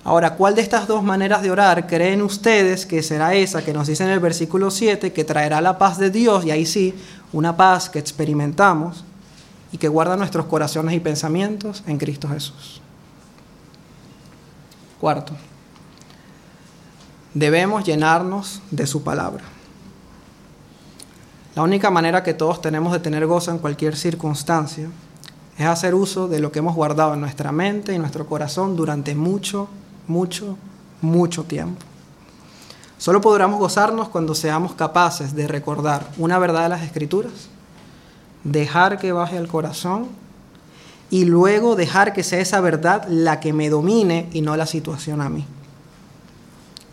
Ahora, 0.05 0.35
¿cuál 0.35 0.55
de 0.55 0.61
estas 0.61 0.87
dos 0.87 1.03
maneras 1.03 1.41
de 1.41 1.51
orar 1.51 1.85
creen 1.85 2.21
ustedes 2.21 2.85
que 2.85 3.03
será 3.03 3.33
esa 3.33 3.61
que 3.61 3.73
nos 3.73 3.87
dice 3.87 4.05
en 4.05 4.11
el 4.11 4.21
versículo 4.21 4.71
7, 4.71 5.11
que 5.11 5.25
traerá 5.25 5.59
la 5.59 5.77
paz 5.77 5.97
de 5.97 6.11
Dios, 6.11 6.45
y 6.45 6.51
ahí 6.51 6.65
sí, 6.65 6.93
una 7.33 7.57
paz 7.57 7.89
que 7.89 7.99
experimentamos 7.99 9.03
y 9.75 9.77
que 9.77 9.89
guarda 9.89 10.15
nuestros 10.15 10.45
corazones 10.45 10.95
y 10.95 11.01
pensamientos 11.01 11.83
en 11.85 11.97
Cristo 11.97 12.29
Jesús? 12.29 12.79
Cuarto, 15.01 15.33
debemos 17.33 17.83
llenarnos 17.83 18.61
de 18.71 18.87
su 18.87 19.03
palabra. 19.03 19.43
La 21.55 21.63
única 21.63 21.91
manera 21.91 22.23
que 22.23 22.33
todos 22.33 22.61
tenemos 22.61 22.93
de 22.93 22.99
tener 22.99 23.25
gozo 23.25 23.51
en 23.51 23.57
cualquier 23.57 23.97
circunstancia 23.97 24.87
es 25.57 25.65
hacer 25.65 25.93
uso 25.93 26.29
de 26.29 26.39
lo 26.39 26.53
que 26.53 26.59
hemos 26.59 26.73
guardado 26.73 27.13
en 27.13 27.19
nuestra 27.19 27.51
mente 27.51 27.93
y 27.93 27.99
nuestro 27.99 28.25
corazón 28.27 28.77
durante 28.77 29.13
mucho 29.13 29.67
mucho, 30.07 30.57
mucho 31.01 31.43
tiempo. 31.43 31.81
Solo 32.97 33.19
podremos 33.19 33.59
gozarnos 33.59 34.07
cuando 34.07 34.33
seamos 34.33 34.73
capaces 34.73 35.35
de 35.35 35.49
recordar 35.49 36.07
una 36.17 36.39
verdad 36.39 36.63
de 36.63 36.69
las 36.69 36.83
Escrituras, 36.83 37.49
dejar 38.45 38.97
que 38.97 39.11
baje 39.11 39.37
al 39.37 39.49
corazón 39.49 40.07
y 41.09 41.25
luego 41.25 41.75
dejar 41.75 42.13
que 42.13 42.23
sea 42.23 42.39
esa 42.39 42.61
verdad 42.61 43.05
la 43.09 43.41
que 43.41 43.51
me 43.51 43.69
domine 43.69 44.29
y 44.31 44.39
no 44.39 44.55
la 44.55 44.65
situación 44.65 45.19
a 45.19 45.27
mí. 45.27 45.45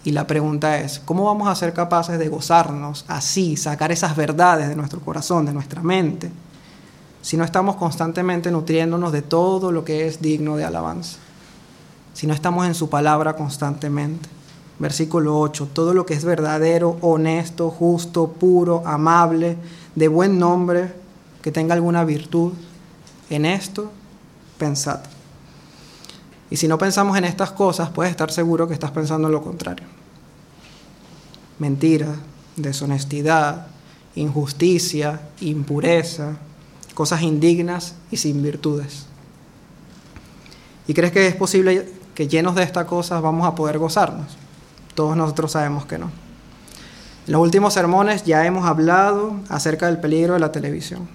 Y 0.05 0.11
la 0.11 0.27
pregunta 0.27 0.81
es, 0.81 0.99
¿cómo 0.99 1.25
vamos 1.25 1.47
a 1.47 1.55
ser 1.55 1.73
capaces 1.73 2.19
de 2.19 2.29
gozarnos 2.29 3.05
así, 3.07 3.57
sacar 3.57 3.93
esas 3.93 4.17
verdades 4.17 4.69
de 4.69 4.75
nuestro 4.75 4.99
corazón, 4.99 5.47
de 5.47 5.53
nuestra 5.53 5.81
mente, 5.81 6.33
si 7.21 7.37
no 7.37 7.45
estamos 7.45 7.77
constantemente 7.77 8.51
nutriéndonos 8.51 9.13
de 9.13 9.23
todo 9.23 9.71
lo 9.71 9.85
que 9.85 10.09
es 10.09 10.21
digno 10.21 10.57
de 10.57 10.65
alabanza? 10.65 11.19
si 12.15 12.27
no 12.27 12.35
estamos 12.35 12.67
en 12.67 12.75
su 12.75 12.89
palabra 12.89 13.35
constantemente. 13.35 14.29
Versículo 14.79 15.39
8, 15.39 15.69
todo 15.73 15.95
lo 15.95 16.07
que 16.07 16.15
es 16.15 16.25
verdadero, 16.25 16.97
honesto, 17.01 17.71
justo, 17.71 18.29
puro, 18.29 18.83
amable, 18.85 19.57
de 19.95 20.09
buen 20.09 20.39
nombre, 20.39 20.93
que 21.43 21.53
tenga 21.53 21.75
alguna 21.75 22.05
virtud, 22.05 22.53
en 23.31 23.45
esto 23.45 23.91
pensad. 24.59 25.01
Y 26.51 26.57
si 26.57 26.69
no 26.69 26.79
pensamos 26.79 27.17
en 27.17 27.25
estas 27.25 27.51
cosas, 27.53 27.91
puedes 27.91 28.11
estar 28.11 28.31
seguro 28.31 28.69
que 28.69 28.75
estás 28.75 28.91
pensando 28.91 29.29
en 29.29 29.33
lo 29.33 29.43
contrario. 29.43 29.87
Mentira, 31.59 32.15
deshonestidad, 32.57 33.67
injusticia, 34.15 35.21
impureza, 35.41 36.37
cosas 36.95 37.23
indignas 37.23 37.95
y 38.11 38.19
sin 38.19 38.43
virtudes. 38.43 39.07
¿Y 40.87 40.95
crees 40.95 41.13
que 41.13 41.27
es 41.27 41.35
posible 41.35 41.87
que 42.15 42.29
llenos 42.29 42.55
de 42.55 42.63
estas 42.63 42.87
cosas 42.87 43.23
vamos 43.23 43.47
a 43.47 43.55
poder 43.55 43.79
gozarnos. 43.79 44.37
Todos 44.95 45.17
nosotros 45.17 45.53
sabemos 45.53 45.87
que 45.87 45.99
no. 45.99 46.11
En 47.27 47.33
los 47.33 47.41
últimos 47.41 47.75
sermones 47.75 48.25
ya 48.25 48.45
hemos 48.45 48.67
hablado 48.67 49.37
acerca 49.49 49.87
del 49.87 49.99
peligro 49.99 50.35
de 50.35 50.41
la 50.41 50.53
televisión. 50.53 51.09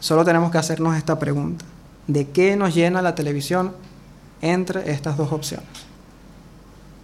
Solo 0.00 0.24
tenemos 0.24 0.50
que 0.50 0.58
hacernos 0.58 0.96
esta 0.96 1.18
pregunta. 1.18 1.64
¿De 2.06 2.28
qué 2.28 2.56
nos 2.56 2.74
llena 2.74 3.02
la 3.02 3.14
televisión 3.14 3.72
entre 4.40 4.90
estas 4.90 5.16
dos 5.16 5.32
opciones? 5.32 5.68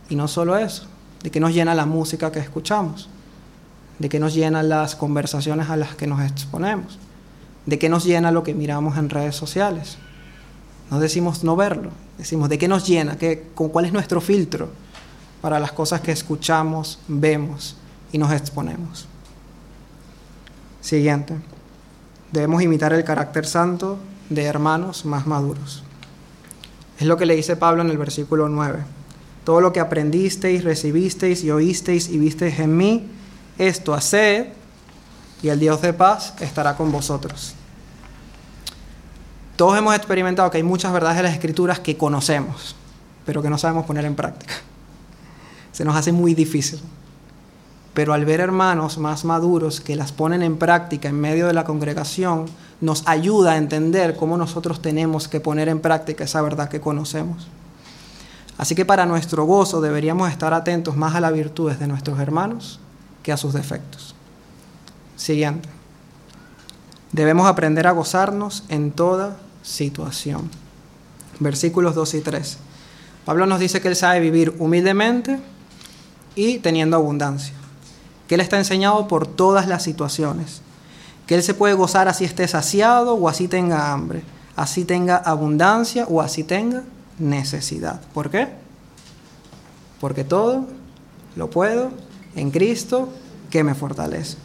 Y 0.09 0.17
no 0.17 0.29
solo 0.29 0.57
eso, 0.57 0.87
¿de 1.23 1.31
qué 1.31 1.41
nos 1.41 1.55
llena 1.55 1.75
la 1.75 1.87
música 1.87 2.31
que 2.31 2.39
escuchamos? 2.39 3.09
¿De 3.99 4.09
qué 4.09 4.19
nos 4.19 4.35
llenan 4.35 4.69
las 4.69 4.97
conversaciones 4.97 5.71
a 5.71 5.77
las 5.77 5.95
que 5.95 6.07
nos 6.07 6.21
exponemos? 6.23 6.99
¿De 7.67 7.79
qué 7.79 7.89
nos 7.89 8.05
llena 8.05 8.31
lo 8.31 8.43
que 8.43 8.55
miramos 8.55 8.97
en 8.99 9.11
redes 9.11 9.37
sociales? 9.37 9.99
No 10.91 11.01
decimos 11.01 11.45
no 11.45 11.57
verlo, 11.57 11.91
decimos 12.19 12.49
de 12.49 12.59
qué 12.59 12.69
nos 12.69 12.87
llena, 12.87 13.17
¿Qué, 13.17 13.51
con 13.55 13.69
cuál 13.71 13.87
es 13.87 13.93
nuestro 13.93 14.21
filtro 14.21 14.71
para 15.45 15.61
las 15.61 15.73
cosas 15.73 16.01
que 16.01 16.11
escuchamos, 16.11 16.99
vemos 17.07 17.77
y 18.13 18.17
nos 18.17 18.33
exponemos. 18.33 19.07
Siguiente. 20.81 21.37
Debemos 22.35 22.63
imitar 22.63 22.93
el 22.93 23.05
carácter 23.05 23.47
santo 23.47 23.97
de 24.29 24.43
hermanos 24.43 25.05
más 25.05 25.25
maduros. 25.25 25.85
Es 26.99 27.07
lo 27.07 27.17
que 27.17 27.27
le 27.27 27.37
dice 27.37 27.55
Pablo 27.55 27.83
en 27.83 27.91
el 27.91 27.97
versículo 27.97 28.49
9. 28.49 28.81
Todo 29.45 29.61
lo 29.61 29.73
que 29.73 29.79
aprendisteis, 29.79 30.65
recibisteis 30.65 31.45
y 31.45 31.53
oísteis 31.53 32.09
y 32.09 32.19
visteis 32.19 32.59
en 32.59 32.77
mí, 32.77 33.09
esto 33.57 33.95
haced, 33.95 34.49
y 35.45 35.49
el 35.49 35.61
Dios 35.61 35.81
de 35.81 35.93
paz 35.93 36.35
estará 36.41 36.77
con 36.77 36.91
vosotros. 36.91 37.55
Todos 39.55 39.79
hemos 39.79 39.95
experimentado 39.95 40.51
que 40.51 40.57
hay 40.57 40.65
muchas 40.65 40.93
verdades 40.93 41.19
de 41.19 41.23
las 41.23 41.35
escrituras 41.35 41.79
que 41.79 41.97
conocemos, 41.97 42.75
pero 43.25 43.43
que 43.43 43.51
no 43.51 43.59
sabemos 43.59 43.87
poner 43.87 44.07
en 44.07 44.17
práctica. 44.17 44.55
Se 45.71 45.85
nos 45.85 45.95
hace 45.95 46.11
muy 46.11 46.35
difícil. 46.35 46.81
Pero 47.95 48.13
al 48.13 48.25
ver 48.25 48.41
hermanos 48.41 48.99
más 48.99 49.25
maduros 49.25 49.81
que 49.81 49.97
las 49.97 50.13
ponen 50.13 50.43
en 50.43 50.59
práctica 50.59 51.09
en 51.09 51.21
medio 51.21 51.47
de 51.47 51.55
la 51.55 51.65
congregación, 51.65 52.47
nos 52.81 53.07
ayuda 53.07 53.53
a 53.53 53.57
entender 53.57 54.17
cómo 54.17 54.37
nosotros 54.37 54.83
tenemos 54.83 55.29
que 55.29 55.41
poner 55.41 55.69
en 55.69 55.81
práctica 55.81 56.25
esa 56.25 56.43
verdad 56.43 56.69
que 56.69 56.81
conocemos. 56.81 57.47
Así 58.59 58.75
que 58.75 58.85
para 58.85 59.07
nuestro 59.07 59.45
gozo 59.45 59.81
deberíamos 59.81 60.31
estar 60.31 60.55
atentos 60.55 60.97
más 60.97 61.15
a 61.15 61.21
las 61.21 61.33
virtudes 61.33 61.79
de 61.79 61.87
nuestros 61.87 62.19
hermanos 62.21 62.81
que 63.23 63.33
a 63.33 63.37
sus 63.37 63.55
defectos. 63.55 64.15
Siguiente. 65.17 65.69
Debemos 67.13 67.47
aprender 67.47 67.87
a 67.87 67.93
gozarnos 67.93 68.65
en 68.69 68.91
toda 68.91 69.37
situación. 69.63 70.51
Versículos 71.41 71.95
2 71.95 72.15
y 72.15 72.21
3. 72.21 72.59
Pablo 73.25 73.47
nos 73.47 73.61
dice 73.61 73.81
que 73.81 73.89
él 73.89 73.97
sabe 73.97 74.21
vivir 74.21 74.55
humildemente 74.59 75.41
y 76.35 76.59
teniendo 76.59 76.97
abundancia. 76.97 77.55
Que 78.29 78.37
él 78.37 78.41
está 78.41 78.59
enseñado 78.59 79.09
por 79.09 79.27
todas 79.27 79.69
las 79.69 79.83
situaciones. 79.83 80.63
Que 81.27 81.35
él 81.35 81.43
se 81.43 81.55
puede 81.55 81.75
gozar 81.75 82.09
así 82.09 82.25
esté 82.25 82.47
saciado 82.49 83.15
o 83.15 83.29
así 83.29 83.49
tenga 83.49 83.93
hambre. 83.93 84.23
Así 84.57 84.85
tenga 84.85 85.17
abundancia 85.17 86.07
o 86.09 86.21
así 86.21 86.45
tenga 86.45 86.83
necesidad. 87.19 88.01
¿Por 88.13 88.31
qué? 88.31 88.49
Porque 90.01 90.25
todo 90.25 90.67
lo 91.37 91.51
puedo 91.51 91.91
en 92.37 92.51
Cristo 92.51 93.09
que 93.51 93.65
me 93.65 93.75
fortalece. 93.75 94.37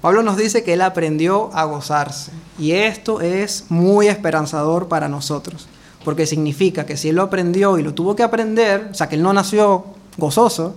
Pablo 0.00 0.22
nos 0.22 0.36
dice 0.36 0.64
que 0.64 0.74
él 0.74 0.82
aprendió 0.82 1.50
a 1.54 1.64
gozarse 1.64 2.32
y 2.58 2.72
esto 2.72 3.20
es 3.20 3.66
muy 3.68 4.08
esperanzador 4.08 4.88
para 4.88 5.08
nosotros, 5.08 5.68
porque 6.04 6.26
significa 6.26 6.84
que 6.84 6.96
si 6.96 7.10
él 7.10 7.16
lo 7.16 7.22
aprendió 7.22 7.78
y 7.78 7.82
lo 7.82 7.94
tuvo 7.94 8.16
que 8.16 8.24
aprender, 8.24 8.88
o 8.90 8.94
sea, 8.94 9.08
que 9.08 9.14
él 9.14 9.22
no 9.22 9.32
nació 9.32 9.84
gozoso, 10.18 10.74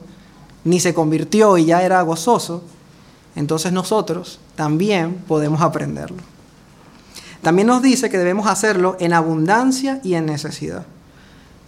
ni 0.65 0.81
se 0.81 0.93
convirtió 0.93 1.57
y 1.57 1.65
ya 1.65 1.83
era 1.83 2.01
gozoso, 2.01 2.63
entonces 3.35 3.71
nosotros 3.71 4.39
también 4.55 5.23
podemos 5.27 5.61
aprenderlo. 5.61 6.17
También 7.41 7.67
nos 7.67 7.81
dice 7.81 8.09
que 8.09 8.17
debemos 8.17 8.47
hacerlo 8.47 8.97
en 8.99 9.13
abundancia 9.13 10.01
y 10.03 10.15
en 10.15 10.25
necesidad. 10.25 10.85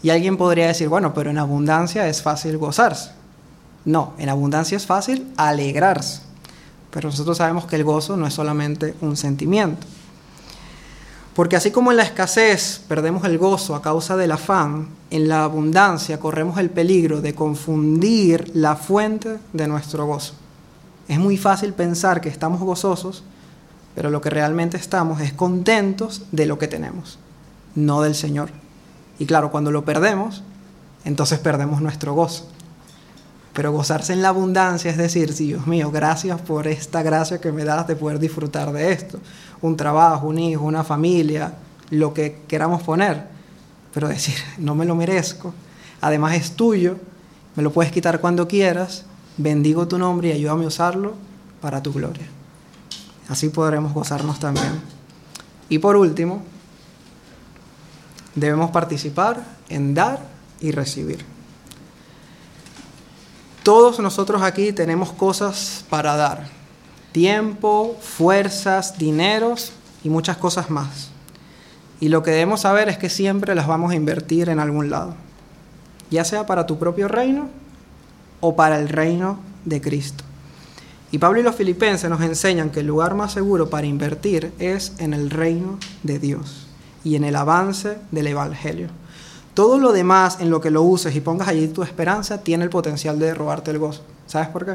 Y 0.02 0.10
alguien 0.10 0.36
podría 0.36 0.68
decir, 0.68 0.90
bueno, 0.90 1.14
pero 1.14 1.30
en 1.30 1.38
abundancia 1.38 2.08
es 2.08 2.22
fácil 2.22 2.58
gozarse. 2.58 3.12
No, 3.86 4.14
en 4.18 4.30
abundancia 4.30 4.76
es 4.76 4.86
fácil 4.86 5.32
alegrarse. 5.38 6.22
Pero 6.90 7.10
nosotros 7.10 7.38
sabemos 7.38 7.66
que 7.66 7.76
el 7.76 7.84
gozo 7.84 8.18
no 8.18 8.26
es 8.26 8.34
solamente 8.34 8.96
un 9.02 9.16
sentimiento. 9.16 9.86
Porque 11.38 11.56
así 11.56 11.70
como 11.70 11.92
en 11.92 11.98
la 11.98 12.04
escasez 12.04 12.82
perdemos 12.88 13.24
el 13.24 13.38
gozo 13.38 13.76
a 13.76 13.82
causa 13.84 14.18
del 14.18 14.32
afán, 14.32 14.88
en 15.12 15.28
la 15.28 15.44
abundancia 15.44 16.20
corremos 16.20 16.58
el 16.58 16.72
peligro 16.72 17.22
de 17.22 17.36
confundir 17.36 18.50
la 18.56 18.76
fuente 18.76 19.38
de 19.54 19.68
nuestro 19.68 20.08
gozo. 20.08 20.34
Es 21.08 21.20
muy 21.20 21.38
fácil 21.38 21.74
pensar 21.74 22.22
que 22.22 22.30
estamos 22.30 22.60
gozosos, 22.60 23.24
pero 23.94 24.10
lo 24.10 24.20
que 24.20 24.32
realmente 24.32 24.78
estamos 24.78 25.22
es 25.22 25.32
contentos 25.32 26.24
de 26.32 26.48
lo 26.48 26.58
que 26.58 26.68
tenemos, 26.68 27.20
no 27.76 28.02
del 28.02 28.16
Señor. 28.16 28.50
Y 29.20 29.28
claro, 29.28 29.52
cuando 29.52 29.70
lo 29.70 29.86
perdemos, 29.86 30.42
entonces 31.06 31.38
perdemos 31.38 31.82
nuestro 31.82 32.16
gozo. 32.16 32.50
Pero 33.58 33.72
gozarse 33.72 34.14
en 34.14 34.22
la 34.22 34.30
abundancia 34.30 34.92
es 34.92 34.98
decir, 34.98 35.34
sí, 35.34 35.48
Dios 35.48 35.66
mío, 35.66 35.90
gracias 35.90 36.40
por 36.40 36.68
esta 36.68 37.02
gracia 37.02 37.42
que 37.42 37.52
me 37.52 37.64
das 37.64 37.88
de 37.88 37.96
poder 37.96 38.20
disfrutar 38.20 38.72
de 38.72 38.92
esto. 38.92 39.20
Un 39.62 39.76
trabajo, 39.76 40.28
un 40.28 40.38
hijo, 40.38 40.64
una 40.64 40.84
familia, 40.84 41.56
lo 41.90 42.14
que 42.14 42.44
queramos 42.48 42.84
poner. 42.84 43.24
Pero 43.96 44.10
decir, 44.10 44.36
no 44.60 44.76
me 44.76 44.86
lo 44.86 44.94
merezco. 44.94 45.56
Además 46.02 46.36
es 46.36 46.52
tuyo, 46.52 46.98
me 47.56 47.64
lo 47.64 47.74
puedes 47.74 47.92
quitar 47.92 48.22
cuando 48.22 48.48
quieras. 48.48 49.06
Bendigo 49.38 49.88
tu 49.88 49.98
nombre 49.98 50.28
y 50.28 50.34
ayúdame 50.34 50.66
a 50.66 50.68
usarlo 50.68 51.16
para 51.60 51.82
tu 51.82 51.92
gloria. 51.92 52.28
Así 53.28 53.50
podremos 53.50 53.92
gozarnos 53.92 54.40
también. 54.40 54.80
Y 55.68 55.80
por 55.80 55.96
último, 55.96 56.44
debemos 58.36 58.70
participar 58.70 59.44
en 59.68 59.96
dar 59.96 60.20
y 60.62 60.70
recibir. 60.70 61.37
Todos 63.68 64.00
nosotros 64.00 64.44
aquí 64.44 64.72
tenemos 64.72 65.12
cosas 65.12 65.84
para 65.90 66.16
dar. 66.16 66.48
Tiempo, 67.12 67.98
fuerzas, 68.00 68.98
dineros 68.98 69.74
y 70.06 70.10
muchas 70.10 70.38
cosas 70.38 70.70
más. 70.70 71.10
Y 72.00 72.08
lo 72.08 72.24
que 72.24 72.32
debemos 72.32 72.62
saber 72.62 72.88
es 72.88 72.98
que 72.98 73.10
siempre 73.10 73.56
las 73.56 73.68
vamos 73.68 73.92
a 73.92 73.96
invertir 73.96 74.48
en 74.48 74.60
algún 74.60 74.90
lado. 74.90 75.16
Ya 76.10 76.24
sea 76.24 76.46
para 76.46 76.66
tu 76.66 76.80
propio 76.80 77.10
reino 77.10 77.50
o 78.40 78.56
para 78.56 78.80
el 78.80 78.88
reino 78.88 79.38
de 79.66 79.82
Cristo. 79.82 80.24
Y 81.12 81.18
Pablo 81.18 81.42
y 81.42 81.44
los 81.44 81.56
filipenses 81.56 82.10
nos 82.10 82.22
enseñan 82.22 82.70
que 82.70 82.80
el 82.80 82.88
lugar 82.88 83.16
más 83.16 83.34
seguro 83.34 83.70
para 83.70 83.86
invertir 83.86 84.54
es 84.60 84.94
en 85.00 85.14
el 85.14 85.30
reino 85.30 85.78
de 86.04 86.20
Dios 86.20 86.68
y 87.04 87.18
en 87.18 87.26
el 87.26 87.36
avance 87.36 87.98
del 88.12 88.28
Evangelio. 88.28 88.88
Todo 89.58 89.80
lo 89.80 89.92
demás 89.92 90.38
en 90.40 90.52
lo 90.52 90.62
que 90.62 90.70
lo 90.70 90.84
uses 90.84 91.16
y 91.16 91.20
pongas 91.20 91.48
allí 91.48 91.68
tu 91.70 91.82
esperanza 91.82 92.44
tiene 92.44 92.64
el 92.64 92.70
potencial 92.70 93.18
de 93.18 93.34
robarte 93.34 93.72
el 93.72 93.80
gozo. 93.80 94.04
¿Sabes 94.28 94.50
por 94.50 94.68
qué? 94.68 94.74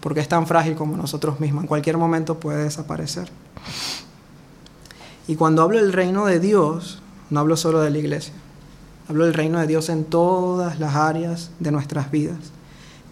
Porque 0.00 0.18
es 0.18 0.26
tan 0.26 0.48
frágil 0.48 0.74
como 0.74 0.96
nosotros 0.96 1.38
mismos. 1.38 1.62
En 1.62 1.68
cualquier 1.68 1.96
momento 1.96 2.40
puede 2.40 2.64
desaparecer. 2.64 3.30
Y 5.28 5.36
cuando 5.36 5.62
hablo 5.62 5.78
del 5.78 5.92
reino 5.92 6.26
de 6.26 6.40
Dios, 6.40 7.00
no 7.30 7.38
hablo 7.38 7.56
solo 7.56 7.78
de 7.80 7.90
la 7.90 7.98
iglesia. 7.98 8.34
Hablo 9.08 9.26
del 9.26 9.34
reino 9.34 9.60
de 9.60 9.68
Dios 9.68 9.90
en 9.90 10.02
todas 10.04 10.80
las 10.80 10.96
áreas 10.96 11.52
de 11.60 11.70
nuestras 11.70 12.10
vidas. 12.10 12.50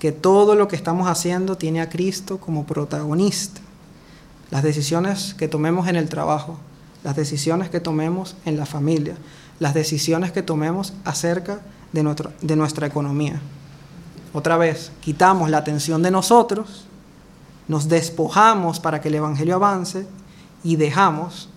Que 0.00 0.10
todo 0.10 0.56
lo 0.56 0.66
que 0.66 0.74
estamos 0.74 1.08
haciendo 1.08 1.56
tiene 1.56 1.80
a 1.80 1.88
Cristo 1.88 2.38
como 2.38 2.66
protagonista. 2.66 3.60
Las 4.50 4.64
decisiones 4.64 5.34
que 5.34 5.46
tomemos 5.46 5.86
en 5.86 5.94
el 5.94 6.08
trabajo, 6.08 6.58
las 7.04 7.14
decisiones 7.14 7.70
que 7.70 7.78
tomemos 7.78 8.34
en 8.44 8.56
la 8.56 8.66
familia, 8.66 9.14
las 9.59 9.74
decisiones 9.74 10.32
que 10.32 10.42
tomemos 10.42 10.92
acerca 11.04 11.61
de, 11.92 12.28
de 12.42 12.57
nuestra 12.57 12.86
economía. 12.86 13.40
Otra 14.32 14.57
vez, 14.57 14.92
quitamos 15.00 15.50
la 15.50 15.59
atención 15.59 16.02
de 16.02 16.11
nosotros, 16.11 16.84
nos 17.68 17.88
despojamos 17.88 18.80
para 18.80 19.00
que 19.00 19.09
el 19.09 19.14
Evangelio 19.16 19.57
avance 19.57 20.07
y 20.62 20.76
dejamos, 20.76 21.48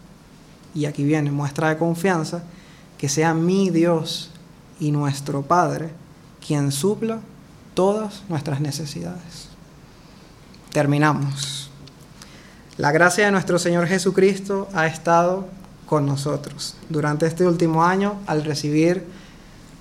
y 0.74 0.86
aquí 0.86 1.04
viene 1.04 1.32
muestra 1.32 1.70
de 1.70 1.78
confianza, 1.78 2.43
que 2.97 3.10
sea 3.10 3.34
mi 3.34 3.70
Dios 3.70 4.32
y 4.80 4.91
nuestro 4.91 5.41
Padre 5.41 5.89
quien 6.45 6.72
supla 6.72 7.20
todas 7.74 8.24
nuestras 8.30 8.60
necesidades. 8.62 9.50
Terminamos. 10.72 11.70
La 12.78 12.91
gracia 12.91 13.26
de 13.26 13.32
nuestro 13.32 13.60
Señor 13.60 13.88
Jesucristo 13.88 14.70
ha 14.74 14.88
estado 14.88 15.47
con 15.90 16.06
nosotros 16.06 16.76
durante 16.88 17.26
este 17.26 17.48
último 17.48 17.84
año 17.84 18.20
al 18.28 18.46
recibir 18.46 19.04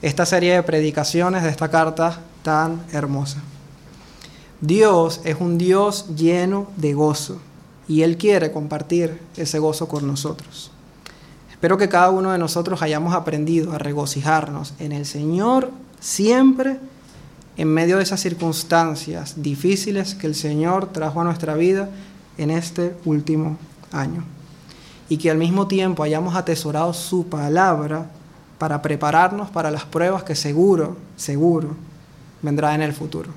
esta 0.01 0.25
serie 0.25 0.55
de 0.55 0.63
predicaciones 0.63 1.43
de 1.43 1.51
esta 1.51 1.71
carta 1.71 2.21
tan 2.43 2.83
hermosa. 2.93 3.43
Dios 4.63 5.21
es 5.25 5.37
un 5.39 5.59
Dios 5.59 6.07
lleno 6.17 6.69
de 6.79 6.95
gozo 6.95 7.39
y 7.87 8.03
Él 8.03 8.17
quiere 8.17 8.51
compartir 8.53 9.21
ese 9.37 9.59
gozo 9.59 9.87
con 9.87 10.07
nosotros. 10.07 10.71
Espero 11.51 11.77
que 11.77 11.91
cada 11.91 12.09
uno 12.09 12.33
de 12.33 12.39
nosotros 12.39 12.81
hayamos 12.81 13.15
aprendido 13.15 13.73
a 13.73 13.79
regocijarnos 13.79 14.73
en 14.79 14.93
el 14.93 15.05
Señor 15.05 15.71
siempre 16.01 16.79
en 17.59 17.69
medio 17.69 17.99
de 17.99 18.05
esas 18.05 18.21
circunstancias 18.21 19.35
difíciles 19.43 20.15
que 20.15 20.27
el 20.27 20.35
Señor 20.35 20.91
trajo 20.91 21.21
a 21.21 21.25
nuestra 21.25 21.55
vida 21.55 21.91
en 22.39 22.51
este 22.51 22.95
último 23.05 23.59
año 23.93 24.38
y 25.09 25.17
que 25.17 25.31
al 25.31 25.39
mismo 25.39 25.67
tiempo 25.67 26.03
hayamos 26.03 26.35
atesorado 26.37 26.93
su 26.93 27.27
palabra 27.27 28.11
para 28.59 28.83
prepararnos 28.83 29.51
para 29.51 29.71
las 29.71 29.85
pruebas 29.85 30.25
que 30.25 30.35
seguro, 30.35 30.97
seguro 31.17 31.77
vendrá 32.43 32.75
en 32.75 32.83
el 32.83 32.93
futuro. 32.93 33.31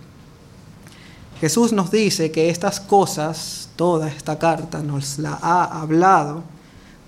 Jesús 1.40 1.74
nos 1.74 1.90
dice 1.90 2.32
que 2.32 2.50
estas 2.50 2.80
cosas, 2.80 3.70
toda 3.76 4.08
esta 4.08 4.38
carta 4.38 4.82
nos 4.82 5.18
la 5.18 5.40
ha 5.42 5.82
hablado 5.82 6.44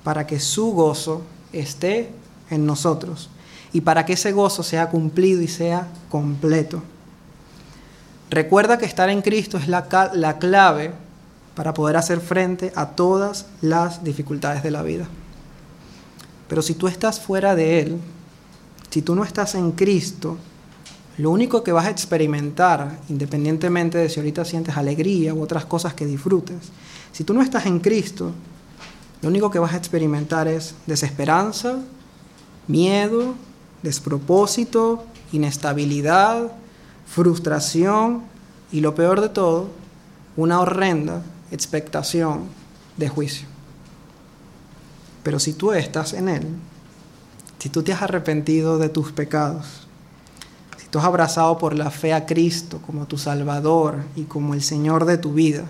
para 0.03 0.25
que 0.25 0.39
su 0.39 0.71
gozo 0.71 1.21
esté 1.51 2.09
en 2.49 2.65
nosotros 2.65 3.29
y 3.73 3.81
para 3.81 4.05
que 4.05 4.13
ese 4.13 4.31
gozo 4.31 4.63
sea 4.63 4.89
cumplido 4.89 5.41
y 5.41 5.47
sea 5.47 5.87
completo. 6.09 6.81
Recuerda 8.29 8.77
que 8.77 8.85
estar 8.85 9.09
en 9.09 9.21
Cristo 9.21 9.57
es 9.57 9.67
la, 9.67 9.87
la 10.13 10.39
clave 10.39 10.93
para 11.55 11.73
poder 11.73 11.97
hacer 11.97 12.19
frente 12.19 12.71
a 12.75 12.91
todas 12.91 13.45
las 13.61 14.03
dificultades 14.03 14.63
de 14.63 14.71
la 14.71 14.81
vida. 14.81 15.07
Pero 16.47 16.61
si 16.61 16.73
tú 16.73 16.87
estás 16.87 17.19
fuera 17.19 17.55
de 17.55 17.79
Él, 17.79 17.97
si 18.89 19.01
tú 19.01 19.15
no 19.15 19.23
estás 19.23 19.55
en 19.55 19.71
Cristo, 19.71 20.37
lo 21.17 21.31
único 21.31 21.63
que 21.63 21.71
vas 21.71 21.85
a 21.85 21.89
experimentar, 21.89 22.99
independientemente 23.09 23.97
de 23.97 24.09
si 24.09 24.19
ahorita 24.19 24.45
sientes 24.45 24.77
alegría 24.77 25.33
u 25.33 25.41
otras 25.41 25.65
cosas 25.65 25.93
que 25.93 26.05
disfrutes, 26.05 26.71
si 27.11 27.23
tú 27.23 27.33
no 27.33 27.41
estás 27.41 27.65
en 27.67 27.79
Cristo, 27.79 28.31
lo 29.21 29.29
único 29.29 29.51
que 29.51 29.59
vas 29.59 29.73
a 29.73 29.77
experimentar 29.77 30.47
es 30.47 30.75
desesperanza, 30.87 31.77
miedo, 32.67 33.35
despropósito, 33.83 35.05
inestabilidad, 35.31 36.51
frustración 37.05 38.23
y 38.71 38.81
lo 38.81 38.95
peor 38.95 39.21
de 39.21 39.29
todo, 39.29 39.69
una 40.35 40.59
horrenda 40.59 41.21
expectación 41.53 42.45
de 42.97 43.09
juicio. 43.09 43.47
Pero 45.23 45.39
si 45.39 45.53
tú 45.53 45.71
estás 45.71 46.13
en 46.13 46.29
Él, 46.29 46.47
si 47.59 47.69
tú 47.69 47.81
te 47.81 47.93
has 47.93 48.01
arrepentido 48.01 48.77
de 48.77 48.89
tus 48.89 49.11
pecados, 49.11 49.87
si 50.77 50.87
tú 50.87 50.99
has 50.99 51.05
abrazado 51.05 51.57
por 51.57 51.77
la 51.77 51.89
fe 51.91 52.13
a 52.13 52.25
Cristo 52.25 52.81
como 52.85 53.05
tu 53.05 53.17
Salvador 53.17 54.03
y 54.15 54.23
como 54.23 54.53
el 54.53 54.61
Señor 54.61 55.05
de 55.05 55.17
tu 55.17 55.33
vida, 55.33 55.63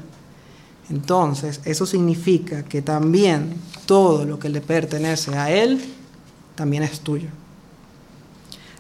entonces 0.90 1.62
eso 1.66 1.86
significa 1.86 2.64
que 2.64 2.82
también 2.82 3.54
todo 3.86 4.26
lo 4.26 4.40
que 4.40 4.50
le 4.50 4.62
pertenece 4.62 5.36
a 5.38 5.52
Él 5.52 5.84
también 6.56 6.84
es 6.84 7.00
tuyo. 7.00 7.30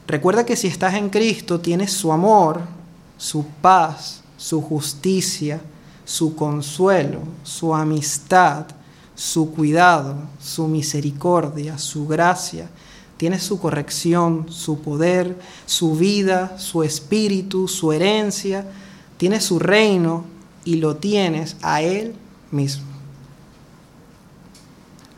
Recuerda 0.08 0.46
que 0.46 0.56
si 0.56 0.68
estás 0.68 0.96
en 0.96 1.10
Cristo 1.10 1.60
tienes 1.60 1.94
su 1.94 2.12
amor, 2.12 2.62
su 3.18 3.46
paz, 3.62 4.22
su 4.38 4.62
justicia, 4.62 5.62
su 6.06 6.36
consuelo, 6.36 7.20
su 7.44 7.74
amistad, 7.74 8.66
su 9.16 9.52
cuidado, 9.52 10.16
su 10.40 10.68
misericordia, 10.68 11.78
su 11.78 12.08
gracia. 12.08 12.70
Tienes 13.18 13.44
su 13.44 13.60
corrección, 13.60 14.48
su 14.50 14.82
poder, 14.82 15.38
su 15.66 15.96
vida, 15.96 16.58
su 16.58 16.84
espíritu, 16.84 17.68
su 17.68 17.92
herencia. 17.92 18.66
Tienes 19.18 19.46
su 19.46 19.60
reino 19.60 20.26
y 20.66 20.76
lo 20.76 20.98
tienes 20.98 21.56
a 21.62 21.82
Él 21.82 22.16
mismo. 22.52 22.94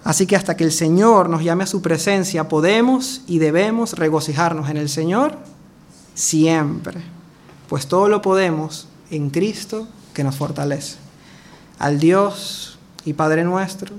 Así 0.04 0.28
que 0.28 0.36
hasta 0.36 0.56
que 0.56 0.64
el 0.64 0.72
Señor 0.72 1.30
nos 1.30 1.44
llame 1.44 1.64
a 1.64 1.68
su 1.68 1.82
presencia, 1.82 2.48
podemos 2.48 3.24
y 3.26 3.40
debemos 3.40 3.94
regocijarnos 3.94 4.70
en 4.70 4.78
el 4.78 4.88
Señor 4.88 5.36
siempre, 6.14 7.02
pues 7.68 7.88
todo 7.88 8.08
lo 8.08 8.22
podemos 8.22 8.88
en 9.10 9.32
Cristo 9.32 9.88
que 10.16 10.24
nos 10.24 10.38
fortalece. 10.38 10.96
Al 11.78 12.00
Dios 12.00 12.80
y 13.06 13.14
Padre 13.14 13.44
nuestro, 13.44 13.94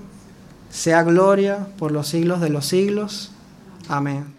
sea 0.70 1.04
gloria 1.04 1.68
por 1.78 1.92
los 1.92 2.08
siglos 2.08 2.40
de 2.40 2.50
los 2.50 2.66
siglos. 2.66 3.30
Amén. 3.88 4.35